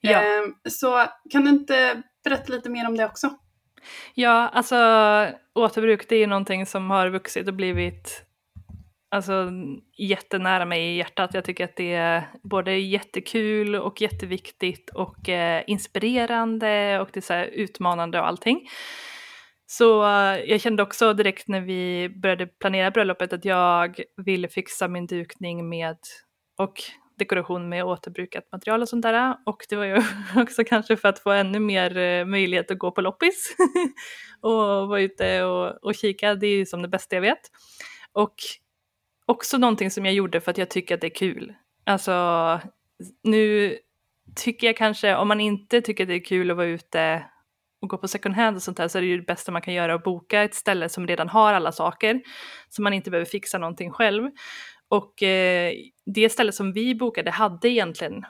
Ja. 0.00 0.22
Ehm, 0.22 0.54
så 0.68 1.04
kan 1.30 1.44
du 1.44 1.50
inte 1.50 2.02
berätta 2.24 2.52
lite 2.52 2.70
mer 2.70 2.88
om 2.88 2.96
det 2.96 3.04
också? 3.04 3.30
Ja, 4.14 4.48
alltså 4.48 4.76
återbruk 5.54 6.08
det 6.08 6.16
är 6.16 6.20
ju 6.20 6.26
någonting 6.26 6.66
som 6.66 6.90
har 6.90 7.10
vuxit 7.10 7.48
och 7.48 7.54
blivit 7.54 8.24
alltså, 9.10 9.50
jättenära 9.98 10.64
mig 10.64 10.82
i 10.82 10.96
hjärtat. 10.96 11.34
Jag 11.34 11.44
tycker 11.44 11.64
att 11.64 11.76
det 11.76 11.94
är 11.94 12.22
både 12.42 12.78
jättekul 12.78 13.74
och 13.76 14.00
jätteviktigt 14.00 14.90
och 14.90 15.28
eh, 15.28 15.62
inspirerande 15.66 17.00
och 17.00 17.08
det 17.12 17.20
är 17.20 17.22
så 17.22 17.32
här 17.32 17.44
utmanande 17.44 18.20
och 18.20 18.26
allting. 18.26 18.68
Så 19.66 20.04
eh, 20.04 20.38
jag 20.38 20.60
kände 20.60 20.82
också 20.82 21.14
direkt 21.14 21.48
när 21.48 21.60
vi 21.60 22.08
började 22.22 22.46
planera 22.46 22.90
bröllopet 22.90 23.32
att 23.32 23.44
jag 23.44 24.00
ville 24.16 24.48
fixa 24.48 24.88
min 24.88 25.06
dukning 25.06 25.68
med 25.68 25.98
och 26.58 26.74
dekoration 27.18 27.68
med 27.68 27.84
återbrukat 27.84 28.44
material 28.52 28.82
och 28.82 28.88
sånt 28.88 29.02
där. 29.02 29.36
Och 29.46 29.66
det 29.68 29.76
var 29.76 29.84
ju 29.84 30.02
också 30.36 30.64
kanske 30.64 30.96
för 30.96 31.08
att 31.08 31.18
få 31.18 31.30
ännu 31.30 31.60
mer 31.60 31.96
eh, 31.96 32.24
möjlighet 32.24 32.70
att 32.70 32.78
gå 32.78 32.90
på 32.90 33.00
loppis 33.00 33.56
och 34.40 34.88
vara 34.88 35.00
ute 35.00 35.44
och, 35.44 35.84
och 35.84 35.94
kika. 35.94 36.34
Det 36.34 36.46
är 36.46 36.56
ju 36.56 36.66
som 36.66 36.82
det 36.82 36.88
bästa 36.88 37.16
jag 37.16 37.22
vet. 37.22 37.50
Och 38.12 38.34
också 39.26 39.58
någonting 39.58 39.90
som 39.90 40.04
jag 40.04 40.14
gjorde 40.14 40.40
för 40.40 40.50
att 40.50 40.58
jag 40.58 40.70
tycker 40.70 40.94
att 40.94 41.00
det 41.00 41.06
är 41.06 41.14
kul. 41.14 41.54
Alltså 41.86 42.60
nu 43.22 43.76
tycker 44.36 44.66
jag 44.66 44.76
kanske, 44.76 45.16
om 45.16 45.28
man 45.28 45.40
inte 45.40 45.80
tycker 45.80 46.04
att 46.04 46.08
det 46.08 46.14
är 46.14 46.24
kul 46.24 46.50
att 46.50 46.56
vara 46.56 46.66
ute 46.66 47.24
och 47.80 47.88
gå 47.88 47.98
på 47.98 48.08
second 48.08 48.34
hand 48.34 48.56
och 48.56 48.62
sånt 48.62 48.76
där 48.76 48.88
så 48.88 48.98
är 48.98 49.02
det 49.02 49.08
ju 49.08 49.16
det 49.16 49.26
bästa 49.26 49.52
man 49.52 49.62
kan 49.62 49.74
göra 49.74 49.94
att 49.94 50.04
boka 50.04 50.42
ett 50.42 50.54
ställe 50.54 50.88
som 50.88 51.06
redan 51.06 51.28
har 51.28 51.52
alla 51.52 51.72
saker 51.72 52.22
så 52.68 52.82
man 52.82 52.92
inte 52.92 53.10
behöver 53.10 53.30
fixa 53.30 53.58
någonting 53.58 53.90
själv. 53.90 54.30
Och 54.90 55.22
eh, 55.22 55.74
det 56.06 56.28
stället 56.28 56.54
som 56.54 56.72
vi 56.72 56.94
bokade 56.94 57.30
hade 57.30 57.68
egentligen 57.68 58.24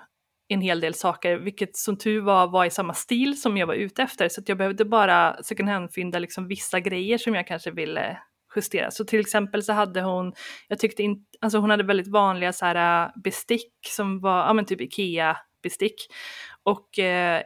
en 0.49 0.61
hel 0.61 0.81
del 0.81 0.94
saker, 0.94 1.37
vilket 1.37 1.77
som 1.77 1.99
tur 1.99 2.21
var 2.21 2.49
var 2.49 2.64
i 2.64 2.71
samma 2.71 2.94
stil 2.94 3.40
som 3.40 3.57
jag 3.57 3.66
var 3.66 3.75
ute 3.75 4.03
efter. 4.03 4.29
Så 4.29 4.40
att 4.40 4.49
jag 4.49 4.59
behövde 4.59 4.85
bara 4.85 5.42
second 5.42 5.68
hand-fynda 5.68 6.18
liksom 6.18 6.49
vissa 6.49 6.81
grejer 6.81 7.18
som 7.18 7.35
jag 7.35 7.47
kanske 7.47 7.71
ville 7.71 8.18
justera. 8.57 8.90
Så 8.90 9.05
till 9.05 9.21
exempel 9.21 9.62
så 9.62 9.73
hade 9.73 10.03
hon, 10.03 10.33
jag 10.68 10.79
tyckte 10.79 11.03
inte, 11.03 11.25
alltså 11.40 11.59
hon 11.59 11.71
hade 11.71 11.85
väldigt 11.85 12.09
vanliga 12.09 12.53
så 12.53 12.64
här 12.64 13.05
eh, 13.05 13.11
bestick 13.25 13.73
som 13.87 14.21
var, 14.21 14.38
ja 14.38 14.53
men 14.53 14.64
typ 14.64 14.81
Ikea-bestick. 14.81 16.07
Och 16.62 16.99
eh, 16.99 17.42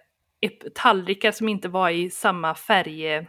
tallrikar 0.75 1.33
som 1.33 1.48
inte 1.48 1.68
var 1.68 1.90
i 1.90 2.11
samma 2.11 2.55
färg 2.55 3.27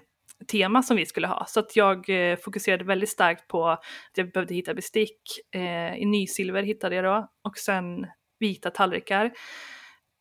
tema 0.47 0.83
som 0.83 0.97
vi 0.97 1.05
skulle 1.05 1.27
ha. 1.27 1.45
Så 1.47 1.59
att 1.59 1.75
jag 1.75 2.09
eh, 2.09 2.37
fokuserade 2.37 2.83
väldigt 2.83 3.09
starkt 3.09 3.47
på 3.47 3.67
att 3.67 3.83
jag 4.15 4.31
behövde 4.31 4.53
hitta 4.53 4.73
bestick. 4.73 5.21
Eh, 5.55 5.95
I 5.95 6.05
nysilver 6.05 6.63
hittade 6.63 6.95
jag 6.95 7.05
då 7.05 7.27
och 7.43 7.57
sen 7.57 8.07
vita 8.39 8.69
tallrikar. 8.69 9.31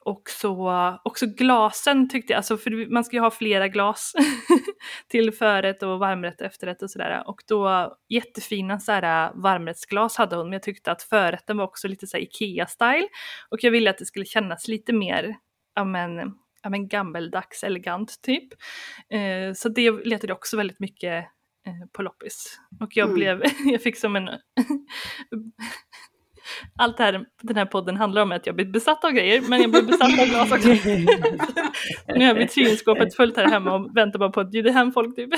Och 0.04 0.22
så 0.30 0.72
också 1.04 1.26
glasen 1.26 2.08
tyckte 2.08 2.32
jag, 2.32 2.36
alltså 2.36 2.56
för 2.56 2.92
man 2.92 3.04
ska 3.04 3.16
ju 3.16 3.20
ha 3.20 3.30
flera 3.30 3.68
glas 3.68 4.12
till 5.08 5.32
förrätt 5.32 5.82
och 5.82 5.98
varmrätt 5.98 6.40
och 6.40 6.46
efterrätt 6.46 6.82
och 6.82 6.90
sådär. 6.90 7.22
Och 7.26 7.42
då 7.48 7.94
jättefina 8.08 8.80
så 8.80 8.92
här 8.92 9.32
varmrättsglas 9.34 10.16
hade 10.16 10.36
hon 10.36 10.46
men 10.46 10.52
jag 10.52 10.62
tyckte 10.62 10.92
att 10.92 11.02
förrätten 11.02 11.56
var 11.56 11.64
också 11.64 11.88
lite 11.88 12.06
så 12.06 12.16
Ikea-style. 12.16 13.08
Och 13.50 13.64
jag 13.64 13.70
ville 13.70 13.90
att 13.90 13.98
det 13.98 14.06
skulle 14.06 14.24
kännas 14.24 14.68
lite 14.68 14.92
mer, 14.92 15.36
ja 15.74 15.84
men, 15.84 16.34
ja 16.62 16.70
men 16.70 16.88
gammeldags 16.88 17.64
elegant 17.64 18.22
typ. 18.22 18.52
Eh, 19.10 19.52
så 19.54 19.68
det 19.68 19.90
letade 19.90 20.28
jag 20.30 20.36
också 20.36 20.56
väldigt 20.56 20.80
mycket 20.80 21.24
eh, 21.66 21.88
på 21.92 22.02
loppis. 22.02 22.60
Och 22.80 22.96
jag 22.96 23.04
Mm. 23.04 23.14
blev, 23.14 23.42
jag 23.72 23.82
fick 23.82 23.96
som 23.96 24.16
en 24.16 24.28
allt 26.78 26.96
det 26.96 27.04
här, 27.04 27.26
den 27.42 27.56
här 27.56 27.66
podden 27.66 27.96
handlar 27.96 28.22
om 28.22 28.32
att 28.32 28.46
jag 28.46 28.54
blir 28.56 28.66
besatt 28.66 29.04
av 29.04 29.10
grejer, 29.10 29.42
men 29.48 29.60
jag 29.60 29.70
blir 29.70 29.82
besatt 29.82 30.18
av 30.20 30.26
glas 30.26 30.52
också. 30.52 30.68
nu 32.18 32.26
har 32.26 32.34
vitrinskåpet 32.34 33.16
fullt 33.16 33.36
här 33.36 33.48
hemma 33.50 33.74
och 33.74 33.96
väntar 33.96 34.18
bara 34.18 34.30
på 34.30 34.40
att 34.40 34.50
bjuda 34.50 34.70
hem 34.70 34.92
folk 34.92 35.16
typ. 35.16 35.30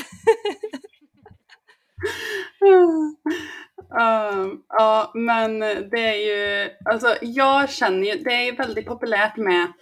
Um, 3.91 4.63
ja, 4.69 5.11
men 5.15 5.59
det 5.61 6.01
är 6.01 6.15
ju, 6.17 6.71
alltså 6.85 7.17
jag 7.23 7.71
känner 7.71 8.07
ju, 8.15 8.23
det 8.23 8.31
är 8.31 8.45
ju 8.45 8.53
väldigt 8.57 8.87
populärt 8.87 9.37
med 9.37 9.73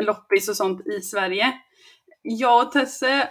loppis 0.00 0.48
och 0.48 0.56
sånt 0.56 0.86
i 0.86 1.00
Sverige. 1.00 1.52
Jag 2.22 2.66
och 2.66 2.72
Tesse, 2.72 3.28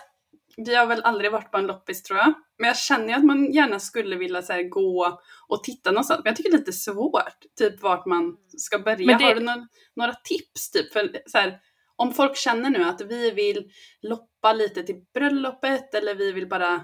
vi 0.57 0.75
har 0.75 0.85
väl 0.85 1.01
aldrig 1.03 1.31
varit 1.31 1.51
på 1.51 1.57
en 1.57 1.67
loppis 1.67 2.03
tror 2.03 2.19
jag. 2.19 2.33
Men 2.57 2.67
jag 2.67 2.77
känner 2.77 3.07
ju 3.07 3.13
att 3.13 3.23
man 3.25 3.51
gärna 3.51 3.79
skulle 3.79 4.15
vilja 4.15 4.41
så 4.41 4.63
gå 4.69 5.19
och 5.47 5.63
titta 5.63 5.91
någonstans. 5.91 6.21
Men 6.23 6.29
jag 6.29 6.35
tycker 6.37 6.49
det 6.51 6.55
är 6.55 6.59
lite 6.59 6.73
svårt, 6.73 7.37
typ 7.59 7.81
vart 7.81 8.05
man 8.05 8.37
ska 8.57 8.79
börja. 8.79 9.05
Men 9.07 9.17
det- 9.17 9.23
Har 9.25 9.35
du 9.35 9.41
någon, 9.41 9.67
några 9.95 10.13
tips 10.13 10.71
typ? 10.71 10.93
För, 10.93 11.09
så 11.25 11.37
här, 11.37 11.59
om 11.95 12.13
folk 12.13 12.37
känner 12.37 12.69
nu 12.69 12.83
att 12.83 13.01
vi 13.01 13.31
vill 13.31 13.71
loppa 14.01 14.53
lite 14.53 14.83
till 14.83 14.95
bröllopet 15.13 15.93
eller 15.93 16.15
vi 16.15 16.31
vill 16.31 16.49
bara 16.49 16.83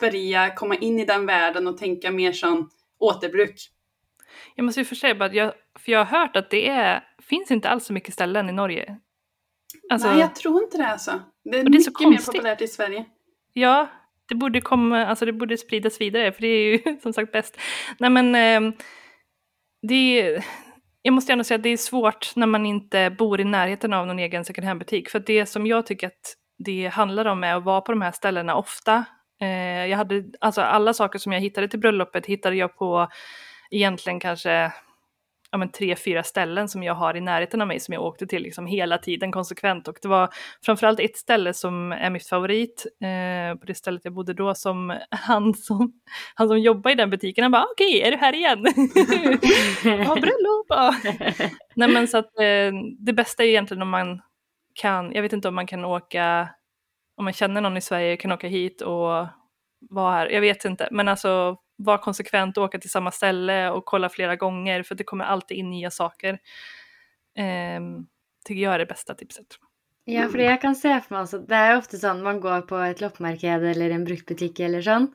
börja 0.00 0.54
komma 0.54 0.76
in 0.76 0.98
i 1.00 1.04
den 1.04 1.26
världen 1.26 1.66
och 1.66 1.78
tänka 1.78 2.10
mer 2.10 2.32
som 2.32 2.70
återbruk. 2.98 3.54
Jag 4.54 4.64
måste 4.64 4.80
ju 4.80 4.84
för 4.84 4.94
sig 4.94 5.14
bara, 5.14 5.24
att 5.24 5.34
jag, 5.34 5.52
för 5.78 5.92
jag 5.92 6.04
har 6.04 6.18
hört 6.20 6.36
att 6.36 6.50
det 6.50 6.68
är, 6.68 7.04
finns 7.22 7.50
inte 7.50 7.68
alls 7.68 7.86
så 7.86 7.92
mycket 7.92 8.14
ställen 8.14 8.48
i 8.48 8.52
Norge. 8.52 8.98
Alltså, 9.92 10.08
Nej, 10.08 10.20
jag 10.20 10.34
tror 10.34 10.62
inte 10.62 10.78
det 10.78 10.86
alltså. 10.88 11.20
Det 11.44 11.58
är, 11.58 11.64
Och 11.64 11.70
det 11.70 11.78
är 11.78 11.80
så 11.80 11.90
mycket 11.90 12.00
mer 12.08 12.16
konstigt. 12.16 12.34
populärt 12.34 12.60
i 12.60 12.68
Sverige. 12.68 13.04
Ja, 13.52 13.88
det 14.28 14.34
borde 14.34 14.60
komma, 14.60 15.06
alltså 15.06 15.24
det 15.24 15.32
borde 15.32 15.56
spridas 15.58 16.00
vidare 16.00 16.32
för 16.32 16.40
det 16.40 16.48
är 16.48 16.72
ju 16.72 16.98
som 17.02 17.12
sagt 17.12 17.32
bäst. 17.32 17.58
Nej 17.98 18.10
men, 18.10 18.34
eh, 18.34 18.72
det 19.82 20.20
är, 20.20 20.44
jag 21.02 21.14
måste 21.14 21.32
ändå 21.32 21.44
säga 21.44 21.56
att 21.56 21.62
det 21.62 21.68
är 21.68 21.76
svårt 21.76 22.36
när 22.36 22.46
man 22.46 22.66
inte 22.66 23.10
bor 23.10 23.40
i 23.40 23.44
närheten 23.44 23.92
av 23.92 24.06
någon 24.06 24.18
egen 24.18 24.44
second 24.44 24.66
hand-butik. 24.66 25.08
För 25.10 25.20
det 25.20 25.46
som 25.46 25.66
jag 25.66 25.86
tycker 25.86 26.06
att 26.06 26.34
det 26.58 26.86
handlar 26.86 27.24
om 27.24 27.44
är 27.44 27.54
att 27.54 27.64
vara 27.64 27.80
på 27.80 27.92
de 27.92 28.02
här 28.02 28.12
ställena 28.12 28.54
ofta. 28.54 29.04
Eh, 29.40 29.86
jag 29.86 29.96
hade, 29.96 30.24
alltså 30.40 30.60
alla 30.60 30.92
saker 30.94 31.18
som 31.18 31.32
jag 31.32 31.40
hittade 31.40 31.68
till 31.68 31.80
bröllopet 31.80 32.26
hittade 32.26 32.56
jag 32.56 32.76
på 32.76 33.08
egentligen 33.70 34.20
kanske 34.20 34.72
ja, 35.56 35.58
men 35.58 35.68
tre, 35.68 35.96
fyra 35.96 36.22
ställen 36.22 36.68
som 36.68 36.82
jag 36.82 36.94
har 36.94 37.16
i 37.16 37.20
närheten 37.20 37.60
av 37.60 37.68
mig 37.68 37.80
som 37.80 37.94
jag 37.94 38.02
åkte 38.02 38.26
till 38.26 38.42
liksom 38.42 38.66
hela 38.66 38.98
tiden 38.98 39.32
konsekvent. 39.32 39.88
Och 39.88 39.98
det 40.02 40.08
var 40.08 40.28
framförallt 40.64 41.00
ett 41.00 41.16
ställe 41.16 41.54
som 41.54 41.92
är 41.92 42.10
mitt 42.10 42.28
favorit, 42.28 42.86
eh, 43.02 43.58
på 43.58 43.66
det 43.66 43.74
stället 43.74 44.04
jag 44.04 44.14
bodde 44.14 44.34
då, 44.34 44.54
som 44.54 44.98
han 45.10 45.54
som, 45.54 45.92
han 46.34 46.48
som 46.48 46.58
jobbar 46.58 46.90
i 46.90 46.94
den 46.94 47.10
butiken, 47.10 47.42
han 47.42 47.52
bara 47.52 47.64
okej, 47.72 48.02
är 48.02 48.10
du 48.10 48.16
här 48.16 48.32
igen? 48.32 48.64
ja, 49.84 50.14
bröllop! 50.14 51.00
Nej 51.74 51.88
men 51.88 52.08
så 52.08 52.18
att 52.18 52.38
eh, 52.38 52.72
det 52.98 53.12
bästa 53.12 53.44
är 53.44 53.48
egentligen 53.48 53.82
om 53.82 53.90
man 53.90 54.20
kan, 54.74 55.12
jag 55.12 55.22
vet 55.22 55.32
inte 55.32 55.48
om 55.48 55.54
man 55.54 55.66
kan 55.66 55.84
åka, 55.84 56.48
om 57.16 57.24
man 57.24 57.32
känner 57.32 57.60
någon 57.60 57.76
i 57.76 57.80
Sverige 57.80 58.16
kan 58.16 58.32
åka 58.32 58.48
hit 58.48 58.82
och 58.82 59.26
vara 59.90 60.12
här, 60.12 60.28
jag 60.28 60.40
vet 60.40 60.64
inte, 60.64 60.88
men 60.90 61.08
alltså 61.08 61.56
vara 61.76 61.98
konsekvent 61.98 62.56
och 62.58 62.64
åka 62.64 62.78
till 62.78 62.90
samma 62.90 63.10
ställe 63.10 63.70
och 63.70 63.84
kolla 63.84 64.08
flera 64.08 64.36
gånger 64.36 64.82
för 64.82 64.94
det 64.94 65.04
kommer 65.04 65.24
alltid 65.24 65.56
in 65.56 65.70
nya 65.70 65.90
saker. 65.90 66.38
Ehm, 67.38 68.06
tycker 68.44 68.62
jag 68.62 68.74
är 68.74 68.78
det 68.78 68.86
bästa 68.86 69.14
tipset. 69.14 69.46
Ja, 70.04 70.28
för 70.28 70.38
jag 70.38 70.60
kan 70.60 70.74
se 70.74 71.00
för 71.00 71.14
mig 71.14 71.22
att 71.22 71.48
Det 71.48 71.54
är 71.54 71.78
ofta 71.78 71.96
så 71.96 72.08
att 72.08 72.16
man 72.16 72.40
går 72.40 72.60
på 72.60 72.76
ett 72.76 73.00
loppemarked 73.00 73.64
eller 73.64 73.90
en 73.90 74.04
bruktbutik 74.04 74.60
eller 74.60 74.82
sånt 74.82 75.14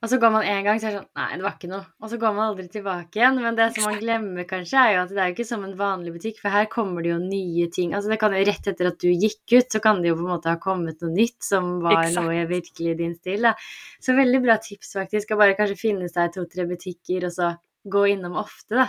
og 0.00 0.08
så 0.08 0.16
går 0.16 0.30
man 0.32 0.46
en 0.48 0.64
gang, 0.64 0.78
så 0.80 0.88
er 0.88 0.94
det 0.94 1.00
sånn 1.02 1.18
Nei, 1.20 1.28
det 1.36 1.44
var 1.44 1.56
ikke 1.58 1.68
noe. 1.68 1.84
Og 2.00 2.08
så 2.08 2.18
går 2.20 2.36
man 2.36 2.46
aldri 2.46 2.64
tilbake 2.72 3.20
igjen. 3.20 3.40
Men 3.44 3.56
det 3.58 3.66
som 3.74 3.84
man 3.84 3.98
glemmer 4.00 4.46
kanskje, 4.48 4.80
er 4.80 4.94
jo 4.94 5.02
at 5.02 5.12
det 5.12 5.20
er 5.20 5.28
jo 5.28 5.34
ikke 5.36 5.48
som 5.50 5.66
en 5.66 5.74
vanlig 5.76 6.14
butikk, 6.14 6.38
for 6.40 6.54
her 6.54 6.68
kommer 6.72 7.04
det 7.04 7.12
jo 7.12 7.18
nye 7.20 7.66
ting. 7.74 7.92
Altså 7.96 8.12
det 8.12 8.20
kan 8.22 8.36
jo 8.36 8.40
rett 8.48 8.70
etter 8.72 8.88
at 8.88 8.96
du 9.02 9.10
gikk 9.10 9.56
ut, 9.58 9.68
så 9.68 9.82
kan 9.84 10.00
det 10.00 10.08
jo 10.08 10.16
på 10.16 10.24
en 10.24 10.32
måte 10.32 10.54
ha 10.54 10.60
kommet 10.62 11.04
noe 11.04 11.12
nytt 11.12 11.44
som 11.44 11.74
var 11.84 12.06
Exakt. 12.06 12.16
noe 12.16 12.46
virkelig 12.48 12.94
i 12.94 12.96
din 13.02 13.12
stil. 13.18 13.44
Da. 13.50 13.52
Så 14.00 14.16
veldig 14.16 14.40
bra 14.46 14.56
tips, 14.64 14.94
faktisk. 15.02 15.34
Å 15.34 15.40
bare 15.42 15.58
kanskje 15.58 15.76
finne 15.82 16.08
seg 16.08 16.32
to-tre 16.32 16.64
butikker, 16.70 17.28
og 17.28 17.36
så 17.36 17.52
gå 17.92 18.06
innom 18.14 18.40
ofte, 18.40 18.80
da. 18.80 18.88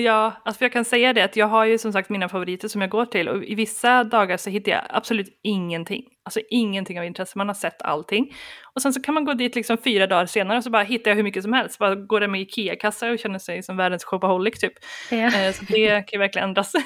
Ja, 0.00 0.42
alltså 0.44 0.58
för 0.58 0.64
jag 0.64 0.72
kan 0.72 0.84
säga 0.84 1.12
det 1.12 1.22
att 1.22 1.36
jag 1.36 1.46
har 1.46 1.64
ju 1.64 1.78
som 1.78 1.92
sagt 1.92 2.08
mina 2.10 2.28
favoriter 2.28 2.68
som 2.68 2.80
jag 2.80 2.90
går 2.90 3.06
till 3.06 3.28
och 3.28 3.44
i 3.44 3.54
vissa 3.54 4.04
dagar 4.04 4.36
så 4.36 4.50
hittar 4.50 4.72
jag 4.72 4.82
absolut 4.90 5.40
ingenting. 5.42 6.04
Alltså 6.24 6.40
ingenting 6.50 6.98
av 6.98 7.04
intresse, 7.04 7.38
man 7.38 7.48
har 7.48 7.54
sett 7.54 7.82
allting. 7.82 8.34
Och 8.74 8.82
sen 8.82 8.92
så 8.92 9.02
kan 9.02 9.14
man 9.14 9.24
gå 9.24 9.34
dit 9.34 9.54
liksom 9.54 9.78
fyra 9.78 10.06
dagar 10.06 10.26
senare 10.26 10.58
och 10.58 10.64
så 10.64 10.70
bara 10.70 10.82
hittar 10.82 11.10
jag 11.10 11.16
hur 11.16 11.22
mycket 11.22 11.42
som 11.42 11.52
helst. 11.52 11.78
Bara 11.78 11.94
går 11.94 12.20
där 12.20 12.28
med 12.28 12.40
Ikea-kassa 12.40 13.10
och 13.10 13.18
känner 13.18 13.38
sig 13.38 13.62
som 13.62 13.76
världens 13.76 14.04
shopaholic 14.04 14.58
typ. 14.58 14.72
Ja. 15.10 15.16
Eh, 15.16 15.52
så 15.52 15.64
det 15.64 15.88
kan 15.88 16.06
ju 16.12 16.18
verkligen 16.18 16.48
ändras. 16.48 16.72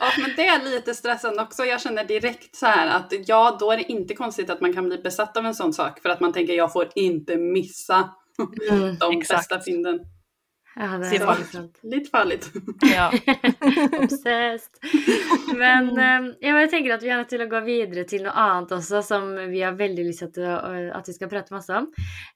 Ja, 0.00 0.06
men 0.18 0.30
det 0.36 0.46
är 0.46 0.64
lite 0.64 0.94
stressande 0.94 1.42
också. 1.42 1.64
Jag 1.64 1.80
känner 1.80 2.04
direkt 2.04 2.56
så 2.56 2.66
här 2.66 2.96
att 2.96 3.12
ja, 3.26 3.56
då 3.60 3.70
är 3.72 3.76
det 3.76 3.92
inte 3.92 4.14
konstigt 4.14 4.50
att 4.50 4.60
man 4.60 4.72
kan 4.72 4.88
bli 4.88 4.98
besatt 4.98 5.36
av 5.36 5.46
en 5.46 5.54
sån 5.54 5.72
sak 5.72 6.00
för 6.02 6.08
att 6.08 6.20
man 6.20 6.32
tänker 6.32 6.54
jag 6.54 6.72
får 6.72 6.88
inte 6.94 7.36
missa 7.36 8.10
Mm. 8.70 8.96
de 9.00 9.18
Exakt. 9.18 9.38
bästa 9.40 9.60
fynden. 9.60 10.00
Ja, 10.76 10.98
det 10.98 11.10
Det 11.10 11.16
är 11.16 11.40
är 11.40 11.44
sant. 11.44 11.78
Litt 11.82 12.10
farligt. 12.10 12.50
Ja. 12.82 13.12
Obsessed. 14.02 14.70
Men 15.56 15.98
eh, 15.98 16.34
jeg 16.40 16.54
bare 16.56 16.68
tenker 16.72 16.94
at 16.96 17.02
vi 17.04 17.10
er 17.14 17.20
nødt 17.20 17.30
til 17.30 17.44
å 17.44 17.48
gå 17.50 17.60
videre 17.66 18.04
til 18.10 18.24
noe 18.26 18.34
annet 18.34 18.72
også, 18.74 19.02
som 19.06 19.28
vi 19.52 19.60
har 19.62 19.76
veldig 19.78 20.06
lyst 20.08 20.24
til 20.34 20.46
å, 20.50 20.56
at 20.98 21.08
vi 21.08 21.14
skal 21.14 21.30
prate 21.30 21.54
masse 21.54 21.70
om. 21.78 21.86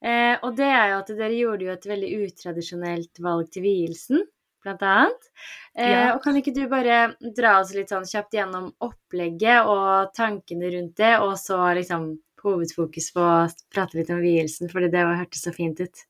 Eh, 0.02 0.36
og 0.42 0.54
det 0.58 0.68
er 0.70 0.92
jo 0.92 0.98
at 1.00 1.10
dere 1.18 1.34
gjorde 1.34 1.66
jo 1.66 1.72
et 1.74 1.88
veldig 1.90 2.10
utradisjonelt 2.28 3.22
valg 3.26 3.50
til 3.54 3.64
vielsen, 3.66 4.22
blant 4.62 4.84
annet. 4.86 5.26
Eh, 5.74 5.88
Ja. 5.90 6.04
Og 6.14 6.22
kan 6.22 6.38
ikke 6.38 6.54
du 6.54 6.64
bare 6.70 7.14
dra 7.36 7.56
oss 7.60 7.74
litt 7.74 7.90
sånn 7.90 8.06
kjapt 8.06 8.34
gjennom 8.38 8.70
opplegget 8.86 9.66
og 9.66 10.12
tankene 10.14 10.70
rundt 10.76 10.94
det, 10.98 11.16
og 11.18 11.34
så 11.38 11.58
liksom 11.78 12.12
hovedfokus 12.42 13.10
på 13.16 13.20
å 13.24 13.48
prate 13.74 13.98
litt 13.98 14.10
om 14.14 14.22
vielsen, 14.22 14.70
fordi 14.70 14.92
det 14.94 15.02
hørtes 15.02 15.42
så 15.42 15.50
fint 15.54 15.80
ut. 15.82 16.04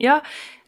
Ja, 0.00 0.18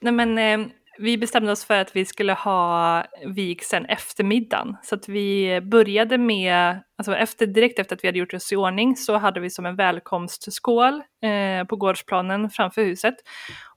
nej 0.04 0.12
men 0.16 0.38
eh, 0.38 0.64
vi 0.98 1.18
bestämde 1.18 1.52
oss 1.52 1.64
för 1.64 1.80
att 1.80 1.96
vi 1.96 2.04
skulle 2.04 2.32
ha 2.32 3.04
vigseln 3.26 3.86
efter 3.86 4.24
middagen. 4.24 4.76
Så 4.82 4.94
att 4.94 5.08
vi 5.08 5.60
började 5.60 6.18
med, 6.18 6.80
alltså 6.98 7.16
efter, 7.16 7.46
direkt 7.46 7.78
efter 7.78 7.96
att 7.96 8.04
vi 8.04 8.08
hade 8.08 8.18
gjort 8.18 8.34
oss 8.34 8.52
i 8.52 8.56
ordning 8.56 8.96
så 8.96 9.16
hade 9.16 9.40
vi 9.40 9.50
som 9.50 9.66
en 9.66 9.76
välkomstskål 9.76 10.94
eh, 11.22 11.66
på 11.66 11.76
gårdsplanen 11.76 12.50
framför 12.50 12.84
huset. 12.84 13.14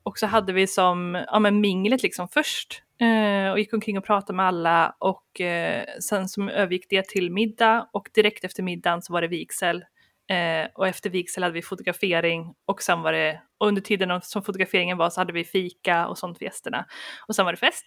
Och 0.03 0.17
så 0.17 0.25
hade 0.25 0.53
vi 0.53 0.67
som, 0.67 1.23
ja 1.27 1.39
men 1.39 1.61
minglet 1.61 2.03
liksom 2.03 2.27
först. 2.27 2.83
Eh, 3.01 3.51
och 3.51 3.59
gick 3.59 3.73
omkring 3.73 3.97
och 3.97 4.05
pratade 4.05 4.37
med 4.37 4.45
alla 4.45 4.95
och 4.99 5.41
eh, 5.41 5.83
sen 5.99 6.29
som 6.29 6.49
övergick 6.49 6.85
det 6.89 7.07
till 7.07 7.31
middag 7.31 7.89
och 7.93 8.09
direkt 8.13 8.43
efter 8.43 8.63
middagen 8.63 9.01
så 9.01 9.13
var 9.13 9.21
det 9.21 9.27
vigsel. 9.27 9.83
Eh, 10.29 10.67
och 10.75 10.87
efter 10.87 11.09
vigsel 11.09 11.43
hade 11.43 11.53
vi 11.53 11.61
fotografering 11.61 12.53
och 12.65 12.81
sen 12.81 13.01
var 13.01 13.13
det, 13.13 13.41
och 13.57 13.67
under 13.67 13.81
tiden 13.81 14.21
som 14.21 14.43
fotograferingen 14.43 14.97
var 14.97 15.09
så 15.09 15.21
hade 15.21 15.33
vi 15.33 15.43
fika 15.43 16.07
och 16.07 16.17
sånt 16.17 16.37
för 16.37 16.45
gästerna. 16.45 16.85
Och 17.27 17.35
sen 17.35 17.45
var 17.45 17.53
det 17.53 17.57
fest. 17.57 17.85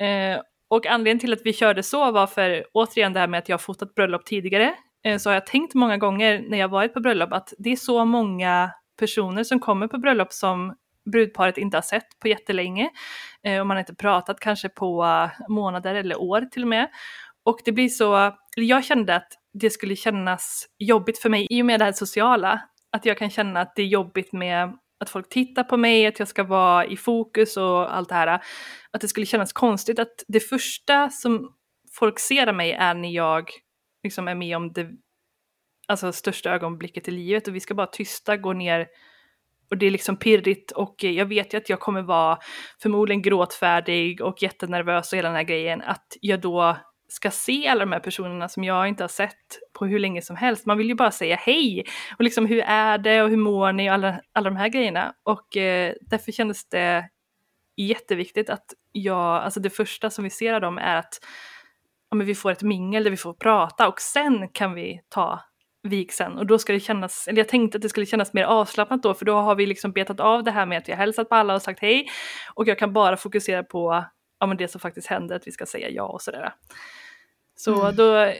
Eh, 0.00 0.40
och 0.68 0.86
anledningen 0.86 1.18
till 1.18 1.32
att 1.32 1.40
vi 1.44 1.52
körde 1.52 1.82
så 1.82 2.10
var 2.10 2.26
för, 2.26 2.64
återigen 2.72 3.12
det 3.12 3.20
här 3.20 3.28
med 3.28 3.38
att 3.38 3.48
jag 3.48 3.54
har 3.54 3.58
fotat 3.58 3.94
bröllop 3.94 4.24
tidigare, 4.24 4.74
eh, 5.04 5.18
så 5.18 5.30
har 5.30 5.34
jag 5.34 5.46
tänkt 5.46 5.74
många 5.74 5.96
gånger 5.96 6.44
när 6.48 6.58
jag 6.58 6.68
varit 6.68 6.94
på 6.94 7.00
bröllop 7.00 7.32
att 7.32 7.52
det 7.58 7.72
är 7.72 7.76
så 7.76 8.04
många 8.04 8.70
personer 8.98 9.44
som 9.44 9.60
kommer 9.60 9.88
på 9.88 9.98
bröllop 9.98 10.32
som 10.32 10.74
brudparet 11.12 11.58
inte 11.58 11.76
har 11.76 11.82
sett 11.82 12.18
på 12.22 12.28
jättelänge. 12.28 12.90
Eh, 13.42 13.60
och 13.60 13.66
man 13.66 13.76
har 13.76 13.80
inte 13.80 13.94
pratat 13.94 14.40
kanske 14.40 14.68
på 14.68 15.06
månader 15.48 15.94
eller 15.94 16.20
år 16.20 16.40
till 16.40 16.62
och 16.62 16.68
med. 16.68 16.88
Och 17.44 17.60
det 17.64 17.72
blir 17.72 17.88
så, 17.88 18.16
eller 18.56 18.66
jag 18.66 18.84
kände 18.84 19.16
att 19.16 19.32
det 19.52 19.70
skulle 19.70 19.96
kännas 19.96 20.66
jobbigt 20.78 21.18
för 21.18 21.28
mig 21.28 21.46
i 21.50 21.62
och 21.62 21.66
med 21.66 21.80
det 21.80 21.84
här 21.84 21.92
sociala. 21.92 22.62
Att 22.92 23.06
jag 23.06 23.18
kan 23.18 23.30
känna 23.30 23.60
att 23.60 23.76
det 23.76 23.82
är 23.82 23.86
jobbigt 23.86 24.32
med 24.32 24.76
att 25.00 25.10
folk 25.10 25.28
tittar 25.28 25.64
på 25.64 25.76
mig, 25.76 26.06
att 26.06 26.18
jag 26.18 26.28
ska 26.28 26.44
vara 26.44 26.86
i 26.86 26.96
fokus 26.96 27.56
och 27.56 27.96
allt 27.96 28.08
det 28.08 28.14
här. 28.14 28.42
Att 28.90 29.00
det 29.00 29.08
skulle 29.08 29.26
kännas 29.26 29.52
konstigt 29.52 29.98
att 29.98 30.24
det 30.28 30.40
första 30.40 31.10
som 31.10 31.54
folk 31.92 32.18
ser 32.18 32.46
av 32.46 32.54
mig 32.54 32.72
är 32.72 32.94
när 32.94 33.10
jag 33.10 33.50
liksom 34.02 34.28
är 34.28 34.34
med 34.34 34.56
om 34.56 34.72
det 34.72 34.90
alltså, 35.88 36.12
största 36.12 36.50
ögonblicket 36.50 37.08
i 37.08 37.10
livet 37.10 37.48
och 37.48 37.54
vi 37.54 37.60
ska 37.60 37.74
bara 37.74 37.86
tysta, 37.86 38.36
gå 38.36 38.52
ner 38.52 38.86
och 39.70 39.76
det 39.78 39.86
är 39.86 39.90
liksom 39.90 40.16
pirrigt 40.16 40.70
och 40.70 41.04
jag 41.04 41.26
vet 41.26 41.54
ju 41.54 41.58
att 41.58 41.68
jag 41.68 41.80
kommer 41.80 42.02
vara 42.02 42.38
förmodligen 42.82 43.22
gråtfärdig 43.22 44.20
och 44.20 44.42
jättenervös 44.42 45.12
och 45.12 45.18
hela 45.18 45.28
den 45.28 45.36
här 45.36 45.42
grejen. 45.42 45.82
Att 45.82 46.16
jag 46.20 46.40
då 46.40 46.76
ska 47.10 47.30
se 47.30 47.68
alla 47.68 47.80
de 47.80 47.92
här 47.92 48.00
personerna 48.00 48.48
som 48.48 48.64
jag 48.64 48.88
inte 48.88 49.02
har 49.02 49.08
sett 49.08 49.58
på 49.72 49.86
hur 49.86 49.98
länge 49.98 50.22
som 50.22 50.36
helst. 50.36 50.66
Man 50.66 50.78
vill 50.78 50.88
ju 50.88 50.94
bara 50.94 51.10
säga 51.10 51.36
hej! 51.36 51.84
Och 52.18 52.24
liksom 52.24 52.46
hur 52.46 52.60
är 52.60 52.98
det? 52.98 53.22
Och 53.22 53.30
hur 53.30 53.36
mår 53.36 53.72
ni? 53.72 53.90
Och 53.90 53.94
alla, 53.94 54.20
alla 54.32 54.50
de 54.50 54.56
här 54.56 54.68
grejerna. 54.68 55.14
Och 55.22 55.56
eh, 55.56 55.94
därför 56.00 56.32
kändes 56.32 56.68
det 56.68 57.08
jätteviktigt 57.76 58.50
att 58.50 58.64
jag, 58.92 59.42
alltså 59.42 59.60
det 59.60 59.70
första 59.70 60.10
som 60.10 60.24
vi 60.24 60.30
ser 60.30 60.54
av 60.54 60.60
dem 60.60 60.78
är 60.78 60.96
att 60.96 61.18
ja, 62.10 62.16
men 62.16 62.26
vi 62.26 62.34
får 62.34 62.50
ett 62.50 62.62
mingel 62.62 63.04
där 63.04 63.10
vi 63.10 63.16
får 63.16 63.34
prata. 63.34 63.88
Och 63.88 64.00
sen 64.00 64.48
kan 64.48 64.74
vi 64.74 65.00
ta 65.08 65.40
vigseln 65.82 66.38
och 66.38 66.46
då 66.46 66.58
ska 66.58 66.72
det 66.72 66.80
kännas, 66.80 67.28
eller 67.28 67.38
jag 67.38 67.48
tänkte 67.48 67.78
att 67.78 67.82
det 67.82 67.88
skulle 67.88 68.06
kännas 68.06 68.32
mer 68.32 68.44
avslappnat 68.44 69.02
då 69.02 69.14
för 69.14 69.24
då 69.24 69.34
har 69.34 69.54
vi 69.54 69.66
liksom 69.66 69.92
betat 69.92 70.20
av 70.20 70.44
det 70.44 70.50
här 70.50 70.66
med 70.66 70.78
att 70.78 70.88
vi 70.88 70.92
har 70.92 70.98
hälsat 70.98 71.28
på 71.28 71.34
alla 71.34 71.54
och 71.54 71.62
sagt 71.62 71.80
hej. 71.80 72.06
Och 72.54 72.68
jag 72.68 72.78
kan 72.78 72.92
bara 72.92 73.16
fokusera 73.16 73.62
på 73.62 74.04
ja, 74.40 74.46
men 74.46 74.56
det 74.56 74.68
som 74.68 74.80
faktiskt 74.80 75.06
händer, 75.06 75.36
att 75.36 75.46
vi 75.46 75.52
ska 75.52 75.66
säga 75.66 75.88
ja 75.90 76.02
och 76.04 76.22
sådär. 76.22 76.52
Så 77.54 77.82
Mm. 77.82 77.96
då, 77.96 78.32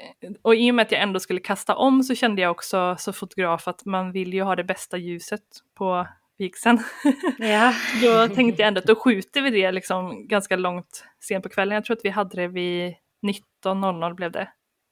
och 0.43 0.55
i 0.55 0.71
och 0.71 0.75
med 0.75 0.83
att 0.83 0.93
jag 0.93 1.03
ändå 1.03 1.21
skulle 1.21 1.41
kasta 1.41 1.77
om 1.77 2.03
så 2.03 2.15
kände 2.15 2.43
jag 2.43 2.51
också 2.51 2.97
som 2.99 3.15
fotograf 3.15 3.69
att 3.69 3.85
man 3.85 4.13
vill 4.13 4.35
ju 4.35 4.43
ha 4.43 4.57
det 4.57 4.65
bästa 4.65 4.97
ljuset 4.97 5.43
på 5.79 6.07
vigseln. 6.39 6.79
Ja. 7.39 7.73
då 8.03 8.35
tänkte 8.35 8.63
jag 8.63 8.69
ändå 8.69 8.79
att 8.79 8.87
då 8.87 8.95
skjuter 8.95 9.43
vi 9.43 9.51
det 9.51 9.73
liksom 9.73 10.29
ganska 10.29 10.57
långt 10.57 11.05
sent 11.21 11.43
på 11.43 11.49
kvällen. 11.49 11.75
Jag 11.75 11.85
tror 11.85 11.97
att 11.97 12.05
vi 12.05 12.09
hade 12.11 12.37
det 12.37 12.49
vid 12.49 12.95
19.00 13.65 14.15
blev 14.15 14.33
det. 14.33 14.49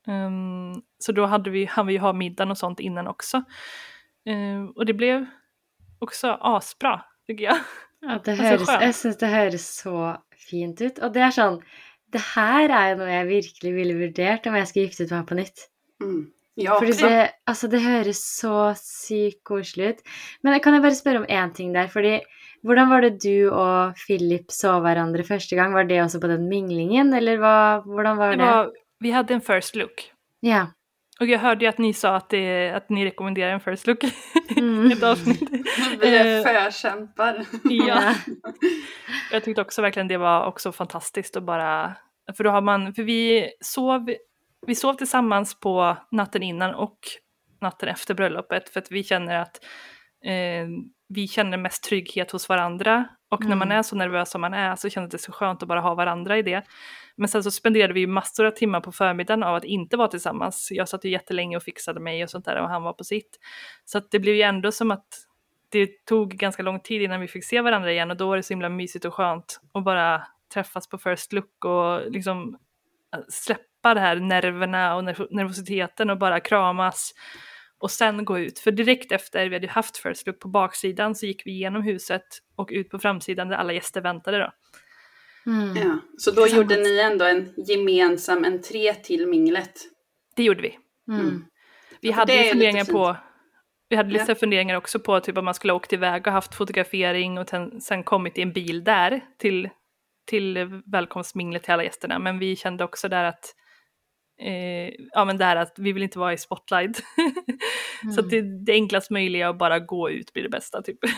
Um, 0.06 0.82
så 0.98 1.12
då 1.12 1.26
hade 1.26 1.50
vi, 1.50 1.64
hann 1.64 1.86
vi 1.86 1.92
ju 1.92 1.98
ha 1.98 2.12
middagen 2.12 2.50
och 2.50 2.58
sånt 2.58 2.80
innan 2.80 3.06
också. 3.06 3.42
Um, 4.26 4.70
och 4.70 4.86
det 4.86 4.92
blev 4.94 5.26
också 5.98 6.38
asbra, 6.40 7.04
tycker 7.26 7.44
jag. 7.44 7.56
Ja, 8.04 8.18
det 8.22 8.34
Altså, 8.36 8.44
høres, 8.44 8.72
jeg 8.82 8.94
syns 8.94 9.16
det 9.20 9.28
høres 9.32 9.68
så 9.82 9.98
fint 10.48 10.80
ut. 10.80 10.98
Og 11.02 11.12
det 11.14 11.22
er 11.26 11.34
sånn 11.34 11.60
Det 12.08 12.22
her 12.34 12.70
er 12.72 12.94
noe 12.96 13.08
jeg 13.10 13.26
virkelig 13.28 13.72
ville 13.74 13.96
vurdert 13.98 14.46
om 14.48 14.54
jeg 14.56 14.68
skulle 14.70 14.86
giftet 14.88 15.10
meg 15.12 15.26
på 15.28 15.36
nytt. 15.36 15.64
Mm. 16.00 16.22
Ja, 16.58 16.74
Fordi 16.80 16.94
det, 16.98 17.18
altså, 17.46 17.68
det 17.70 17.82
høres 17.84 18.18
så 18.24 18.72
sykt 18.80 19.42
koselig 19.46 19.90
ut. 19.92 20.00
Men 20.42 20.56
kan 20.64 20.74
jeg 20.74 20.82
bare 20.82 20.96
spørre 20.98 21.20
om 21.22 21.28
én 21.28 21.52
ting 21.54 21.74
der? 21.74 21.90
Fordi 21.92 22.16
hvordan 22.66 22.88
var 22.90 23.04
det 23.04 23.20
du 23.22 23.50
og 23.52 23.94
Philip 24.00 24.50
så 24.50 24.78
hverandre 24.82 25.22
første 25.26 25.54
gang? 25.58 25.76
Var 25.76 25.86
det 25.86 26.00
også 26.02 26.18
på 26.22 26.30
den 26.32 26.48
minglingen, 26.50 27.12
eller 27.14 27.38
hva, 27.38 27.54
hvordan 27.84 28.18
var 28.18 28.32
Det 28.32 28.40
det? 28.40 28.48
var, 28.48 28.72
vi 29.04 29.12
hade 29.14 29.34
en 29.36 29.44
first 29.44 29.76
look. 29.76 30.08
Ja. 30.42 30.64
Och 31.20 31.26
jag 31.26 31.38
hörde 31.38 31.64
ju 31.64 31.68
att 31.68 31.78
ni 31.78 31.92
sa 31.92 32.16
att, 32.16 32.28
det, 32.30 32.70
att 32.70 32.88
ni 32.88 33.04
rekommenderar 33.04 33.52
en 33.52 33.60
first 33.60 33.86
look 33.86 34.04
Mm. 34.56 34.92
ett 34.92 35.02
avsnitt. 35.02 35.50
Vi 36.00 36.16
är 36.16 36.38
Eh, 36.38 36.42
förkämpar. 36.42 37.44
Ja. 37.64 38.14
Jag 39.32 39.44
tyckte 39.44 39.60
också 39.62 39.82
verkligen 39.82 40.08
det 40.08 40.16
var 40.16 40.46
också 40.46 40.72
fantastiskt 40.72 41.36
att 41.36 41.42
bara, 41.42 41.94
för 42.36 42.44
då 42.44 42.50
har 42.50 42.60
man, 42.60 42.94
för 42.94 43.02
vi 43.02 43.50
sov, 43.60 44.10
vi 44.66 44.74
sov 44.74 44.94
tillsammans 44.94 45.60
på 45.60 45.96
natten 46.10 46.42
innan 46.42 46.74
och 46.74 46.98
natten 47.60 47.88
efter 47.88 48.14
bröllopet 48.14 48.68
för 48.68 48.80
att 48.80 48.90
vi 48.90 49.04
känner 49.04 49.34
att 49.38 49.64
eh, 50.24 50.68
vi 51.08 51.28
känner 51.28 51.58
mest 51.58 51.82
trygghet 51.84 52.30
hos 52.30 52.48
varandra 52.48 53.08
och 53.30 53.44
när 53.44 53.56
man 53.56 53.68
Mm. 53.68 53.78
är 53.78 53.82
så 53.82 53.96
nervös 53.96 54.30
som 54.30 54.40
man 54.40 54.54
är 54.54 54.76
så 54.76 54.88
känns 54.88 55.10
det 55.10 55.18
så 55.18 55.32
skönt 55.32 55.62
att 55.62 55.68
bara 55.68 55.80
ha 55.80 55.94
varandra 55.94 56.38
i 56.38 56.42
det. 56.42 56.62
Men 57.16 57.28
sen 57.28 57.42
så 57.44 57.50
spenderade 57.50 57.92
vi 57.92 58.06
massor 58.06 58.44
av 58.46 58.50
timmar 58.50 58.80
på 58.80 58.92
förmiddagen 58.92 59.42
av 59.42 59.54
att 59.54 59.64
inte 59.64 59.96
vara 59.96 60.08
tillsammans. 60.08 60.68
Jag 60.70 60.88
satt 60.88 61.04
ju 61.04 61.10
jättelänge 61.10 61.56
och 61.56 61.62
fixade 61.62 62.00
mig 62.00 62.22
och 62.24 62.30
sånt 62.30 62.44
där 62.44 62.62
och 62.62 62.68
han 62.68 62.82
var 62.82 62.92
på 62.92 63.04
sitt. 63.04 63.38
Så 63.84 64.00
det 64.10 64.18
blev 64.18 64.34
ju 64.34 64.42
ändå 64.42 64.72
som 64.72 64.90
att 64.90 65.06
det 65.68 66.04
tog 66.06 66.30
ganska 66.30 66.62
lång 66.62 66.80
tid 66.80 67.02
innan 67.02 67.20
vi 67.20 67.28
fick 67.28 67.44
se 67.44 67.60
varandra 67.60 67.92
igen 67.92 68.10
och 68.10 68.16
då 68.16 68.28
var 68.28 68.36
det 68.36 68.42
så 68.42 68.52
himla 68.52 68.68
mysigt 68.68 69.04
och 69.04 69.14
skönt 69.14 69.60
att 69.74 69.84
bara 69.84 70.22
träffas 70.54 70.88
på 70.88 70.98
first 70.98 71.32
look 71.32 71.64
och 71.64 72.10
liksom 72.10 72.58
äh, 73.14 73.20
släppa 73.28 73.94
det 73.94 74.00
här 74.00 74.16
nerverna 74.16 74.96
och 74.96 75.02
nerv- 75.02 75.28
nervositeten 75.30 76.10
och 76.10 76.18
bara 76.18 76.40
kramas 76.40 77.12
och 77.78 77.90
sen 77.90 78.24
gå 78.24 78.38
ut. 78.38 78.58
För 78.58 78.70
direkt 78.70 79.12
efter 79.12 79.48
vi 79.48 79.56
hade 79.56 79.68
haft 79.68 79.96
first 79.96 80.26
look 80.26 80.38
på 80.38 80.48
baksidan 80.48 81.14
så 81.14 81.26
gick 81.26 81.46
vi 81.46 81.50
igenom 81.50 81.82
huset 81.82 82.22
och 82.56 82.68
ut 82.72 82.90
på 82.90 82.98
framsidan 82.98 83.48
där 83.48 83.56
alla 83.56 83.72
gäster 83.72 84.00
väntade 84.00 84.38
då. 84.38 84.52
Mm. 85.50 85.76
Ja. 85.76 85.98
Så 86.18 86.30
då 86.30 86.46
gjorde 86.46 86.76
ni 86.76 86.98
ändå 86.98 87.24
en 87.24 87.54
gemensam 87.56 88.44
entré 88.44 88.94
till 88.94 89.26
minglet. 89.26 89.80
Det 90.36 90.42
gjorde 90.42 90.62
vi. 90.62 90.78
Mm. 91.08 91.44
Vi 92.00 92.08
Ja, 92.08 92.14
hade 92.14 92.34
ju 92.44 92.50
funderingar 92.50 92.84
på 92.84 93.16
vi 93.88 93.96
hade 93.96 94.10
Ja. 94.14 94.20
lite 94.20 94.34
funderingar 94.34 94.76
också 94.76 95.00
på 95.00 95.20
typ 95.20 95.38
att 95.38 95.44
man 95.44 95.54
skulle 95.54 95.72
ha 95.72 95.76
åkt 95.76 95.92
iväg 95.92 96.26
och 96.26 96.32
haft 96.32 96.54
fotografering 96.54 97.38
och 97.38 97.48
sen, 97.48 97.80
sen 97.80 98.04
kommit 98.04 98.38
i 98.38 98.42
en 98.42 98.52
bil 98.52 98.84
där 98.84 99.20
till, 99.38 99.68
till 100.26 100.82
välkomstminglet 100.86 101.62
till 101.62 101.72
alla 101.72 101.84
gästerna. 101.84 102.18
Men 102.18 102.38
vi 102.38 102.56
kände 102.56 102.84
också 102.84 103.08
där 103.08 103.24
att 103.24 103.54
eh, 104.38 104.94
ja 105.12 105.24
men 105.24 105.38
där 105.38 105.56
att 105.56 105.74
vi 105.78 105.92
vill 105.92 106.02
inte 106.02 106.18
vara 106.18 106.32
i 106.32 106.38
spotlight. 106.38 107.02
Så 108.14 108.20
att 108.20 108.30
det, 108.30 108.40
det 108.40 108.72
enklast 108.72 109.10
möjliga 109.10 109.48
att 109.48 109.58
bara 109.58 109.78
gå 109.78 110.10
ut 110.10 110.32
blir 110.32 110.42
det 110.42 110.48
bästa 110.48 110.82
typ. 110.82 110.98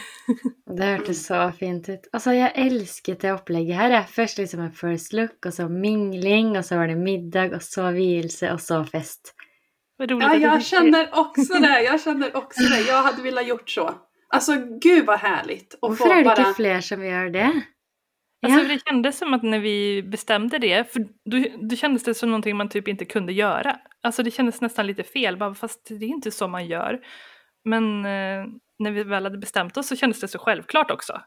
Det 0.76 0.84
hørtes 0.84 1.26
så 1.26 1.52
fint 1.58 1.88
ut. 1.88 2.06
Altså, 2.12 2.32
jeg 2.32 2.52
elsket 2.54 3.24
det 3.24 3.32
opplegget 3.34 3.74
her. 3.74 3.90
Jeg. 3.90 4.06
Først 4.14 4.38
liksom 4.38 4.60
en 4.62 4.72
first 4.72 5.12
look, 5.12 5.46
og 5.46 5.54
så 5.54 5.66
mingling, 5.68 6.52
og 6.58 6.64
så 6.64 6.78
var 6.78 6.86
det 6.86 6.94
middag, 6.96 7.56
og 7.58 7.62
så 7.62 7.90
vielse, 7.90 8.52
og 8.52 8.60
så 8.60 8.84
fest. 8.86 9.34
Vad 9.98 10.10
roligt 10.10 10.28
Ja, 10.28 10.36
jag 10.36 10.64
känner 10.64 11.08
också 11.12 11.54
det. 11.54 11.82
Jag 11.82 12.00
känner 12.00 12.36
också 12.36 12.62
det. 12.62 12.80
Jag 12.80 13.02
hade 13.02 13.22
velat 13.22 13.46
gjort 13.46 13.70
så. 13.70 13.94
Alltså 14.28 14.52
gud 14.80 15.06
vad 15.06 15.18
härligt. 15.18 15.74
Hvorfor 15.80 16.04
få 16.04 16.12
er 16.12 16.16
det 16.16 16.24
bara... 16.24 16.40
ikke 16.40 16.54
flere 16.54 16.82
som 16.82 17.02
gjør 17.04 17.30
det? 17.34 17.50
Alltså 18.42 18.60
Ja. 18.60 18.68
det 18.68 18.80
kändes 18.86 19.18
som 19.18 19.34
att 19.34 19.42
när 19.42 19.58
vi 19.58 20.02
bestämde 20.02 20.58
det, 20.58 20.92
för 20.92 21.00
då, 21.30 21.44
då 21.68 21.76
kändes 21.76 22.04
det 22.04 22.14
som 22.14 22.28
någonting 22.28 22.56
man 22.56 22.68
typ 22.68 22.88
inte 22.88 23.04
kunde 23.04 23.32
göra. 23.32 23.76
Alltså 24.02 24.22
det 24.22 24.30
kändes 24.30 24.60
nästan 24.60 24.86
lite 24.86 25.02
fel, 25.02 25.36
bara, 25.36 25.54
fast 25.54 25.86
det 25.88 26.04
är 26.04 26.08
inte 26.08 26.30
så 26.30 26.48
man 26.48 26.66
gör. 26.66 27.00
Men 27.64 28.04
eh, 28.04 28.46
när 28.78 28.90
vi 28.90 29.02
väl 29.04 29.24
hade 29.24 29.38
bestämt 29.38 29.76
oss 29.76 29.88
så 29.88 29.96
kändes 29.96 30.20
det 30.20 30.28
så 30.28 30.38
självklart 30.38 30.90
också. 30.90 31.20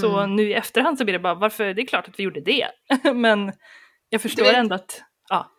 Så 0.00 0.18
Mm. 0.18 0.36
nu 0.36 0.42
i 0.50 0.54
efterhand 0.54 0.98
så 0.98 1.04
blir 1.04 1.12
det 1.12 1.18
bara, 1.18 1.34
varför, 1.34 1.74
det 1.74 1.82
är 1.82 1.86
klart 1.86 2.08
att 2.08 2.18
vi 2.18 2.22
gjorde 2.22 2.40
det. 2.40 2.66
Men 3.14 3.52
jag 4.08 4.22
förstår 4.22 4.44
vet- 4.44 4.56
ändå 4.56 4.74
att, 4.74 5.02
ja. 5.28 5.50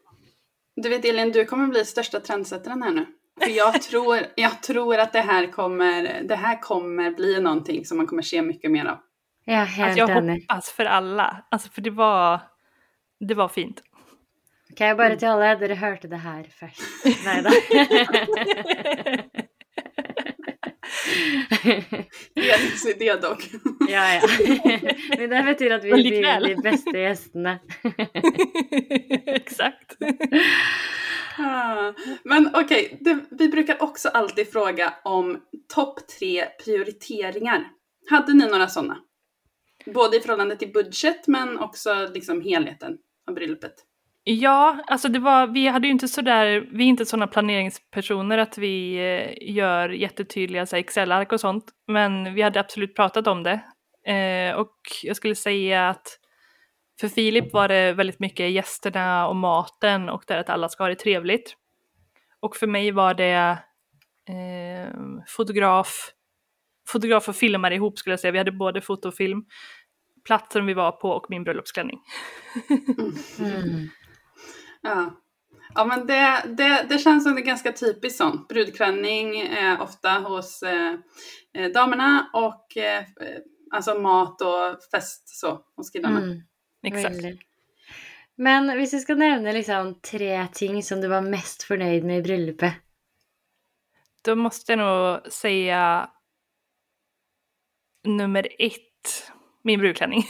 Du 0.76 0.90
vet 0.90 1.06
Elin, 1.06 1.32
du 1.32 1.46
kommer 1.46 1.68
bli 1.68 1.86
största 1.86 2.20
trendsättaren 2.20 2.82
här 2.84 2.92
nu. 2.92 3.06
För 3.44 3.50
jag 3.52 3.82
tror, 3.82 4.20
jag 4.36 4.64
tror 4.64 4.98
att 4.98 5.14
det 5.14 5.22
här, 5.22 5.48
kommer, 5.52 6.22
det 6.24 6.36
här 6.36 6.62
kommer 6.62 7.12
bli 7.12 7.42
någonting 7.42 7.86
som 7.86 7.98
man 7.98 8.08
kommer 8.08 8.22
se 8.22 8.42
mycket 8.42 8.72
mer 8.72 8.86
av. 8.86 8.98
Jag 9.46 9.60
Alltså 9.60 10.00
jag 10.00 10.08
hoppas 10.22 10.72
för 10.72 10.86
alla. 10.86 11.46
Alltså 11.52 11.70
för 11.70 11.82
det 11.82 11.90
var, 11.90 12.40
det 13.20 13.34
var 13.34 13.48
fint. 13.48 13.82
Kan 14.78 14.88
jeg 14.88 14.98
bare 14.98 15.18
til 15.20 15.28
alle, 15.28 15.56
dere 15.60 15.76
hørte 15.76 16.08
det 16.08 16.18
her 16.24 16.46
først. 16.60 16.82
Nei 17.26 17.42
da. 17.44 17.52
Helhetsidé 22.36 23.16
dock. 23.22 23.44
ja, 23.90 24.14
ja. 24.14 24.22
Men 25.18 25.30
det 25.30 25.44
betyr 25.44 25.72
at 25.72 25.84
vi 25.84 25.92
blir 25.92 26.48
de 26.48 26.56
beste 26.62 26.98
gjestene. 26.98 27.60
Exakt. 29.26 29.98
Ah, 31.38 31.94
Men 32.24 32.50
okej, 32.56 32.98
det- 33.02 33.26
vi 33.32 33.50
brukar 33.50 33.84
också 33.84 34.10
alltid 34.10 34.52
fråga 34.52 34.94
om 35.04 35.38
topp 35.76 36.00
tre 36.20 36.46
prioriteringar. 36.66 37.68
Hade 38.10 38.34
ni 38.34 38.48
några 38.48 38.68
sådana? 38.68 38.98
Både 39.86 40.18
i 40.18 40.20
förhållande 40.20 40.56
till 40.56 40.72
budget 40.72 41.28
men 41.28 41.60
också 41.60 42.08
liksom 42.14 42.42
helheten 42.42 42.98
av 43.28 43.36
bröllopet. 43.36 43.74
Ja, 44.24 44.84
alltså 44.88 45.10
det 45.10 45.20
var, 45.20 45.48
vi 45.48 45.68
hade 45.68 45.88
ju 45.88 45.92
inte 45.94 46.08
sådär, 46.08 46.68
vi 46.72 46.84
är 46.84 46.88
inte 46.88 47.06
sådana 47.06 47.28
planeringspersoner 47.28 48.38
att 48.38 48.58
vi 48.58 48.96
eh, 48.96 49.54
gör 49.56 49.90
jättetydliga 49.90 50.66
Excel-ark 50.72 51.32
och 51.32 51.40
sånt. 51.40 51.66
Men 51.88 52.34
vi 52.34 52.42
hade 52.42 52.60
absolut 52.60 52.96
pratat 52.96 53.28
om 53.28 53.44
det. 53.44 53.62
Eh, 54.12 54.56
och 54.56 54.76
jag 55.04 55.16
skulle 55.16 55.36
säga 55.36 55.90
att 55.90 56.18
för 57.00 57.08
Filip 57.08 57.54
var 57.54 57.68
det 57.68 57.94
väldigt 57.94 58.20
mycket 58.20 58.52
gästerna 58.52 59.28
och 59.28 59.36
maten 59.36 60.10
och 60.10 60.24
det 60.28 60.40
att 60.40 60.50
alla 60.50 60.70
ska 60.70 60.84
ha 60.84 60.90
det 60.90 60.96
trevligt. 60.96 61.56
Och 62.40 62.56
för 62.56 62.68
mig 62.68 62.92
var 62.92 63.14
det 63.14 63.58
eh, 64.30 64.94
fotograf, 65.28 66.12
fotograf 66.92 67.30
och 67.30 67.36
filmare 67.36 67.76
ihop 67.76 68.00
skulle 68.00 68.14
jag 68.14 68.20
säga. 68.20 68.32
Vi 68.32 68.38
hade 68.38 68.52
både 68.52 68.82
foto 68.82 69.08
och 69.08 69.16
film. 69.16 69.46
Platsen 70.26 70.66
vi 70.66 70.74
var 70.74 70.92
på 70.92 71.10
och 71.10 71.26
min 71.30 71.44
bröllopsklänning. 71.44 72.00
Mm. 73.40 73.90
Ja, 74.84 75.22
ja 75.76 75.86
men 75.86 76.08
det, 76.08 76.44
det, 76.58 76.86
det 76.90 76.98
känns 76.98 77.24
som 77.24 77.36
det 77.36 77.42
är 77.42 77.46
ganska 77.46 77.72
typiskt 77.72 78.18
sånt. 78.18 78.48
Brudklänning 78.48 79.42
eh, 79.42 79.82
ofta 79.82 80.10
hos 80.10 80.64
eh, 80.64 80.94
eh, 81.54 81.72
damerna 81.72 82.30
och 82.34 82.78
eh, 82.78 83.04
alltså 83.72 84.00
mat 84.00 84.42
och 84.42 84.84
fest 84.92 85.40
så 85.40 85.66
hos 85.76 85.90
killarna. 85.90 86.18
Mm. 86.18 86.42
Exakt. 86.84 87.42
Men 88.38 88.72
hvis 88.78 88.92
du 88.92 89.00
skal 89.00 89.18
nevne 89.18 89.54
liksom 89.54 90.00
tre 90.02 90.48
ting 90.54 90.84
som 90.84 91.02
du 91.02 91.08
var 91.08 91.22
mest 91.22 91.64
fornøyd 91.64 92.04
med 92.04 92.20
i 92.20 92.24
bryllupet 92.26 92.74
Då 94.26 94.36
måste 94.36 94.72
jag 94.72 94.80
nog 94.80 95.32
säga 95.32 96.10
nummer 98.04 98.48
ett, 98.60 99.32
min 99.64 99.80
brudklänning. 99.80 100.24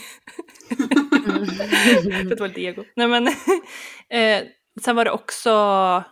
För 2.28 2.32
att 2.32 2.40
vara 2.40 2.48
lite 2.48 2.60
ego. 2.60 2.84
Nej 2.96 3.08
men, 3.08 3.26
eh, 4.08 4.48
sen 4.80 4.96
var 4.96 5.04
det 5.04 5.10
också 5.10 5.50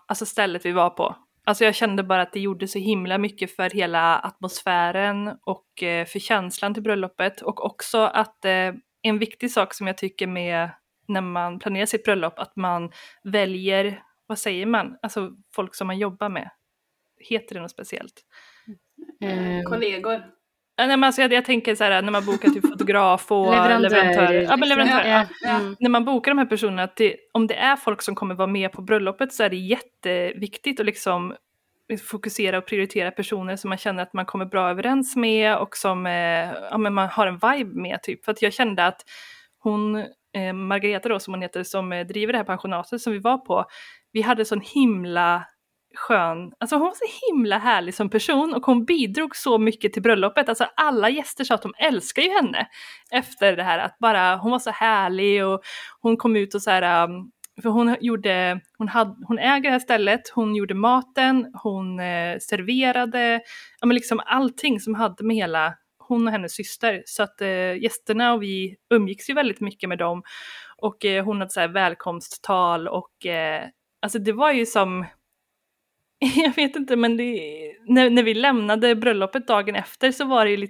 alltså 0.07 0.27
stället 0.27 0.67
vi 0.67 0.73
var 0.73 0.91
på. 0.91 1.17
Alltså 1.45 1.65
jag 1.65 1.75
kände 1.75 2.03
bara 2.03 2.23
att 2.23 2.33
det 2.33 2.41
gjorde 2.41 2.69
så 2.69 2.79
himla 2.79 3.19
mycket 3.19 3.57
för 3.57 3.71
hela 3.71 4.19
atmosfären 4.19 5.37
och 5.43 5.83
eh, 5.83 6.07
för 6.07 6.19
känslan 6.19 6.75
till 6.75 6.83
bröllopet 6.83 7.43
och 7.43 7.65
också 7.65 7.99
att 7.99 8.45
eh, 8.45 8.73
en 9.03 9.19
viktig 9.19 9.51
sak 9.51 9.75
som 9.75 9.87
jag 9.87 9.99
tycker 9.99 10.27
med 10.27 10.71
när 11.09 11.21
man 11.21 11.59
planerar 11.59 11.87
sitt 11.87 12.05
bröllop 12.05 12.39
att 12.39 12.57
man 12.57 12.93
väljer, 13.25 14.03
vad 14.27 14.39
säger 14.39 14.67
man, 14.67 14.99
alltså 15.03 15.31
folk 15.55 15.75
som 15.75 15.87
man 15.87 15.99
jobbar 15.99 16.29
med. 16.29 16.51
Heter 17.29 17.55
det 17.55 17.61
något 17.61 17.71
speciellt? 17.71 18.23
Eh, 19.21 19.63
kollegor. 19.71 20.40
Nej, 20.87 20.97
men 20.97 21.05
alltså 21.05 21.23
jag, 21.23 21.33
jag 21.33 21.45
tänker 21.45 21.75
så 21.75 21.85
här 21.85 22.03
när 22.03 22.13
man 22.13 22.25
bokar 22.25 22.49
typ 22.49 22.69
fotograf 22.69 23.33
och 23.33 23.51
leverantörer. 23.51 24.43
Ja, 24.43 24.57
men 24.57 24.61
liksom. 24.61 24.69
leverantörer. 24.69 25.11
Ja, 25.11 25.27
ja. 25.41 25.61
mm. 25.61 25.77
När 25.79 25.91
man 25.91 26.05
bokar 26.05 26.31
de 26.31 26.39
här 26.39 26.47
personerna, 26.47 26.89
det, 26.97 27.17
om 27.33 27.47
det 27.47 27.55
är 27.55 27.77
folk 27.77 28.03
som 28.03 28.15
kommer 28.15 28.35
vara 28.35 28.47
med 28.47 28.73
på 28.73 28.83
bröllopet 28.83 29.33
så 29.33 29.43
är 29.43 29.51
det 29.51 29.57
jätteviktigt 29.57 30.81
att 30.81 30.87
liksom 30.87 31.35
fokusera 31.99 32.59
och 32.59 32.67
prioritera 32.67 33.11
personer 33.11 33.57
som 33.57 33.69
man 33.69 33.79
känner 33.79 34.03
att 34.03 34.13
man 34.13 34.27
kommer 34.27 34.45
bra 34.45 34.71
överens 34.71 35.17
med 35.17 35.57
och 35.57 35.77
som 35.77 36.07
eh, 36.07 36.53
ja, 36.71 36.79
men 36.79 36.95
man 36.95 37.09
har 37.09 37.27
en 37.27 37.39
vibe 37.39 37.81
med. 37.81 38.03
Typ. 38.03 38.25
För 38.25 38.33
att 38.33 38.43
jag 38.43 38.53
kände 38.53 38.87
att 38.87 39.01
hon, 39.59 39.97
eh, 40.37 40.53
Margareta 40.53 41.09
då 41.09 41.19
som 41.19 41.35
hon 41.35 41.43
heter, 41.43 41.63
som 41.63 41.93
eh, 41.93 42.07
driver 42.07 42.33
det 42.33 42.39
här 42.39 42.45
pensionatet 42.45 43.01
som 43.01 43.13
vi 43.13 43.19
var 43.19 43.39
på, 43.39 43.65
vi 44.13 44.21
hade 44.21 44.45
sån 44.45 44.61
himla 44.61 45.45
skön, 45.95 46.53
alltså 46.61 46.77
hon 46.77 46.85
var 46.85 46.95
så 46.95 47.31
himla 47.31 47.59
härlig 47.59 47.95
som 47.95 48.11
person 48.11 48.55
och 48.55 48.67
hon 48.67 48.85
bidrog 48.85 49.37
så 49.37 49.59
mycket 49.59 49.93
till 49.93 50.03
bröllopet. 50.03 50.49
Alltså 50.49 50.67
alla 50.77 51.11
gäster 51.11 51.45
sa 51.45 51.55
att 51.55 51.63
de 51.63 51.75
älskar 51.79 52.23
ju 52.23 52.31
henne 52.31 52.69
efter 53.11 53.57
det 53.57 53.63
här 53.63 53.79
att 53.79 53.99
bara 53.99 54.37
hon 54.37 54.51
var 54.51 54.59
så 54.59 54.71
härlig 54.71 55.47
och 55.47 55.61
hon 56.01 56.17
kom 56.17 56.37
ut 56.37 56.55
och 56.55 56.63
så 56.63 56.71
här 56.71 57.05
um, 57.05 57.31
för 57.63 57.71
hon 57.71 57.97
gjorde, 58.01 58.61
hon, 58.79 58.89
hade, 58.89 59.17
hon 59.27 59.39
äger 59.39 59.63
det 59.63 59.71
här 59.71 59.79
stället, 59.79 60.21
hon 60.35 60.57
gjorde 60.57 60.75
maten, 60.75 61.53
hon 61.63 62.01
eh, 62.01 62.39
serverade, 62.39 63.41
ja 63.81 63.87
men 63.87 63.95
liksom 63.95 64.21
allting 64.27 64.81
som 64.81 64.95
hade 64.95 65.25
med 65.25 65.37
hela, 65.37 65.75
hon 65.99 66.27
och 66.27 66.33
hennes 66.33 66.55
syster. 66.55 67.03
Så 67.07 67.23
att 67.23 67.41
eh, 67.41 67.83
gästerna 67.83 68.33
och 68.33 68.43
vi 68.43 68.77
umgicks 68.95 69.31
ju 69.31 69.35
väldigt 69.35 69.61
mycket 69.61 69.89
med 69.89 69.99
dem. 69.99 70.23
Och 70.77 71.05
eh, 71.05 71.25
hon 71.25 71.39
hade 71.39 71.51
så 71.51 71.61
här 71.61 71.69
välkomsttal 71.69 72.89
och 72.89 73.27
eh, 73.27 73.65
alltså 74.03 74.19
det 74.19 74.33
var 74.33 74.53
ju 74.53 74.67
som, 74.67 75.07
jag 76.37 76.57
vet 76.57 76.77
inte 76.77 76.97
men 76.97 77.17
det, 77.17 77.41
när, 77.87 78.11
när 78.11 78.23
vi 78.23 78.35
lämnade 78.35 78.95
bröllopet 78.95 79.47
dagen 79.47 79.75
efter 79.75 80.13
så 80.13 80.25
var 80.25 80.45
det 80.45 80.51
ju 80.51 80.69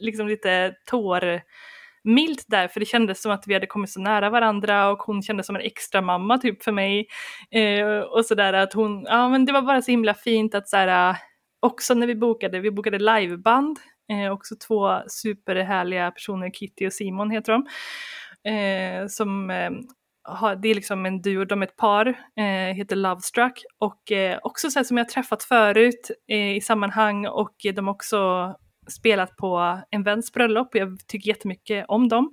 liksom 0.00 0.28
lite 0.28 0.74
tårmilt 0.86 2.44
där 2.48 2.68
för 2.68 2.80
det 2.80 2.86
kändes 2.86 3.22
som 3.22 3.32
att 3.32 3.44
vi 3.46 3.54
hade 3.54 3.66
kommit 3.66 3.90
så 3.90 4.00
nära 4.00 4.30
varandra 4.30 4.90
och 4.90 4.98
hon 4.98 5.22
kändes 5.22 5.46
som 5.46 5.56
en 5.56 5.62
extra 5.62 6.00
mamma 6.00 6.38
typ 6.38 6.62
för 6.62 6.72
mig. 6.72 7.06
Eh, 7.50 8.00
och 8.00 8.26
sådär 8.26 8.52
att 8.52 8.72
hon, 8.72 9.04
ja 9.04 9.28
men 9.28 9.44
det 9.44 9.52
var 9.52 9.62
bara 9.62 9.82
så 9.82 9.90
himla 9.90 10.14
fint 10.14 10.54
att 10.54 10.68
såhär, 10.68 11.16
också 11.60 11.94
när 11.94 12.06
vi 12.06 12.14
bokade, 12.14 12.60
vi 12.60 12.70
bokade 12.70 12.98
liveband, 12.98 13.78
eh, 14.12 14.32
också 14.32 14.54
två 14.66 15.02
superhärliga 15.06 16.10
personer, 16.10 16.50
Kitty 16.50 16.86
och 16.86 16.92
Simon 16.92 17.30
heter 17.30 17.52
de. 17.52 17.66
Eh, 18.50 19.06
som 19.06 19.50
eh, 19.50 19.70
har, 20.30 20.56
det 20.56 20.68
är 20.68 20.74
liksom 20.74 21.06
en 21.06 21.22
duo, 21.22 21.44
de 21.44 21.62
är 21.62 21.66
ett 21.66 21.76
par, 21.76 22.06
eh, 22.36 22.74
heter 22.76 22.96
Lovestruck 22.96 23.64
och 23.78 24.12
eh, 24.12 24.38
också 24.42 24.70
så 24.70 24.78
här 24.78 24.84
som 24.84 24.96
jag 24.96 25.08
träffat 25.08 25.42
förut 25.42 26.10
eh, 26.28 26.56
i 26.56 26.60
sammanhang 26.60 27.26
och 27.26 27.54
de 27.74 27.86
har 27.86 27.94
också 27.94 28.54
spelat 28.90 29.36
på 29.36 29.80
en 29.90 30.02
väns 30.02 30.32
bröllop 30.32 30.74
och 30.74 30.80
jag 30.80 30.98
tycker 31.08 31.28
jättemycket 31.28 31.84
om 31.88 32.08
dem. 32.08 32.30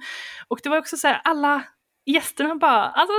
Och 0.47 0.59
det 0.63 0.69
var 0.69 0.77
också 0.77 0.97
så 0.97 1.07
här, 1.07 1.21
alla 1.23 1.63
gästerna 2.05 2.55
bara, 2.55 2.83
alltså 2.83 3.13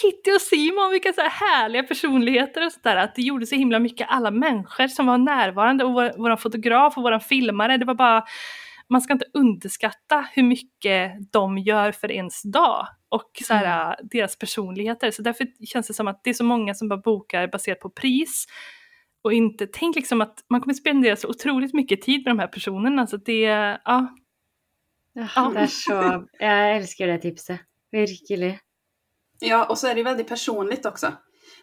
Kitty 0.00 0.30
och 0.30 0.40
Simon, 0.40 0.90
vilka 0.90 1.12
så 1.12 1.20
här 1.20 1.30
härliga 1.30 1.82
personligheter 1.82 2.66
och 2.66 2.72
sådär. 2.72 2.96
Att 2.96 3.14
det 3.14 3.22
gjorde 3.22 3.46
så 3.46 3.54
himla 3.54 3.78
mycket, 3.78 4.06
alla 4.10 4.30
människor 4.30 4.88
som 4.88 5.06
var 5.06 5.18
närvarande 5.18 5.84
och 5.84 5.92
vår, 5.92 6.12
vår 6.16 6.36
fotograf 6.36 6.96
och 6.96 7.02
vår 7.02 7.18
filmare. 7.18 7.76
Det 7.76 7.84
var 7.84 7.94
bara, 7.94 8.24
man 8.88 9.00
ska 9.00 9.12
inte 9.12 9.26
underskatta 9.34 10.26
hur 10.32 10.42
mycket 10.42 11.32
de 11.32 11.58
gör 11.58 11.92
för 11.92 12.12
ens 12.12 12.42
dag 12.42 12.86
och 13.16 13.30
så 13.44 13.54
här, 13.54 13.96
deras 14.02 14.38
personligheter. 14.38 15.10
Så 15.10 15.22
därför 15.22 15.66
känns 15.66 15.86
det 15.86 15.94
som 15.94 16.08
att 16.08 16.24
det 16.24 16.30
är 16.30 16.34
så 16.34 16.44
många 16.44 16.74
som 16.74 16.88
bara 16.88 17.00
bokar 17.00 17.48
baserat 17.48 17.80
på 17.80 17.90
pris 17.90 18.46
och 19.22 19.32
inte, 19.32 19.66
tänk 19.66 19.96
liksom 19.96 20.20
att 20.20 20.44
man 20.48 20.60
kommer 20.60 20.74
spendera 20.74 21.16
så 21.16 21.28
otroligt 21.28 21.74
mycket 21.74 22.02
tid 22.02 22.24
med 22.24 22.30
de 22.30 22.38
här 22.38 22.46
personerna 22.48 23.06
så 23.06 23.16
det, 23.16 23.40
ja. 23.84 24.08
Ja, 25.14 25.50
det 25.54 25.60
er 25.62 25.66
så 25.66 26.26
Jeg 26.40 26.76
elsker 26.76 27.06
det 27.06 27.22
tipset. 27.22 27.60
Virkelig. 27.92 28.58
Ja, 29.40 29.64
och 29.64 29.78
så 29.78 29.86
är 29.86 29.94
det 29.94 30.02
väldigt 30.02 30.28
personligt 30.28 30.86
också. 30.86 31.12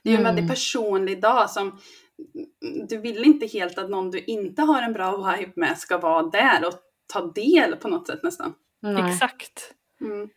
Det 0.04 0.10
är 0.10 0.14
ju 0.14 0.18
en 0.18 0.26
Mm. 0.26 0.36
väldigt 0.36 0.52
personlig 0.52 1.22
dag 1.22 1.50
som 1.50 1.80
du 2.90 2.98
vill 2.98 3.24
inte 3.24 3.46
helt 3.48 3.78
att 3.78 3.90
någon 3.90 4.12
du 4.12 4.20
inte 4.20 4.62
har 4.62 4.82
en 4.82 4.94
bra 4.94 5.18
vibe 5.18 5.52
med 5.56 5.78
ska 5.78 5.98
vara 5.98 6.24
där 6.24 6.68
och 6.68 6.74
ta 7.14 7.32
del 7.32 7.76
på 7.76 7.88
något 7.88 8.08
sätt 8.08 8.24
nästan. 8.24 8.54
Nei. 8.82 9.12
Exakt. 9.12 9.74
Mm. 10.02 10.30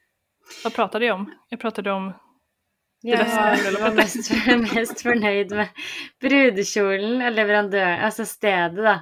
Vad 0.65 0.75
pratade 0.75 1.05
jag 1.05 1.15
om? 1.15 1.33
Jag 1.49 1.61
pratade 1.61 1.93
om 1.93 2.13
Jeg 3.03 3.19
beste 3.19 3.81
var, 3.81 3.95
mest, 3.95 4.31
mest 4.75 5.03
fornøyd 5.03 5.53
med 5.55 5.69
brudekjolen 6.21 7.21
og 7.23 7.33
leverandøren, 7.37 8.01
altså 8.05 8.25
stedet, 8.25 8.83
da. 8.83 8.97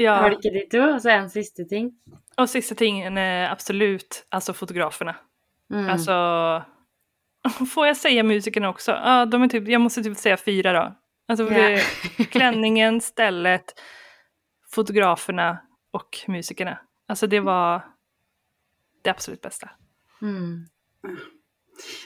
Ja, 0.00 0.16
Var 0.22 0.34
det 0.40 0.52
de 0.54 0.62
to? 0.72 0.80
Og 0.94 1.02
så 1.02 1.10
en 1.10 1.30
siste 1.30 1.64
ting. 1.68 1.92
och 2.36 2.50
sista 2.50 2.74
tingen 2.74 3.18
är 3.18 3.50
absolut 3.50 4.26
alltså 4.28 4.52
fotograferna. 4.52 5.16
Mm. 5.72 5.88
Alltså, 5.90 6.12
får 7.72 7.86
jag 7.86 7.96
säga 7.96 8.22
musikerna 8.22 8.68
också? 8.68 8.90
Ja, 8.90 9.26
de 9.26 9.42
är 9.42 9.48
typ, 9.48 9.68
jag 9.68 9.80
måste 9.80 10.02
typ 10.02 10.16
säga 10.16 10.36
fyra 10.36 10.72
då. 10.72 10.96
Alltså 11.28 11.44
det, 11.44 11.80
klänningen, 12.30 13.00
stället, 13.00 13.64
fotograferna 14.70 15.58
och 15.90 16.18
musikerna. 16.28 16.78
Alltså 17.08 17.26
det 17.26 17.40
var, 17.40 17.82
det 19.02 19.10
absolut 19.10 19.40
bästa. 19.40 19.70
Mm. 20.22 20.66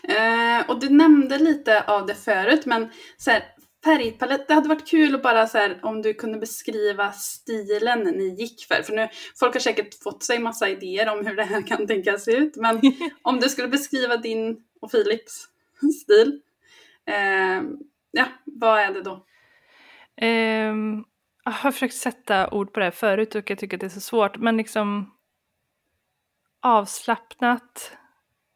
Eh, 0.08 0.70
och 0.70 0.80
du 0.80 0.88
nämnde 0.88 1.38
lite 1.38 1.82
av 1.82 2.06
det 2.06 2.14
förut, 2.14 2.66
men 2.66 2.90
så 3.16 3.30
här, 3.30 3.44
färgpalett, 3.84 4.48
det 4.48 4.54
hade 4.54 4.68
varit 4.68 4.88
kul 4.88 5.14
att 5.14 5.22
bara 5.22 5.46
så 5.46 5.58
här, 5.58 5.78
om 5.82 6.02
du 6.02 6.14
kunde 6.14 6.38
beskriva 6.38 7.12
stilen 7.12 8.00
ni 8.00 8.24
gick 8.24 8.66
för. 8.68 8.82
För 8.82 8.92
nu, 8.92 9.08
folk 9.38 9.54
har 9.54 9.60
säkert 9.60 10.02
fått 10.02 10.22
sig 10.22 10.38
massa 10.38 10.68
idéer 10.68 11.08
om 11.08 11.26
hur 11.26 11.36
det 11.36 11.44
här 11.44 11.66
kan 11.66 11.86
tänkas 11.86 12.24
se 12.24 12.36
ut, 12.36 12.56
men 12.56 12.80
om 13.22 13.40
du 13.40 13.48
skulle 13.48 13.68
beskriva 13.68 14.16
din 14.16 14.64
och 14.80 14.90
Philips 14.90 15.48
stil, 16.02 16.40
eh, 17.06 17.62
ja, 18.10 18.26
vad 18.44 18.80
är 18.80 18.92
det 18.92 19.02
då? 19.02 19.26
Ehm, 20.16 21.04
jag 21.44 21.52
har 21.52 21.72
försökt 21.72 21.94
sätta 21.94 22.50
ord 22.50 22.72
på 22.72 22.80
det 22.80 22.86
här 22.86 22.90
förut 22.90 23.34
och 23.34 23.50
jag 23.50 23.58
tycker 23.58 23.76
att 23.76 23.80
det 23.80 23.86
är 23.86 23.90
så 23.90 24.00
svårt, 24.00 24.36
men 24.36 24.56
liksom 24.56 25.14
avslappnat 26.60 27.96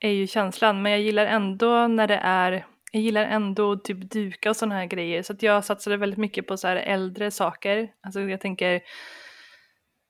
är 0.01 0.11
ju 0.11 0.27
känslan, 0.27 0.83
men 0.83 0.93
jag 0.93 1.01
gillar 1.01 1.27
ändå 1.27 1.89
när 1.89 2.07
det 2.07 2.21
är 2.23 2.67
jag 2.93 3.03
gillar 3.03 3.25
ändå 3.25 3.77
typ 3.77 4.11
duka 4.11 4.51
och 4.51 4.57
sådana 4.57 4.75
här 4.75 4.87
grejer 4.87 5.23
så 5.23 5.33
att 5.33 5.43
jag 5.43 5.65
satsade 5.65 5.97
väldigt 5.97 6.19
mycket 6.19 6.47
på 6.47 6.57
så 6.57 6.69
här 6.69 6.77
äldre 6.77 7.31
saker. 7.31 7.93
Alltså 8.01 8.21
jag 8.21 8.41
tänker 8.41 8.81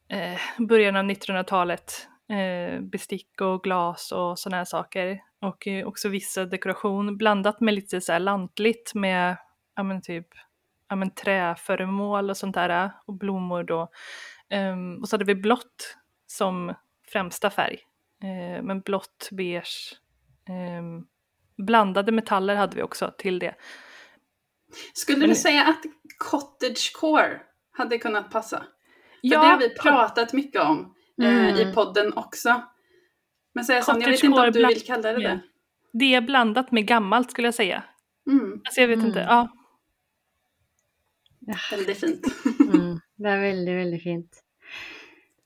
eh, 0.08 0.40
början 0.58 0.96
av 0.96 1.04
1900-talet, 1.04 2.08
eh, 2.30 2.80
bestick 2.80 3.40
och 3.40 3.62
glas 3.62 4.12
och 4.12 4.38
sådana 4.38 4.56
här 4.56 4.64
saker. 4.64 5.20
Och 5.40 5.66
eh, 5.66 5.86
också 5.86 6.08
vissa 6.08 6.44
dekoration 6.44 7.16
blandat 7.16 7.60
med 7.60 7.74
lite 7.74 8.00
så 8.00 8.12
här 8.12 8.20
lantligt 8.20 8.92
med 8.94 9.36
ja 9.76 9.82
men 9.82 10.02
typ 10.02 10.26
ja 10.88 10.96
men 10.96 11.10
träföremål 11.10 12.30
och 12.30 12.36
sånt 12.36 12.54
där 12.54 12.90
och 13.06 13.14
blommor 13.14 13.62
då. 13.62 13.88
Um, 14.54 15.00
och 15.00 15.08
så 15.08 15.14
hade 15.14 15.24
vi 15.24 15.34
blått 15.34 15.96
som 16.26 16.74
främsta 17.12 17.50
färg. 17.50 17.87
Uh, 18.24 18.62
men 18.62 18.80
blått, 18.80 19.28
beige, 19.32 19.96
um, 20.78 21.06
blandade 21.66 22.12
metaller 22.12 22.54
hade 22.56 22.76
vi 22.76 22.82
också 22.82 23.14
till 23.18 23.38
det. 23.38 23.54
Skulle 24.94 25.18
Men- 25.18 25.28
du 25.28 25.34
säga 25.34 25.64
att 25.64 25.82
cottagecore 26.18 27.40
hade 27.70 27.98
kunnat 27.98 28.30
passa? 28.30 28.58
För 28.58 28.66
Ja, 29.22 29.40
det 29.40 29.46
har 29.46 29.58
vi 29.58 29.74
pratat 29.74 30.32
mycket 30.32 30.62
om 30.62 30.94
eh, 31.22 31.28
Mm. 31.48 31.56
i 31.68 31.74
podden 31.74 32.12
också. 32.12 32.62
Men 33.54 33.64
säga 33.64 33.82
sån, 33.82 34.00
jag 34.00 34.08
vet 34.10 34.24
inte 34.24 34.36
Cottagecore 34.36 34.46
om 34.48 34.52
du 34.52 34.66
vill 34.74 34.86
kalla 34.86 35.12
det 35.12 35.18
det. 35.22 35.40
Det 35.92 36.14
är 36.14 36.20
blandat 36.20 36.72
med 36.72 36.86
gammalt 36.86 37.30
skulle 37.30 37.46
jag 37.48 37.54
säga. 37.54 37.82
Mm, 38.30 38.52
Alltså 38.64 38.80
jag 38.80 38.88
vet 38.88 38.98
inte, 38.98 39.20
Mm. 39.22 39.28
ja. 39.34 39.48
väldigt 41.70 42.00
fint. 42.00 42.26
Mm. 42.60 43.00
Det 43.16 43.28
er 43.28 43.40
veldig, 43.40 43.76
veldig 43.76 44.02
fint. 44.02 44.42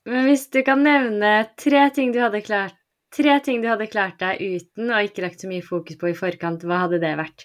Men 0.08 0.26
hvis 0.26 0.48
du 0.50 0.62
kan 0.66 0.82
nevne 0.82 1.32
tre 1.58 1.88
ting 1.94 2.12
du 2.12 2.20
hadde 2.22 2.42
klart 2.44 2.78
Tre 3.12 3.34
ting 3.44 3.60
du 3.60 3.68
hadde 3.68 3.90
klart 3.92 4.22
deg 4.22 4.38
uten 4.40 4.88
og 4.88 5.04
ikke 5.04 5.20
lagt 5.26 5.42
så 5.42 5.48
mye 5.50 5.60
fokus 5.60 5.98
på 6.00 6.08
i 6.08 6.14
forkant, 6.16 6.62
hva 6.64 6.78
hadde 6.86 7.00
det 7.02 7.10
vært? 7.18 7.44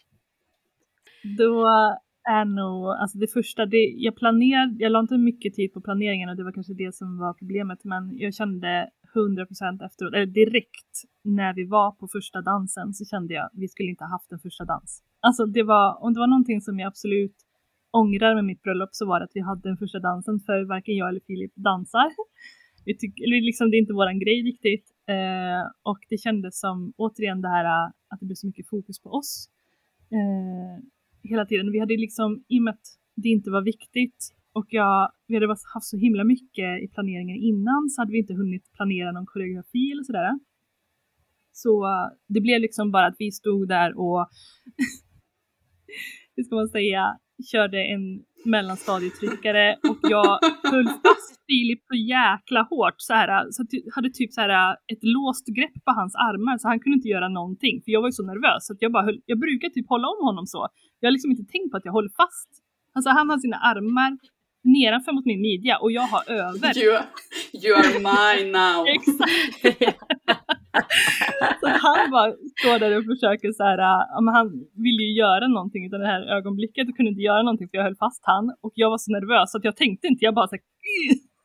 Då 1.37 1.65
är 2.29 2.45
nog, 2.45 2.87
alltså 2.87 3.17
det 3.17 3.27
första, 3.27 3.65
det, 3.65 3.77
jag 3.77 4.15
planerade, 4.15 4.75
jag 4.79 4.91
la 4.91 4.99
inte 4.99 5.17
mycket 5.17 5.53
tid 5.53 5.73
på 5.73 5.81
planeringen 5.81 6.29
och 6.29 6.35
det 6.35 6.43
var 6.43 6.51
kanske 6.51 6.73
det 6.73 6.95
som 6.95 7.17
var 7.17 7.33
problemet, 7.33 7.83
men 7.83 8.17
jag 8.17 8.33
kände 8.33 8.89
100% 9.15 9.85
efteråt, 9.85 10.13
eller 10.13 10.25
direkt 10.25 10.93
när 11.23 11.53
vi 11.53 11.65
var 11.65 11.91
på 11.91 12.07
första 12.07 12.41
dansen 12.41 12.93
så 12.93 13.05
kände 13.05 13.33
jag 13.33 13.49
vi 13.53 13.67
skulle 13.67 13.89
inte 13.89 14.03
ha 14.03 14.11
haft 14.11 14.31
en 14.31 14.39
första 14.39 14.65
dans. 14.65 15.03
Alltså 15.19 15.45
det 15.45 15.63
var, 15.63 16.03
om 16.03 16.13
det 16.13 16.19
var 16.19 16.27
någonting 16.27 16.61
som 16.61 16.79
jag 16.79 16.87
absolut 16.87 17.35
ångrar 18.01 18.35
med 18.35 18.45
mitt 18.45 18.63
bröllop 18.63 18.89
så 18.91 19.05
var 19.05 19.19
det 19.19 19.25
att 19.25 19.37
vi 19.37 19.41
hade 19.41 19.69
den 19.69 19.77
första 19.77 19.99
dansen 19.99 20.39
för 20.39 20.65
varken 20.73 20.95
jag 20.95 21.09
eller 21.09 21.21
Filip 21.27 21.55
dansar. 21.55 22.09
Vi 22.85 22.97
tyck, 22.97 23.19
eller 23.19 23.41
liksom, 23.41 23.71
det 23.71 23.77
är 23.77 23.79
inte 23.85 23.93
våran 23.93 24.19
grej 24.19 24.43
riktigt. 24.43 24.85
Eh, 25.15 25.63
och 25.83 25.99
det 26.09 26.17
kändes 26.17 26.59
som, 26.59 26.93
återigen 26.97 27.41
det 27.41 27.49
här 27.49 27.65
eh, 27.65 27.91
att 28.09 28.19
det 28.19 28.25
blev 28.25 28.35
så 28.35 28.47
mycket 28.47 28.69
fokus 28.69 28.99
på 29.03 29.09
oss. 29.09 29.49
Eh, 30.11 30.83
hela 31.29 31.45
tiden. 31.45 31.71
Vi 31.71 31.79
hade 31.79 31.97
liksom, 31.97 32.43
i 32.47 32.59
och 32.59 32.63
med 32.63 32.73
att 32.73 32.87
det 33.15 33.29
inte 33.29 33.51
var 33.51 33.61
viktigt 33.61 34.19
och 34.57 34.67
jag, 34.69 35.11
vi 35.27 35.35
hade 35.35 35.47
haft 35.47 35.89
så 35.93 35.97
himla 35.97 36.23
mycket 36.23 36.83
i 36.83 36.87
planeringen 36.87 37.37
innan 37.37 37.89
så 37.89 38.01
hade 38.01 38.11
vi 38.11 38.17
inte 38.17 38.33
hunnit 38.33 38.73
planera 38.73 39.11
någon 39.11 39.25
koreografi 39.25 39.91
eller 39.91 40.03
sådär. 40.03 40.39
Så 41.51 41.85
eh, 41.85 42.07
det 42.27 42.41
blev 42.41 42.61
liksom 42.61 42.91
bara 42.91 43.05
att 43.07 43.15
vi 43.19 43.31
stod 43.31 43.67
där 43.67 43.99
och, 43.99 44.27
hur 46.35 46.43
ska 46.43 46.55
man 46.55 46.69
säga, 46.69 47.17
körde 47.51 47.77
en 47.93 48.23
mellanstadietryckare 48.45 49.77
och 49.89 49.99
jag 50.01 50.39
höll 50.71 50.87
fast 50.87 51.45
Filip 51.47 51.81
så 51.87 51.95
jäkla 51.95 52.61
hårt 52.61 52.95
så 52.97 53.13
här, 53.13 53.51
så 53.51 53.61
att 53.61 53.67
jag 53.71 53.93
hade 53.95 54.09
typ 54.09 54.33
så 54.33 54.41
här 54.41 54.73
ett 54.93 55.03
låst 55.15 55.47
grepp 55.47 55.77
på 55.85 55.91
hans 55.91 56.15
armar 56.15 56.57
så 56.57 56.67
han 56.67 56.79
kunde 56.79 56.95
inte 56.95 57.07
göra 57.07 57.29
någonting 57.29 57.81
för 57.83 57.91
jag 57.91 58.01
var 58.01 58.07
ju 58.07 58.11
så 58.11 58.23
nervös 58.23 58.67
så 58.67 58.73
att 58.73 58.81
jag 58.81 58.91
bara 58.91 59.03
höll, 59.03 59.19
jag 59.25 59.39
brukar 59.39 59.69
typ 59.69 59.89
hålla 59.89 60.07
om 60.07 60.25
honom 60.25 60.45
så. 60.45 60.67
Jag 60.99 61.07
har 61.07 61.11
liksom 61.11 61.31
inte 61.31 61.51
tänkt 61.51 61.71
på 61.71 61.77
att 61.77 61.85
jag 61.85 61.91
håller 61.91 62.09
fast. 62.09 62.49
Alltså 62.95 63.09
han 63.09 63.29
har 63.29 63.37
sina 63.37 63.57
armar 63.57 64.17
nedanför 64.63 65.11
mot 65.11 65.25
min 65.25 65.41
midja 65.41 65.77
och 65.77 65.91
jag 65.91 66.07
har 66.13 66.23
över. 66.31 66.77
You, 66.77 66.93
you 67.63 67.75
are 67.75 67.99
mine 68.09 68.51
now. 68.51 68.87
Exakt. 68.95 70.11
så 71.61 71.67
han 71.67 72.11
bara 72.11 72.31
står 72.59 72.79
där 72.79 72.97
och 72.97 73.05
försöker 73.13 73.51
så 73.51 73.63
här, 73.63 73.77
äh, 73.77 74.01
ja, 74.13 74.21
men 74.21 74.33
han 74.33 74.47
vill 74.85 74.99
ju 75.05 75.11
göra 75.23 75.47
någonting 75.47 75.85
i 75.85 75.89
det 75.89 76.07
här 76.13 76.21
ögonblicket 76.37 76.89
och 76.89 76.95
kunde 76.95 77.11
inte 77.11 77.21
göra 77.21 77.41
någonting 77.41 77.69
för 77.69 77.77
jag 77.77 77.83
höll 77.83 77.95
fast 77.95 78.21
han 78.25 78.55
och 78.61 78.71
jag 78.75 78.89
var 78.89 78.97
så 78.97 79.11
nervös 79.11 79.51
så 79.51 79.57
att 79.57 79.63
jag 79.63 79.75
tänkte 79.75 80.07
inte, 80.07 80.25
jag 80.25 80.35
bara 80.35 80.47
så 80.47 80.55
här, 80.55 80.63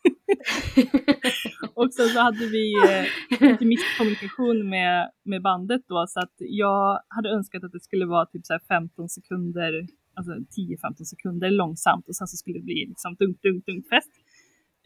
och 1.74 1.94
sen 1.94 2.08
så 2.08 2.20
hade 2.20 2.46
vi 2.46 2.74
eh, 2.88 3.48
lite 3.50 3.64
misskommunikation 3.64 4.68
med, 4.68 5.10
med 5.24 5.42
bandet 5.42 5.82
då 5.88 6.06
så 6.08 6.20
att 6.20 6.34
jag 6.38 7.00
hade 7.08 7.28
önskat 7.28 7.64
att 7.64 7.72
det 7.72 7.80
skulle 7.80 8.06
vara 8.06 8.26
typ 8.26 8.46
så 8.46 8.52
här 8.52 8.60
15 8.68 9.08
sekunder, 9.08 9.86
alltså 10.14 10.32
10-15 10.32 11.04
sekunder 11.04 11.50
långsamt 11.50 12.08
och 12.08 12.16
sen 12.16 12.26
så 12.26 12.36
skulle 12.36 12.58
det 12.58 12.64
bli 12.64 12.86
liksom 12.88 13.16
dunk, 13.18 13.42
dunk, 13.42 13.66
dunk 13.66 13.88
fest. 13.88 14.12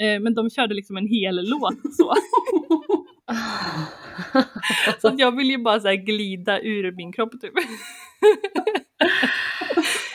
Eh, 0.03 0.21
men 0.21 0.35
de 0.35 0.51
körde 0.51 0.75
liksom 0.75 0.97
en 0.97 1.09
hel 1.09 1.51
låt 1.51 1.95
så. 1.97 2.13
Så 5.01 5.15
jag 5.17 5.37
vill 5.37 5.51
ju 5.51 5.59
bara 5.59 5.81
så 5.81 5.89
glida 5.89 6.61
ur 6.61 6.93
min 6.93 7.13
kropp 7.13 7.41
typ. 7.41 7.55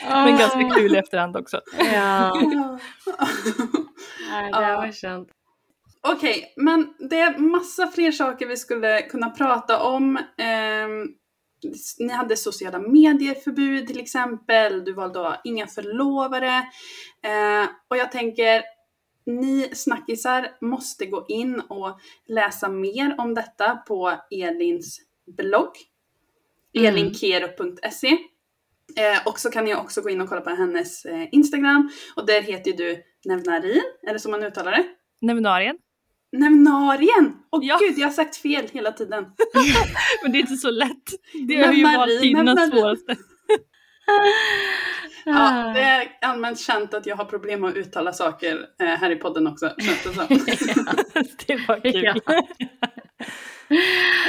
Men 0.08 0.38
ganska 0.38 0.70
kul 0.74 0.94
i 0.94 0.98
efterhand 0.98 1.36
också. 1.36 1.60
Ja, 1.78 2.34
nei, 4.30 4.50
det 4.52 4.64
er 4.64 4.86
morsomt. 4.86 5.28
Okej, 6.08 6.52
men 6.56 6.94
det 7.10 7.20
är 7.20 7.38
massa 7.38 7.86
fler 7.86 8.12
saker 8.12 8.46
vi 8.46 8.56
skulle 8.56 9.02
kunna 9.02 9.30
prata 9.30 9.82
om. 9.82 10.18
Ehm, 10.38 11.06
ni 11.98 12.12
hade 12.12 12.36
sociala 12.36 12.78
medier-förbud 12.78 13.86
till 13.86 14.00
exempel. 14.00 14.84
Du 14.84 14.92
valde 14.92 15.20
att 15.20 15.26
ha 15.26 15.40
inga 15.44 15.66
förlovare. 15.66 16.56
Eh, 17.24 17.68
och 17.90 17.96
jag 17.96 18.12
tänker, 18.12 18.62
ni 19.26 19.68
snackisar 19.72 20.48
måste 20.60 21.06
gå 21.06 21.24
in 21.28 21.60
och 21.60 22.00
läsa 22.28 22.68
mer 22.68 23.14
om 23.18 23.34
detta 23.34 23.76
på 23.76 24.12
Elins 24.30 25.00
blogg. 25.36 25.70
Mm. 26.76 26.88
elinkero.se. 26.88 28.08
Eh, 28.96 29.26
och 29.26 29.38
så 29.38 29.50
kan 29.50 29.64
ni 29.64 29.74
också 29.74 30.00
gå 30.00 30.10
in 30.10 30.20
och 30.20 30.28
kolla 30.28 30.40
på 30.40 30.50
hennes 30.50 31.04
eh, 31.04 31.28
Instagram. 31.32 31.90
Och 32.16 32.26
där 32.26 32.42
heter 32.42 32.70
ju 32.70 32.76
du 32.76 33.02
Nevnarin, 33.24 33.82
är 34.02 34.12
det 34.12 34.18
så 34.18 34.30
man 34.30 34.42
uttalar 34.44 34.72
det? 34.72 34.84
Nevinarien. 35.20 35.76
Nevnarien! 36.32 37.36
Åh 37.50 37.60
Ja. 37.64 37.78
gud, 37.80 37.98
jag 37.98 38.06
har 38.06 38.12
sagt 38.12 38.36
fel 38.36 38.68
hela 38.72 38.92
tiden. 38.92 39.24
Men 40.22 40.32
det 40.32 40.38
är 40.38 40.40
inte 40.40 40.56
så 40.56 40.70
lätt. 40.70 41.02
Det 41.48 41.54
har 41.54 41.72
ju 41.72 41.84
varit 41.84 42.22
vi. 42.22 42.32
svåraste. 42.70 43.16
Ja, 45.24 45.72
det 45.74 45.80
är 45.80 46.18
allmänt 46.20 46.60
känt 46.60 46.94
att 46.94 47.06
jag 47.06 47.16
har 47.16 47.24
problem 47.24 47.60
med 47.60 47.70
att 47.70 47.76
uttala 47.76 48.12
saker 48.12 48.66
eh, 48.80 48.86
här 48.86 49.10
i 49.10 49.16
podden 49.16 49.46
också, 49.46 49.74
känns 49.78 50.02
det 50.04 50.12
som. 50.14 50.26
det 51.46 51.68
var 51.68 51.80
kul. 51.92 52.04
Ja. 52.04 52.14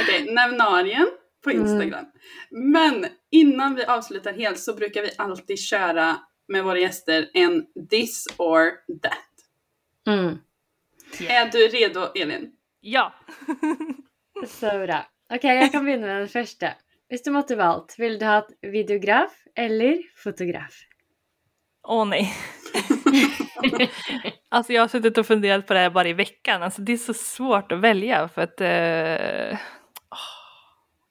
Okej, 0.02 0.32
Nevnarien 0.34 1.06
på 1.44 1.50
Mm. 1.50 1.62
Instagram. 1.62 2.04
Men 2.50 3.06
innan 3.30 3.74
vi 3.74 3.84
avslutar 3.84 4.32
helt 4.32 4.58
så 4.58 4.74
brukar 4.74 5.02
vi 5.02 5.10
alltid 5.18 5.58
köra 5.58 6.16
med 6.48 6.64
våra 6.64 6.78
gäster 6.78 7.30
en 7.34 7.64
this 7.90 8.26
or 8.36 8.70
that. 9.02 9.30
Mm. 10.06 10.38
Är 11.28 11.50
du 11.50 11.58
redo 11.58 12.00
Elin? 12.14 12.50
Ja. 12.80 13.14
Så 14.48 14.66
bra. 14.66 15.06
Ok, 15.34 15.44
jeg 15.44 15.72
kan 15.72 15.84
begynne 15.84 16.06
med 16.06 16.20
den 16.20 16.28
første. 16.28 16.74
Hvis 17.08 17.22
du 17.22 17.30
måtte 17.30 17.56
valgt, 17.56 17.98
ville 17.98 18.18
du 18.18 18.26
hatt 18.26 18.48
videograf 18.62 19.32
eller 19.56 19.98
fotograf? 20.16 20.74
Åh 21.88 22.04
nej. 22.06 22.34
alltså 24.48 24.72
jag 24.72 24.82
har 24.82 24.88
suttit 24.88 25.18
och 25.18 25.26
funderat 25.26 25.66
på 25.66 25.74
det 25.74 25.80
här 25.80 25.90
bara 25.90 26.08
i 26.08 26.12
veckan. 26.12 26.62
Alltså 26.62 26.82
det 26.82 26.92
är 26.92 26.96
så 26.96 27.14
svårt 27.14 27.72
att 27.72 27.80
välja 27.80 28.28
för 28.28 28.42
att... 28.42 28.60
Eh, 28.60 29.58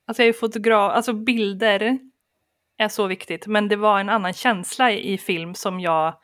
alltså 0.07 0.23
jag 0.23 0.29
är 0.29 0.33
fotograf, 0.33 0.91
alltså 0.95 1.13
bilder 1.13 1.99
är 2.77 2.87
så 2.87 3.07
viktigt. 3.07 3.47
Men 3.47 3.67
det 3.67 3.75
var 3.75 3.99
en 3.99 4.09
annan 4.09 4.33
känsla 4.33 4.91
i 4.91 5.17
film 5.17 5.55
som 5.55 5.79
jag, 5.79 6.19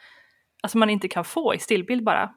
alltså 0.63 0.77
man 0.77 0.89
inte 0.89 1.07
kan 1.07 1.25
få 1.25 1.55
i 1.55 1.59
stillbild 1.59 2.03
bara. 2.03 2.33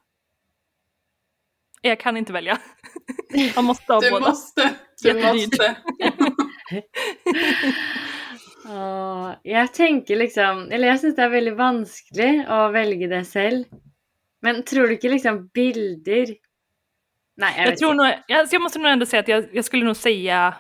Jag 1.81 2.01
kan 2.01 2.17
inte 2.17 2.33
välja. 2.33 2.59
Man 3.57 3.65
måste 3.65 3.93
ha 3.93 4.01
Du 4.01 4.11
båda. 4.11 4.29
måste. 4.29 4.71
Du 5.03 5.09
Jättedyrt. 5.09 5.51
måste. 5.51 5.77
Og 8.73 9.35
jeg 9.45 9.73
tenker 9.75 10.21
liksom 10.21 10.69
Eller 10.71 10.93
jeg 10.93 11.01
syns 11.03 11.17
det 11.17 11.25
er 11.25 11.33
veldig 11.33 11.55
vanskelig 11.59 12.31
å 12.47 12.59
velge 12.75 13.09
det 13.11 13.25
selv. 13.27 13.65
Men 14.43 14.63
tror 14.67 14.87
du 14.87 14.97
ikke 14.97 15.11
liksom 15.13 15.49
bilder 15.55 16.35
Nei, 17.41 17.51
jeg 17.57 17.65
Jag, 17.65 17.71
vet 17.71 17.79
tror 17.81 17.95
ikke. 17.95 18.03
nog, 18.03 18.23
jag, 18.29 18.49
jag 18.53 18.63
måste 18.63 18.79
nog 18.79 18.93
ändå 18.93 19.07
säga 19.07 19.21
att 19.21 19.29
jag, 19.29 19.45
jag 19.53 19.65
skulle 19.65 19.85
nog 19.85 19.97
säga 19.97 20.55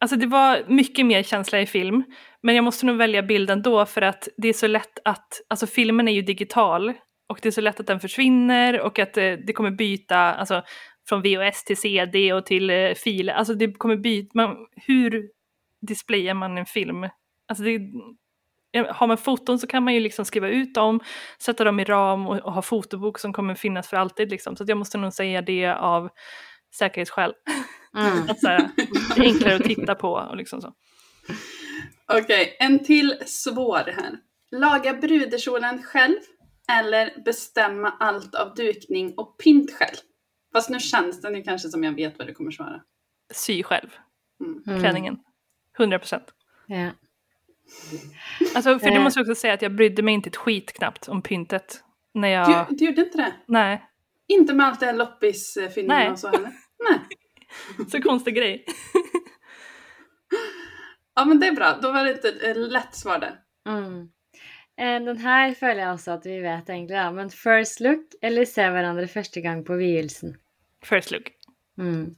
Alltså 0.00 0.16
det 0.16 0.26
var 0.26 0.64
mycket 0.68 1.06
mer 1.06 1.22
känsla 1.22 1.60
i 1.60 1.66
film, 1.66 2.04
men 2.42 2.54
jag 2.54 2.64
måste 2.64 2.86
nog 2.86 2.96
välja 2.96 3.22
bilden 3.22 3.62
då 3.62 3.86
för 3.86 4.02
att 4.02 4.28
det 4.36 4.48
är 4.48 4.52
så 4.52 4.66
lätt 4.66 4.98
att, 5.04 5.40
alltså 5.48 5.66
filmen 5.66 6.08
är 6.08 6.12
ju 6.12 6.22
digital 6.22 6.92
och 7.28 7.38
det 7.42 7.48
är 7.48 7.50
så 7.50 7.60
lätt 7.60 7.80
att 7.80 7.86
den 7.86 8.00
försvinner 8.00 8.80
och 8.80 8.98
att 8.98 9.14
det, 9.14 9.36
det 9.36 9.52
kommer 9.52 9.70
byta, 9.70 10.16
alltså 10.16 10.62
från 11.08 11.22
VHS 11.22 11.64
till 11.64 11.76
CD 11.76 12.32
och 12.32 12.46
till 12.46 12.70
eh, 12.70 12.94
filer, 12.94 13.32
alltså 13.32 13.54
det 13.54 13.72
kommer 13.72 13.96
byta, 13.96 14.30
man, 14.34 14.56
hur 14.86 15.28
displayar 15.80 16.34
man 16.34 16.58
en 16.58 16.66
film? 16.66 17.08
Alltså 17.48 17.64
det, 17.64 17.80
har 18.88 19.06
man 19.06 19.18
foton 19.18 19.58
så 19.58 19.66
kan 19.66 19.82
man 19.82 19.94
ju 19.94 20.00
liksom 20.00 20.24
skriva 20.24 20.48
ut 20.48 20.74
dem, 20.74 21.00
sätta 21.38 21.64
dem 21.64 21.80
i 21.80 21.84
ram 21.84 22.26
och, 22.26 22.38
och 22.38 22.52
ha 22.52 22.62
fotobok 22.62 23.18
som 23.18 23.32
kommer 23.32 23.54
finnas 23.54 23.88
för 23.88 23.96
alltid 23.96 24.30
liksom. 24.30 24.56
Så 24.56 24.62
att 24.62 24.68
jag 24.68 24.78
måste 24.78 24.98
nog 24.98 25.12
säga 25.12 25.42
det 25.42 25.66
av 25.66 26.08
säkerhetsskäl. 26.74 27.34
Mm. 27.96 28.22
Att 28.28 28.42
här, 28.42 28.70
det 29.16 29.20
är 29.20 29.24
enklare 29.24 29.54
att 29.54 29.64
titta 29.64 29.94
på 29.94 30.12
och 30.12 30.36
liksom 30.36 30.60
så. 30.60 30.72
Okej, 32.06 32.56
en 32.58 32.84
till 32.84 33.22
svår 33.26 33.92
här. 33.96 34.18
Laga 34.50 34.94
brudekjolen 34.94 35.82
själv 35.82 36.18
eller 36.70 37.22
bestämma 37.24 37.90
allt 38.00 38.34
av 38.34 38.54
dukning 38.54 39.14
och 39.16 39.38
pynt 39.38 39.72
själv? 39.72 39.96
Fast 40.52 40.70
nu 40.70 40.80
känns 40.80 41.20
det 41.20 41.30
nu 41.30 41.42
kanske 41.42 41.68
som 41.68 41.84
jag 41.84 41.92
vet 41.92 42.18
vad 42.18 42.26
du 42.26 42.34
kommer 42.34 42.50
svara. 42.50 42.82
Sy 43.32 43.62
själv, 43.62 43.88
Mm. 44.66 44.80
klänningen. 44.80 45.18
100 45.78 45.98
procent. 45.98 46.24
Ja. 46.66 46.90
Alltså, 48.54 48.78
för 48.78 48.86
det 48.90 48.96
Eh. 48.96 49.02
måste 49.02 49.20
jag 49.20 49.28
också 49.30 49.40
säga 49.40 49.54
att 49.54 49.62
jag 49.62 49.74
brydde 49.74 50.02
mig 50.02 50.14
inte 50.14 50.28
ett 50.28 50.36
skit 50.36 50.72
knappt 50.72 51.08
om 51.08 51.22
pyntet. 51.22 51.84
När 52.14 52.28
jag... 52.28 52.66
Du, 52.68 52.76
du 52.76 52.84
gjorde 52.84 53.00
inte 53.02 53.18
det? 53.18 53.32
Nej, 53.46 53.82
Inte 54.26 54.54
med 54.54 54.66
allt 54.66 54.80
det 54.80 54.86
här 54.86 55.82
Nej. 55.82 56.10
och 56.10 56.18
så 56.18 56.28
heller? 56.28 56.52
Nej. 56.90 56.98
så 57.88 58.02
konstig 58.02 58.34
grej. 58.34 58.64
Ja 61.14 61.24
men 61.24 61.40
det 61.40 61.46
är 61.46 61.52
bra, 61.52 61.78
då 61.82 61.92
var 61.92 62.04
det 62.04 62.12
inte 62.12 62.28
ett 62.28 62.56
lätt 62.56 62.94
svar 62.94 63.18
där. 63.18 63.38
Mm. 63.68 64.08
Eh, 64.76 65.04
Den 65.04 65.18
her 65.18 65.54
føler 65.54 65.82
jeg 65.82 65.92
også 65.92 66.10
at 66.12 66.26
vi 66.26 66.38
vet 66.40 66.68
egentlig, 66.70 66.96
da. 66.96 67.10
Men 67.12 67.30
first 67.30 67.80
look 67.80 68.14
eller 68.22 68.44
se 68.44 68.62
hverandre 68.70 69.06
første 69.08 69.40
gang 69.40 69.64
på 69.64 69.76
vielsen? 69.76 70.36
First 70.84 71.10
look. 71.10 71.22
Mm. 71.78 72.14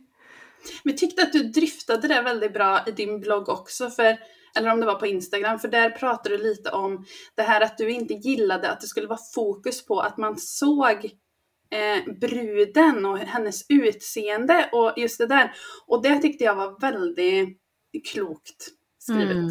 Vi 0.84 0.92
tyckte 0.92 1.22
att 1.22 1.32
du 1.32 1.42
dryftade 1.42 2.08
det 2.08 2.22
väldigt 2.22 2.54
bra 2.54 2.80
i 2.86 2.90
din 2.90 3.20
blogg 3.20 3.48
också, 3.48 3.90
för, 3.90 4.18
eller 4.56 4.72
om 4.72 4.80
det 4.80 4.86
var 4.86 4.94
på 4.94 5.06
Instagram, 5.06 5.58
för 5.58 5.68
där 5.68 5.90
pratade 5.90 6.36
du 6.36 6.42
lite 6.42 6.70
om 6.70 7.04
det 7.34 7.42
här 7.42 7.60
att 7.60 7.78
du 7.78 7.90
inte 7.90 8.14
gillade 8.14 8.70
att 8.70 8.80
det 8.80 8.86
skulle 8.86 9.06
vara 9.06 9.20
fokus 9.34 9.86
på 9.86 10.00
att 10.00 10.16
man 10.16 10.38
såg 10.38 11.04
eh, 11.70 12.14
bruden 12.20 13.06
och 13.06 13.18
hennes 13.18 13.66
utseende 13.68 14.70
och 14.72 14.92
just 14.96 15.18
det 15.18 15.26
där. 15.26 15.52
Och 15.86 16.02
det 16.02 16.18
tyckte 16.18 16.44
jag 16.44 16.54
var 16.54 16.80
väldigt 16.80 17.58
klokt 18.12 18.68
skrivet. 18.98 19.36
Mm. 19.36 19.50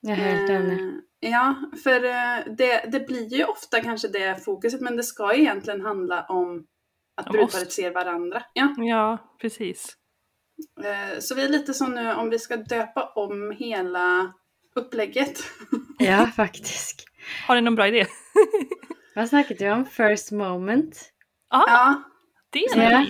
Jag 0.00 0.18
är 0.18 0.22
helt 0.22 0.50
enig. 0.50 0.80
Eh, 0.80 0.94
Ja, 1.26 1.54
för 1.84 2.04
eh, 2.04 2.54
det, 2.56 2.90
det 2.92 3.06
blir 3.06 3.34
ju 3.34 3.44
ofta 3.44 3.80
kanske 3.80 4.08
det 4.08 4.44
fokuset, 4.44 4.80
men 4.80 4.96
det 4.96 5.02
ska 5.02 5.34
ju 5.34 5.40
egentligen 5.40 5.80
handla 5.80 6.26
om 6.28 6.66
att 7.16 7.26
brudparet 7.26 7.72
ser 7.72 7.90
varandra. 7.90 8.42
Ja. 8.52 8.74
Ja, 8.78 9.36
precis. 9.40 9.96
Eh, 10.84 11.18
Så 11.20 11.34
vi 11.34 11.44
är 11.44 11.48
lite 11.48 11.74
som 11.74 11.90
nu 11.94 12.12
om 12.12 12.30
vi 12.30 12.38
ska 12.38 12.56
döpa 12.56 13.12
om 13.14 13.50
hela 13.58 14.32
upplägget. 14.76 15.38
Ja, 15.98 16.26
faktisk. 16.36 17.04
Har 17.46 17.54
ni 17.54 17.60
någon 17.60 17.74
bra 17.74 17.88
idé? 17.88 18.06
Hva 19.14 19.26
snakket 19.26 19.60
vi 19.60 19.70
om? 19.70 19.84
First 19.86 20.32
moment? 20.32 21.10
Ja, 21.50 21.64
Ja. 21.66 22.02
det 22.50 22.64
är 22.64 22.90
Ja. 22.92 23.06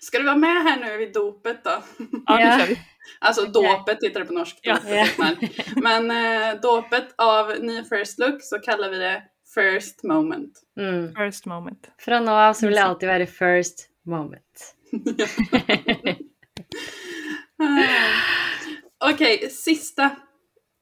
Ska 0.00 0.18
du 0.18 0.24
vara 0.24 0.36
med 0.36 0.62
här 0.62 0.80
nu 0.80 0.96
vid 0.96 1.12
dopet 1.12 1.64
då? 1.64 1.82
Ja, 2.26 2.40
Ja. 2.40 2.58
kör 2.58 2.66
vi. 2.66 2.78
Alltså 3.20 3.42
Okej. 3.42 3.52
dåpet 3.52 3.98
heter 4.04 4.20
det 4.20 4.26
på 4.26 4.32
norsk. 4.32 4.58
Ja. 4.62 4.74
dopet 4.74 5.40
det. 5.40 5.80
Men 5.82 6.10
eh, 6.10 6.60
dåpet 6.60 7.14
av 7.18 7.50
ny 7.60 7.84
First 7.84 8.18
Look 8.18 8.42
så 8.42 8.58
kallar 8.58 8.90
vi 8.90 8.98
det 8.98 9.22
First 9.54 10.02
Moment. 10.02 10.58
Mm. 10.76 11.14
First 11.14 11.46
moment. 11.46 11.90
Fra 11.98 12.20
nå 12.20 12.32
av 12.32 12.52
så 12.54 12.66
vil 12.66 12.74
det 12.74 12.82
alltid 12.82 13.08
være 13.08 13.26
first 13.26 13.88
moment. 14.08 14.74
Okej, 19.10 19.50
sista. 19.50 20.10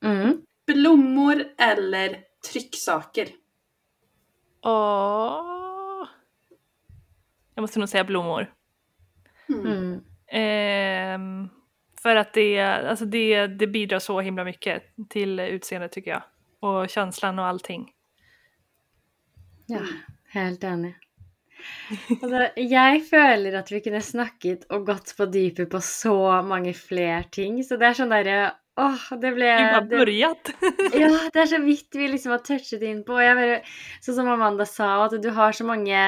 Mm. 0.04 0.42
Blommor 0.66 1.44
eller 1.58 2.16
trycksaker? 2.52 3.28
Åh. 4.62 6.06
Jag 7.54 7.62
måste 7.62 7.78
nog 7.78 7.88
säga 7.88 8.04
blommor. 8.04 8.52
Mm. 9.48 9.66
Mm. 9.66 10.00
Ehm, 10.32 11.48
för 12.02 12.16
att 12.16 12.32
det, 12.32 12.60
alltså 12.60 13.04
det, 13.04 13.46
det 13.46 13.66
bidrar 13.66 13.98
så 13.98 14.20
himla 14.20 14.44
mycket 14.44 14.82
till 15.08 15.40
utseendet 15.40 15.92
tycker 15.92 16.10
jag. 16.10 16.22
Och 16.60 16.88
känslan 16.88 17.38
och 17.38 17.46
allting. 17.46 17.92
Ja, 19.70 19.84
helt 20.34 20.64
enig. 20.66 20.94
Altså, 22.14 22.46
jeg 22.56 23.02
føler 23.10 23.58
at 23.60 23.70
vi 23.72 23.82
kunne 23.84 24.00
snakket 24.04 24.64
og 24.72 24.86
gått 24.88 25.12
på 25.18 25.26
dypet 25.28 25.70
på 25.72 25.82
så 25.84 26.16
mange 26.46 26.72
flere 26.76 27.24
ting. 27.32 27.60
Så 27.66 27.78
det 27.80 27.90
er 27.90 28.00
sånn 28.00 28.14
derre 28.14 28.40
Åh, 28.80 29.08
det 29.20 29.32
ble 29.34 29.48
Vi 29.50 30.20
har. 30.22 30.36
Ja, 31.02 31.10
det 31.34 31.40
er 31.42 31.48
så 31.50 31.58
vidt 31.60 31.96
vi 31.98 32.06
liksom 32.08 32.32
har 32.32 32.44
touchet 32.46 32.84
inn 32.86 33.02
på. 33.04 33.18
Jeg 33.20 33.36
bare, 33.36 33.58
sånn 34.00 34.22
som 34.22 34.30
Amanda 34.30 34.64
sa, 34.68 34.94
at 35.04 35.18
du 35.20 35.28
har 35.36 35.52
så 35.56 35.66
mange 35.68 35.98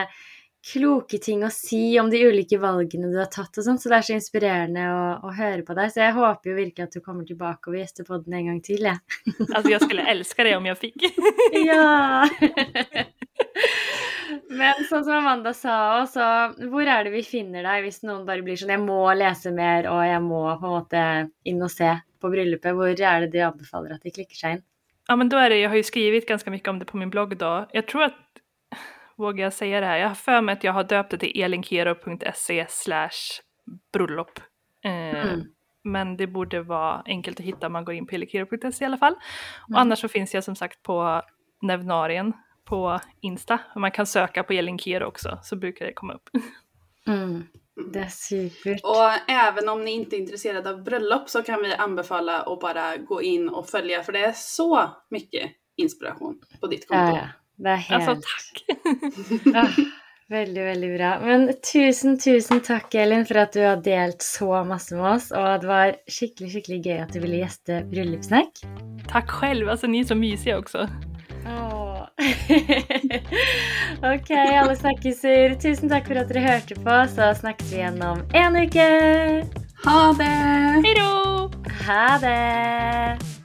kloke 0.63 1.19
ting 1.19 1.43
å 1.43 1.51
si 1.51 1.99
om 1.99 2.09
de 2.11 2.21
ulike 2.23 2.59
valgene 2.63 3.11
du 3.11 3.19
har 3.19 3.31
tatt 3.33 3.59
og 3.59 3.67
sånn, 3.67 3.81
så 3.83 3.91
det 3.91 3.97
er 3.97 4.07
så 4.07 4.15
inspirerende 4.15 4.85
å, 4.95 5.01
å 5.27 5.33
høre 5.35 5.67
på 5.67 5.75
deg. 5.77 5.91
Så 5.91 6.05
jeg 6.05 6.15
håper 6.17 6.53
jo 6.53 6.59
virkelig 6.61 6.87
at 6.87 6.97
du 6.97 7.03
kommer 7.03 7.27
tilbake 7.29 7.69
og 7.69 7.75
vil 7.75 7.83
gjeste 7.83 8.07
podden 8.07 8.39
en 8.39 8.53
gang 8.53 8.61
til, 8.65 8.87
jeg. 8.87 9.03
Alltså 9.51 9.73
jag 9.75 9.83
skulle 9.83 10.07
älska 10.07 10.45
det 10.45 10.57
om 10.57 10.67
jag 10.67 10.79
fick. 10.79 11.03
Ja! 11.67 12.29
Men 14.59 14.75
sånn 14.89 15.05
som 15.05 15.15
Amanda 15.19 15.53
sa 15.57 15.75
også, 16.03 16.25
hvor 16.71 16.87
er 16.89 17.05
det 17.05 17.13
vi 17.15 17.23
finner 17.25 17.63
deg 17.67 17.85
hvis 17.87 18.03
noen 18.05 18.27
bare 18.29 18.43
blir 18.45 18.57
sånn 18.61 18.73
Jeg 18.75 18.83
må 18.85 18.99
lese 19.17 19.53
mer, 19.55 19.87
og 19.91 20.03
jeg 20.07 20.21
må 20.23 20.43
på 20.61 20.67
en 20.69 20.75
måte 20.77 21.05
inn 21.49 21.63
og 21.63 21.71
se 21.73 21.93
på 22.21 22.31
bryllupet. 22.33 22.75
Hvor 22.77 22.93
er 22.93 23.21
det 23.27 23.31
de 23.33 23.41
anbefaler 23.47 23.95
at 23.97 24.03
de 24.05 24.11
klikker 24.15 24.37
seg 24.37 24.57
inn? 24.59 24.63
Ja 25.09 25.17
men 25.17 25.29
då 25.29 25.37
är 25.37 25.51
det, 25.51 25.59
jag 25.59 25.69
har 25.71 25.77
ju 25.77 25.83
skrivit 25.83 26.29
ganska 26.29 26.51
mycket 26.51 26.69
om 26.69 26.79
det 26.79 26.85
på 26.85 26.97
min 26.97 27.11
blogg 27.11 27.37
då. 27.37 27.67
Jag 27.73 27.87
tror 27.87 28.03
att, 28.03 28.15
vågar 29.17 29.45
jag 29.45 29.53
säga 29.53 29.81
det 29.81 29.87
här, 29.87 29.97
jag 29.99 30.09
har 30.09 30.15
för 30.15 30.41
mig 30.41 30.53
att 30.53 30.65
jag 30.65 30.73
har 30.73 30.85
döpt 30.85 31.11
det 31.11 31.19
till 31.19 31.43
elinkero.se 31.43 32.67
slash 32.69 33.41
bröllop. 33.93 34.39
Eh, 34.85 35.23
Mm. 35.25 35.41
Men 35.85 36.17
det 36.17 36.27
borde 36.27 36.63
vara 36.63 37.03
enkelt 37.07 37.41
att 37.41 37.47
hitta 37.47 37.67
om 37.67 37.73
man 37.73 37.85
går 37.85 37.95
in 37.95 38.07
på 38.07 38.15
elinkero.se 38.15 38.85
i 38.85 38.87
alla 38.87 38.97
fall. 38.99 39.15
Och 39.63 39.69
Mm. 39.71 39.81
annars 39.81 39.99
så 39.99 40.09
finns 40.09 40.35
jag 40.35 40.45
som 40.45 40.57
sagt 40.57 40.83
på 40.83 41.23
Nevnarien 41.63 42.33
på 42.65 43.01
Insta. 43.21 43.59
Och 43.75 43.81
man 43.81 43.91
kan 43.91 44.07
söka 44.07 44.43
på 44.43 44.53
Elinkero 44.53 45.05
också 45.05 45.39
så 45.43 45.57
brukar 45.57 45.87
det 45.87 45.93
komma 45.93 46.15
upp. 46.15 46.29
Mm. 47.07 47.49
Det 47.93 48.01
er 48.01 48.09
supert. 48.09 48.81
Och 48.85 49.31
även 49.31 49.69
om 49.69 49.85
ni 49.85 49.91
inte 49.91 50.17
är 50.17 50.19
intresserade 50.19 50.71
av 50.71 50.83
bröllop 50.85 51.29
så 51.29 51.43
kan 51.43 51.63
vi 51.63 51.75
anbefala 51.75 52.43
att 52.43 52.61
bara 52.61 52.97
gå 52.97 53.23
in 53.23 53.49
och 53.49 53.69
följa 53.69 54.03
för 54.03 54.13
det 54.13 54.25
är 54.25 54.33
så 54.33 54.91
mycket 55.11 55.51
inspiration 55.77 56.41
på 56.61 56.67
ditt 56.67 56.89
konto. 56.89 57.03
Ja, 57.03 57.17
ja. 57.17 57.29
Det 57.57 57.71
er 57.71 57.77
helt 57.77 58.09
Alltså 58.09 58.23
tack! 58.23 59.57
Ah, 59.57 59.83
Veldig, 60.29 60.63
veldig 60.65 60.97
bra. 60.97 61.21
Men 61.21 61.53
tusen, 61.73 62.19
tusen 62.19 62.61
takk, 62.61 62.95
Elin, 62.95 63.27
for 63.27 63.37
at 63.43 63.53
du 63.53 63.61
har 63.61 63.77
delt 63.85 64.23
så 64.23 64.65
masse 64.65 64.97
med 64.97 65.05
oss. 65.11 65.27
Og 65.37 65.61
det 65.61 65.69
var 65.69 65.93
skikkelig, 66.09 66.49
skikkelig 66.55 66.79
gøy 66.87 67.03
at 67.03 67.13
du 67.13 67.21
ville 67.21 67.43
gjeste 67.43 67.83
Bryllupssnakk. 67.91 68.63
Tack 69.11 69.31
själv, 69.31 69.69
alltså 69.69 69.87
ni 69.87 70.01
är 70.01 70.05
så 70.05 70.15
mysiga 70.15 70.59
också. 70.59 70.89
Åh. 71.47 71.92
ok, 74.13 74.31
alle 74.31 74.77
snakkiser. 74.77 75.57
Tusen 75.63 75.93
takk 75.93 76.07
for 76.11 76.23
at 76.23 76.31
dere 76.33 76.47
hørte 76.47 76.79
på. 76.79 76.99
Så 77.15 77.33
snakkes 77.41 77.73
vi 77.73 77.83
igjen 77.83 78.03
om 78.07 78.25
en 78.37 78.59
uke. 78.63 78.89
Ha 79.85 80.01
det! 80.19 80.95
Då! 80.97 81.51
Ha 81.87 82.19
det! 82.23 83.42